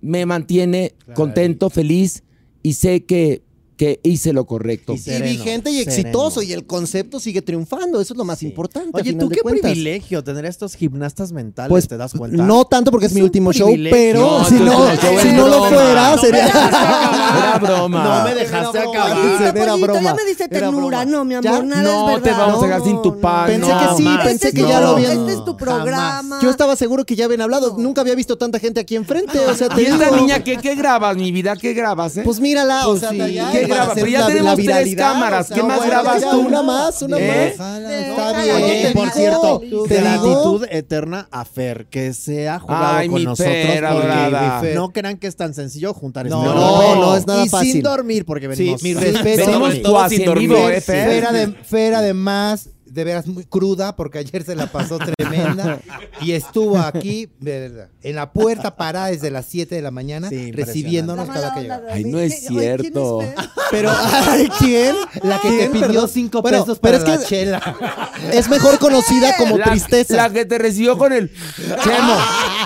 [0.01, 2.25] me mantiene contento, feliz
[2.61, 3.44] y sé que,
[3.77, 4.93] que hice lo correcto.
[4.95, 5.91] Y vigente y sereno.
[5.91, 8.01] exitoso, y el concepto sigue triunfando.
[8.01, 8.47] Eso es lo más Sí.
[8.47, 8.91] importante.
[8.93, 9.71] Oye, tú qué cuentas.
[9.73, 12.43] privilegio tener a estos gimnastas mentales, Pues ¿te das cuenta?
[12.43, 14.87] no tanto porque es, Es mi último show, pero No, si no,
[15.21, 16.47] si no lo fuera, No sería.
[16.49, 18.05] Era broma.
[18.05, 19.05] No me dejaste Era broma.
[19.05, 19.57] acabar.
[19.57, 20.03] Era broma.
[20.03, 21.05] ya me diste Era ternura.
[21.05, 21.63] No, mi amor, ¿Ya?
[21.63, 22.47] nada No, es te verdad.
[22.47, 23.47] vamos a dejar sin tu No, pan.
[23.47, 25.57] Pensé no, que sí, pensé Este que es ya tu- lo habían- Este es tu
[25.57, 26.39] programa.
[26.43, 27.77] Yo estaba seguro que ya habían hablado.
[27.79, 29.39] Nunca había visto tanta gente aquí enfrente.
[29.39, 31.57] O sea, te ¿Y esta niña qué, qué grabas, mi vida?
[31.57, 32.23] ¿Qué grabas, eh?
[32.25, 33.11] Pues mírala, o Pues sea,
[33.67, 35.45] ¿Qué hacer Pero ya la- tenemos la tres cámaras.
[35.45, 36.41] o sea, ¿Qué más bueno, grabas ya, tú?
[36.41, 37.55] Una más, una ¿Eh?
[37.59, 37.81] más.
[37.81, 38.57] Está bien.
[38.57, 43.25] Oye, por cierto, Te gratitud eterna a Fer, que se ha jugado Ay, con mi
[43.25, 43.55] nosotros.
[43.55, 47.01] Fer, porque no crean que es tan sencillo juntar No, este No, oro.
[47.01, 47.73] no es nada y fácil.
[47.73, 48.83] sin dormir, porque Sí, venimos.
[48.83, 49.47] mi respeto.
[49.47, 50.53] Venimos Sobre todo cuasi sin dormir.
[50.53, 50.81] eh,
[51.65, 55.81] Fer, además, de veras muy cruda, porque ayer se la pasó tremenda
[56.21, 60.29] y estuvo aquí, de verdad, en la puerta parada desde las 7 de la mañana,
[60.29, 61.83] Sí, recibiéndonos cada que llegaba.
[61.91, 63.21] Ay, no es ¿Qué- oye, ¿quién cierto.
[63.73, 64.95] Pero, ay, ¿quién?
[65.25, 66.09] La que te pidió Perdón.
[66.09, 67.77] 5 Bueno, pesos pero para es la que chela.
[68.33, 70.15] es mejor conocida como La- tristeza.
[70.15, 71.31] La que te recibió con el
[71.83, 72.17] chemo.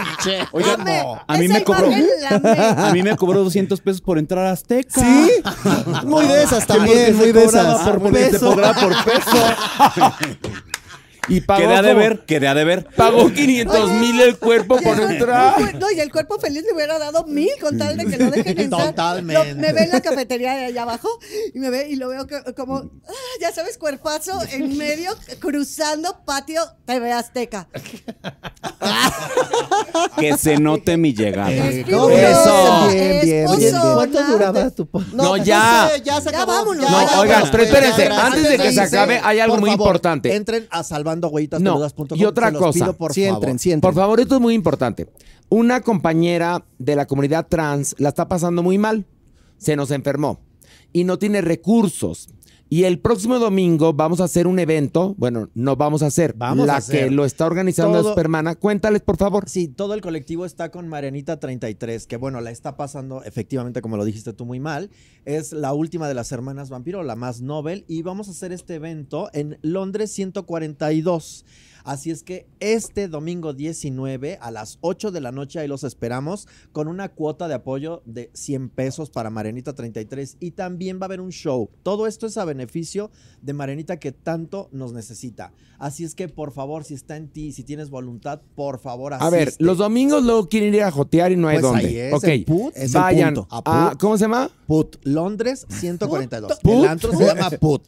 [0.52, 1.02] Oiga, Lame.
[1.26, 1.90] a mí me cobró.
[1.90, 5.00] A mí me cobró 200 pesos por entrar a Azteca.
[5.00, 5.32] Sí,
[6.04, 7.82] muy de esas también, muy de esas.
[7.82, 8.54] Por, porque se peso.
[8.54, 10.12] por peso.
[11.28, 12.84] Y pagó, Quedé a deber, quedé a deber.
[12.96, 15.74] pagó 500 mil el cuerpo por entrar.
[15.78, 18.58] No, y el cuerpo feliz le hubiera dado mil con tal de que lo dejen
[18.60, 18.86] entrar.
[18.88, 19.54] Totalmente.
[19.54, 21.08] Lo- me ve en la cafetería de allá abajo
[21.54, 26.24] y me ve y lo veo que- como, ah, ya sabes, cuerpazo en medio, cruzando
[26.24, 27.68] patio TV Azteca.
[30.18, 31.50] Que se note mi llegada.
[31.50, 32.88] Es no, eso.
[32.88, 33.46] bien, bien.
[33.94, 35.90] ¿Cuánto duraba tu No, pues ya.
[36.02, 36.88] ya se Ya vámonos.
[36.90, 40.34] No, ya, oigan, pero espérense, antes de que se acabe, hay algo muy favor, importante.
[40.34, 40.82] Entren a
[41.60, 41.78] No,
[42.14, 42.92] y otra cosa.
[42.94, 43.36] por Sí, favor.
[43.42, 43.92] entren, sí, entren.
[43.92, 45.08] Por favor, esto es muy importante.
[45.48, 49.06] Una compañera de la comunidad trans la está pasando muy mal.
[49.58, 50.40] Se nos enfermó
[50.92, 52.28] y no tiene recursos.
[52.72, 55.14] Y el próximo domingo vamos a hacer un evento.
[55.18, 56.32] Bueno, no vamos a hacer.
[56.38, 57.04] Vamos la a hacer.
[57.04, 58.54] que lo está organizando Todo- es Supermana.
[58.54, 59.46] Cuéntales, por favor.
[59.46, 63.98] Sí, todo el colectivo está con Marianita 33, que bueno, la está pasando efectivamente, como
[63.98, 64.88] lo dijiste tú, muy mal.
[65.26, 68.76] Es la última de las hermanas vampiro, la más novel, y vamos a hacer este
[68.76, 71.44] evento en Londres 142.
[71.84, 76.46] Así es que este domingo 19 a las 8 de la noche ahí los esperamos
[76.72, 81.06] con una cuota de apoyo de 100 pesos para Marianita 33 y también va a
[81.06, 81.68] haber un show.
[81.82, 83.10] Todo esto es a beneficio
[83.40, 85.52] de Marianita que tanto nos necesita.
[85.78, 89.30] Así es que por favor, si está en ti, si tienes voluntad, por favor, A
[89.30, 89.64] ver, asiste.
[89.64, 91.86] los domingos luego quieren ir a jotear y no hay Pues dónde.
[91.88, 93.48] ahí es, ok, Put, es el vayan punto.
[93.50, 94.00] a, Put.
[94.00, 94.50] ¿cómo se llama?
[94.68, 96.60] Put, Londres 142.
[96.62, 96.72] Put.
[96.72, 97.82] El antro se llama Put.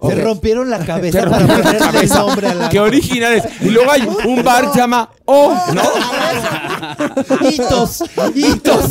[0.00, 2.18] Se rompieron la cabeza Se para rompieron la ponerle cabeza.
[2.18, 2.68] nombre a la...
[2.68, 3.44] Qué originales.
[3.60, 5.82] Y luego hay un bar se llama O, ¿no?
[7.50, 8.04] Hitos,
[8.34, 8.90] hitos.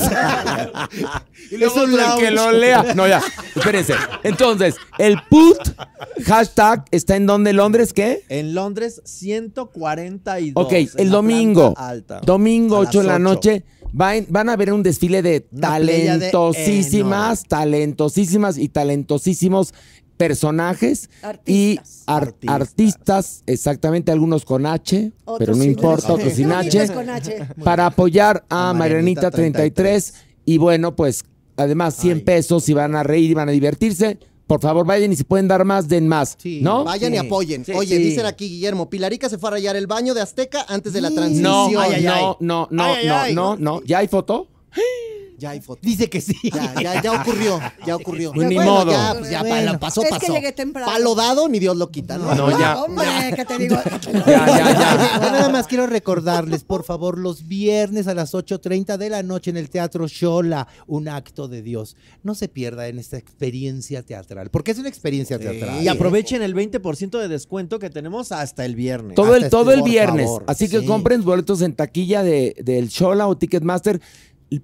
[1.49, 2.93] Y luego Es el que lo lea.
[2.95, 3.21] No, ya,
[3.55, 3.93] espérense.
[4.23, 5.57] Entonces, el put
[6.25, 8.23] hashtag está en donde Londres, ¿qué?
[8.29, 10.65] En Londres, 142.
[10.65, 11.73] Ok, el domingo.
[11.77, 12.19] alta.
[12.21, 13.19] Domingo, A las 8 de la 8.
[13.23, 13.63] noche.
[13.93, 19.73] van a ver un desfile de talentosísimas, talentosísimas y talentosísimos
[20.17, 21.09] personajes
[21.45, 22.03] y Artistas.
[22.07, 22.61] ar- Artistas.
[22.61, 27.09] artistas, exactamente, algunos con H, Otros pero no sin importa, otros sin H, es con
[27.09, 27.47] H.
[27.63, 30.13] para apoyar a, A Marianita Marianita 33
[30.45, 31.23] y bueno, pues
[31.55, 32.23] además 100 Ay.
[32.23, 34.17] pesos y van a reír y van a divertirse.
[34.47, 36.61] Por favor, vayan y si pueden dar más, den más, Sí.
[36.61, 36.85] ¿no?
[36.85, 37.65] Vayan y apoyen.
[37.65, 38.01] Sí, Oye, sí.
[38.03, 41.11] dicen aquí, Guillermo, Pilarica se fue a rayar el baño de Azteca antes de la
[41.11, 41.43] transición.
[41.43, 42.23] No, Ay, ay, ay.
[42.23, 43.35] no, no, no, Ay, no, ay.
[43.35, 43.81] no, no.
[43.83, 44.47] ¿Ya hay foto?
[45.39, 45.81] Ya hay foto.
[45.83, 46.35] Dice que sí.
[46.51, 48.31] Ya, ya, ya ocurrió, ya ocurrió.
[48.33, 48.91] Pues ni Bueno, modo.
[48.91, 49.73] Ya, pues ya Bueno.
[49.73, 50.33] pa- pasó, Es que pasó.
[50.33, 50.91] llegué temprano.
[50.91, 52.33] Palo dado, ni Dios lo quita, ¿no?
[52.33, 52.83] No, ya.
[52.83, 53.05] Hombre,
[53.35, 53.77] ¿qué te digo?
[54.13, 55.19] Ya, ya, ya.
[55.21, 59.51] Yo nada más quiero recordarles, por favor, los viernes a las 8.30 de la noche
[59.51, 61.95] en el Teatro Shola, un acto de Dios.
[62.23, 65.83] No se pierda en esta experiencia teatral, porque es una experiencia teatral.
[65.83, 69.15] Y aprovechen el 20% de descuento que tenemos hasta el viernes.
[69.15, 70.25] Todo el, Hasta todo este, el viernes.
[70.25, 70.43] favor.
[70.47, 70.85] Así que Sí.
[70.87, 74.01] compren boletos en taquilla de, del Shola o Ticketmaster.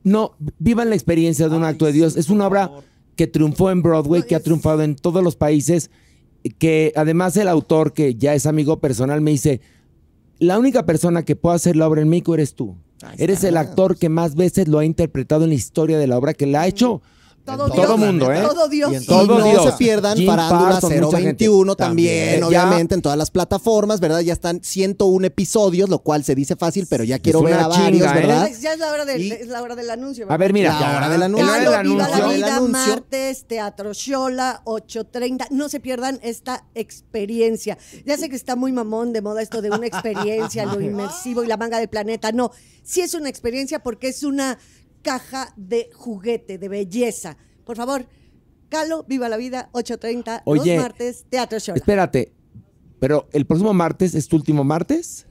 [0.04, 2.16] No, vivan la experiencia de un acto de Dios.
[2.16, 2.72] Es una obra
[3.16, 5.92] que triunfó en Broadway, que ha triunfado en todos los países,
[6.58, 9.62] que además el autor, que ya es amigo personal, me dice,
[10.40, 12.76] la única persona que puede hacer la obra en México eres tú.
[13.18, 16.34] Eres el actor que más veces lo ha interpretado en la historia de la obra,
[16.34, 17.02] que la ha hecho
[17.46, 18.42] Todo, todo mundo, ¿eh?
[18.42, 19.04] Todo Dios.
[19.04, 19.66] Y Todo no Dios.
[19.66, 21.02] se pierdan Jim gente.
[21.02, 22.44] 021 también, También.
[22.44, 24.22] obviamente, en todas las plataformas, ¿verdad?
[24.22, 27.88] Ya están 101 episodios, lo cual se dice fácil, pero ya quiero ver a varios,
[28.02, 28.22] chinga, ¿eh?
[28.22, 28.50] ¿verdad?
[28.62, 30.26] Ya es la hora del, Y- es la hora del anuncio.
[30.30, 30.80] A ver, mira.
[30.80, 31.52] La hora del anuncio.
[31.54, 32.32] Del Galo, Viva la anuncio.
[32.32, 32.72] El vida, anuncio.
[32.94, 35.48] martes, Teatro Shola, 8.30.
[35.52, 37.78] No se pierdan esta experiencia.
[38.06, 41.48] Ya sé que está muy mamón de moda esto de una experiencia, lo inmersivo y
[41.48, 42.32] la manga del planeta.
[42.32, 42.52] No,
[42.84, 44.58] sí es una experiencia porque es una
[45.04, 47.38] caja de juguete, de belleza.
[47.66, 48.08] Por favor,
[48.72, 51.78] Galo, Viva la vida, 8.30, Oye, los martes, Teatro Shola.
[51.78, 52.34] Espérate,
[53.00, 55.28] pero el próximo martes es tu último martes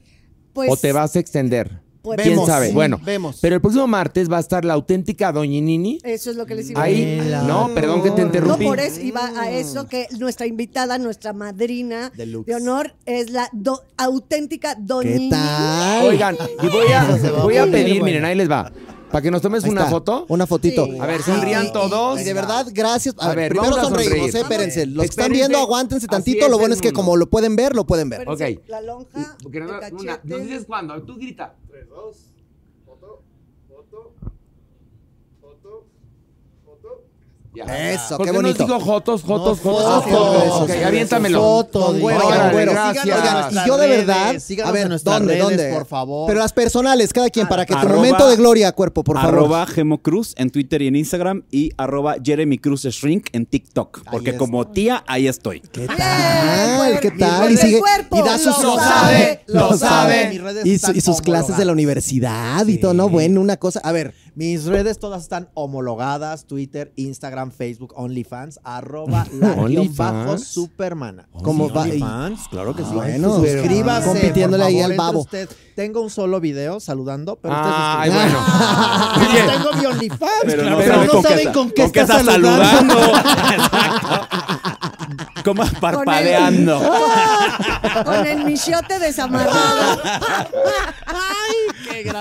[0.53, 1.81] Pues, o te vas a extender.
[2.03, 2.67] pues, ¿Quién Vemos, sabe?
[2.67, 3.39] sí, bueno, vemos.
[3.41, 5.97] pero el próximo martes va a estar la auténtica Doñinini.
[6.03, 7.33] Eso es lo que les iba a Ahí, decir.
[7.47, 8.65] no, perdón que te No, interrumpí.
[8.65, 12.45] por eso iba a eso que nuestra invitada, nuestra madrina Deluxe.
[12.47, 15.17] de honor es la do- auténtica Doña.
[15.17, 16.05] ¿Qué tal?
[16.07, 18.71] Oigan, y voy a, a voy a pedir, miren, ahí les va.
[19.13, 20.25] Para que nos tomes Ahí una está, foto.
[20.27, 20.85] Una fotito.
[20.85, 20.99] Sí.
[20.99, 22.19] A ver, sonrían todos.
[22.19, 23.15] Y de verdad, gracias.
[23.19, 24.35] A, A ver, ver, primero vamos a sonreímos, sonreír.
[24.35, 24.85] eh, espérense.
[24.87, 25.47] Los que están Espérense.
[25.49, 26.45] viendo, aguántense Así tantito.
[26.45, 26.99] es Lo bueno el es que mundo.
[26.99, 28.27] como lo pueden ver, lo pueden ver.
[28.27, 28.41] Ok.
[28.67, 29.37] La lonja.
[29.43, 29.79] Porque no- el una-
[30.17, 30.27] cachete.
[30.27, 31.01] ¿Nos dices cuándo?
[31.03, 31.53] Tú grita.
[37.55, 37.91] Ya.
[37.91, 38.63] Eso, ¿Por qué qué no bonito.
[38.65, 40.03] digo jotos, jotos, No, jotos?
[40.05, 41.39] foto, Ok, aviéntamelo.
[41.39, 42.71] foto, Con güero, Órale, güero.
[42.71, 43.05] gracias.
[43.05, 44.35] Oigan, y yo de verdad.
[44.65, 45.71] a ver, ¿dónde, redes, dónde?
[45.71, 46.27] por favor.
[46.27, 49.29] Pero las personales, cada quien, para que tu Arroba- momento de gloria, cuerpo, por favor.
[49.35, 54.01] Arroba Gemo Cruz en Twitter y en Instagram y arroba Jeremy Cruz Shrink en TikTok.
[54.09, 55.59] Porque como tía, ahí estoy.
[55.61, 56.99] ¿Qué tal?
[57.01, 57.51] ¿Qué tal?
[57.51, 57.81] Y sigue
[58.13, 60.33] y da sus lo sabe, lo sabe.
[60.63, 63.09] Y, su- están y sus clases de la universidad y todo, ¿no?
[63.09, 63.79] Bueno, una cosa.
[63.83, 69.97] A ver, Mis redes todas están homologadas: Twitter, Instagram, Facebook, OnlyFans, arroba la OnlyFans.
[69.97, 71.27] bajo supermana.
[71.43, 71.81] ¿Cómo Sí, va?
[71.81, 72.89] OnlyFans, claro que sí.
[72.93, 74.07] Bueno, suscríbase.
[74.07, 75.19] compitiéndole ahí al babo.
[75.21, 75.49] usted.
[75.75, 78.45] Tengo un solo video saludando, pero Ay, ustedes bueno.
[79.29, 80.31] Oye, tengo mi OnlyFans.
[80.45, 82.93] Pero no que sabe no saben con qué con qué está está saludando.
[83.53, 84.27] Exacto.
[85.43, 86.79] Como parpadeando.
[88.05, 90.01] Con el michote desamarrado.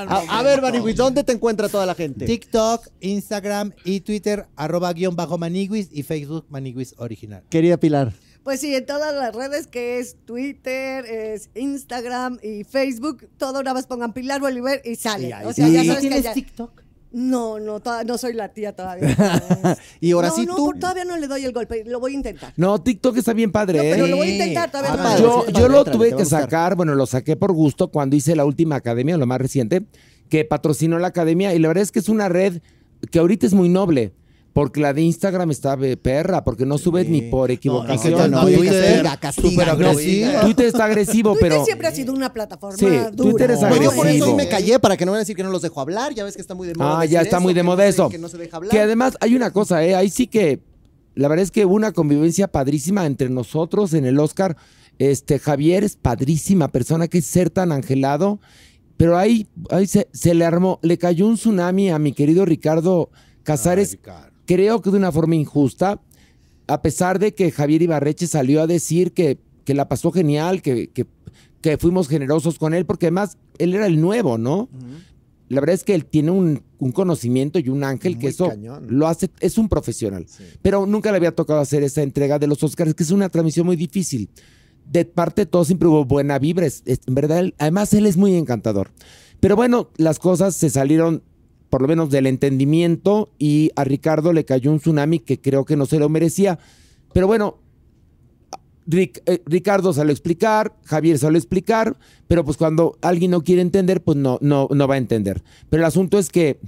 [0.08, 2.26] a, a ver, Maniwis, ¿dónde te encuentra toda la gente?
[2.26, 7.42] TikTok, Instagram y Twitter, arroba guion bajo Maniguis y Facebook Maniguis Original.
[7.48, 8.12] Querida Pilar.
[8.42, 13.74] Pues sí, en todas las redes que es Twitter, es Instagram y Facebook, todo nada
[13.74, 15.32] más pongan Pilar Bolívar y sale.
[15.44, 15.72] O sea, sí.
[15.72, 16.81] ya ¿Y sabes que ¿Tienes ya- TikTok?
[17.12, 19.14] No, no, no soy la tía todavía.
[20.00, 20.64] Y ahora no, sí no, tú.
[20.66, 22.52] por- todavía no le doy el golpe, lo voy a intentar.
[22.56, 23.78] No, TikTok está bien padre.
[23.78, 23.90] No, ¿eh?
[23.92, 24.92] pero lo voy a intentar todavía.
[24.92, 25.02] Ah, no.
[25.02, 28.34] padre, yo, yo padre, lo tuve que sacar, bueno, lo saqué por gusto cuando hice
[28.34, 29.84] la última academia, lo más reciente,
[30.28, 32.60] que patrocinó la academia y la verdad es que es una red
[33.10, 34.12] que ahorita es muy noble.
[34.52, 38.30] Porque la de Instagram está de perra, porque no subes ni por ¿qué equivocación.
[38.30, 39.50] no, Twitter, castiga, castiga.
[39.50, 40.40] súper No, agresivo.
[40.42, 43.10] Twitter está agresivo, Twitter pero siempre ha sido una plataforma Sí, dura.
[43.12, 43.94] Twitter es Pues yo agresivo.
[43.96, 44.48] por eso hoy me Sí.
[44.50, 46.12] callé, para que no van a decir que no los dejo hablar.
[46.12, 47.00] Ya ves que está muy de moda.
[47.00, 48.08] Ah, ya está muy eso, de que moda no eso.
[48.10, 48.70] Que no se deja hablar.
[48.72, 49.94] Que además hay una cosa, ¿eh?
[49.94, 50.60] Ahí sí que
[51.14, 54.56] la verdad es que hubo una convivencia padrísima entre nosotros en el Oscar.
[54.98, 58.38] Este Javier es padrísima persona, que es ser tan angelado.
[58.98, 63.10] Pero ahí, ahí se, se le armó, le cayó un tsunami a mi querido Ricardo
[63.42, 63.98] Casares,
[64.46, 66.00] creo que de una forma injusta.
[66.68, 70.88] a pesar de que Javier Ibarreche salió a decir que, que la pasó genial, que,
[70.90, 71.06] que,
[71.60, 74.68] que fuimos generosos con él, porque además él era el nuevo, ¿no?
[75.48, 78.86] La verdad es que él tiene un, un conocimiento y un ángel que eso cañón.
[78.88, 80.24] lo hace, es un profesional.
[80.62, 83.66] Pero nunca le había tocado hacer esa entrega de los Oscars, que es una transmisión
[83.66, 84.30] muy difícil.
[84.90, 88.06] De parte de todos siempre hubo buena vibra, es- es- en verdad, él- además él
[88.06, 88.92] es muy encantador.
[89.40, 91.22] Pero bueno, las cosas se salieron
[91.72, 95.74] por lo menos del entendimiento y a Ricardo le cayó un tsunami que creo que
[95.74, 96.58] no se lo merecía.
[97.14, 97.60] Pero bueno,
[98.90, 101.96] eh, Ricardo salió a explicar, Javier salió a explicar,
[102.28, 105.42] pero pues cuando alguien no quiere entender, pues no, no, no va a entender.
[105.70, 106.60] Pero el asunto es que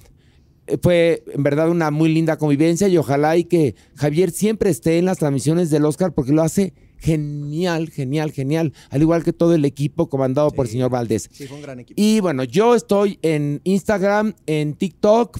[0.68, 4.97] eh, fue en verdad una muy linda convivencia y ojalá y que Javier siempre esté
[4.97, 6.72] en las transmisiones del Oscar porque lo hace
[7.05, 11.28] genial, genial, genial, al igual que todo el equipo comandado por el señor Valdés.
[11.31, 12.01] Sí, fue un gran equipo.
[12.01, 15.39] Y bueno, yo estoy en Instagram, en TikTok,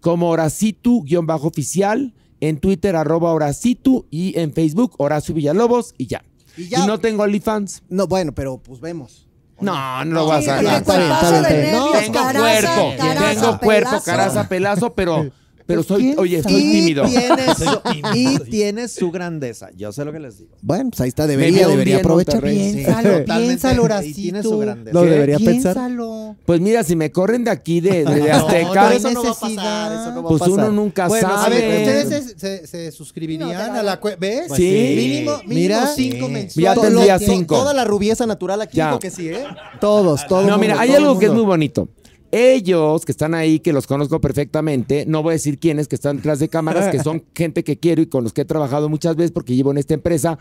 [0.00, 6.24] como Horacitu-oficial, en Twitter, arroba Horacitu, y en Facebook, Horacio Villalobos, y ya.
[6.56, 6.84] Y ya.
[6.86, 7.84] no tengo OnlyFans.
[7.88, 9.28] No, bueno, pero pues vemos.
[9.60, 10.66] No, no lo vas a hacer.
[10.66, 14.04] está bien, está bien, Tengo cuerpo, caraza, tengo cuerpo, pelazo.
[14.04, 15.30] caraza, pelazo, pero,
[15.66, 17.04] pero soy, quién oye, estoy tímido.
[17.06, 17.80] Tiene su-
[18.14, 19.70] y tiene su grandeza.
[19.76, 20.50] Yo sé lo que les digo.
[20.62, 22.42] Bueno, pues ahí está, debería, debería aprovechar.
[22.42, 23.46] Piénsalo, totalmente.
[23.46, 24.16] piénsalo, Y Horacito.
[24.16, 24.94] tiene su grandeza.
[24.94, 25.74] Lo debería pensar.
[25.74, 26.36] Piénsalo.
[26.44, 29.32] Pues mira, si me corren de aquí de, de- Azteca, no, eso no va a
[29.32, 29.56] necesidad.
[29.56, 30.58] pasar, eso no va pues a pasar.
[30.64, 31.60] uno nunca Bueno, A sabe.
[31.60, 34.44] ver, ¿ustedes se, se- se suscribirían No, a la cue- ¿Ves?
[34.48, 34.94] Pues sí.
[34.96, 35.86] Mínimo, mínimo Mira.
[35.94, 36.32] cinco Sí.
[36.32, 36.54] mensuales.
[36.54, 37.54] Ya tendría lo- cinco.
[37.56, 39.44] Toda la rubieza natural aquí que sí, ¿eh?
[39.80, 40.46] Todos, todos.
[40.46, 41.88] No, mira, hay algo que es muy bonito.
[42.36, 46.16] Ellos que están ahí, que los conozco perfectamente, no voy a decir quiénes que están
[46.16, 49.14] detrás de cámaras, que son gente que quiero y con los que he trabajado muchas
[49.14, 50.36] veces porque llevo en esta empresa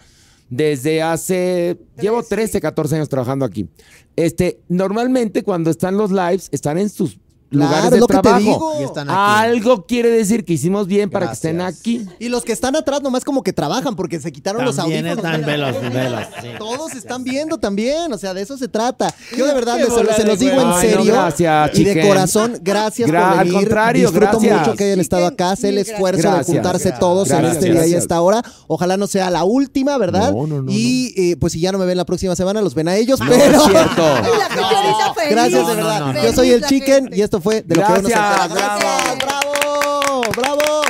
[0.50, 3.68] desde hace, llevo 13, 14 años trabajando aquí.
[4.16, 7.20] Este, normalmente cuando están los lives, están en sus
[7.56, 8.42] lugares es de lo que te trabajo.
[8.44, 8.74] digo.
[8.82, 9.18] Y están aquí.
[9.20, 12.06] Algo quiere decir que hicimos bien para que estén aquí.
[12.20, 15.34] Y los que están atrás nomás como que trabajan porque se quitaron los También audífonos.
[15.34, 16.22] están velos, velos.
[16.42, 16.48] sí.
[16.58, 19.14] Todos están viendo también, o sea, de eso se trata.
[19.38, 20.76] Yo de verdad les- se, los digo en huevos.
[20.78, 23.54] Ay, no, serio gracias, y de corazón, gracias Gra- por al venir.
[23.54, 24.60] contrario, Disfruto gracias.
[24.60, 26.48] mucho que hayan estado acá, sé el esfuerzo gracias.
[26.48, 27.00] de juntarse Gracias.
[27.00, 28.02] todos en Gracias, este día y gracias.
[28.04, 28.44] esta hora.
[28.68, 30.32] Ojalá no sea la última, ¿verdad?
[30.34, 32.74] No, no, no, y eh, pues si ya no me ven la próxima semana, los
[32.76, 34.04] ven a ellos, No pero es cierto.
[35.30, 36.00] Gracias de verdad.
[36.00, 38.56] no, no, Yo soy el Chicken y esto fue de lo que Gracias, bravo.
[38.56, 40.84] Gracias, bravo, bravo.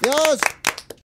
[0.00, 0.38] Dios.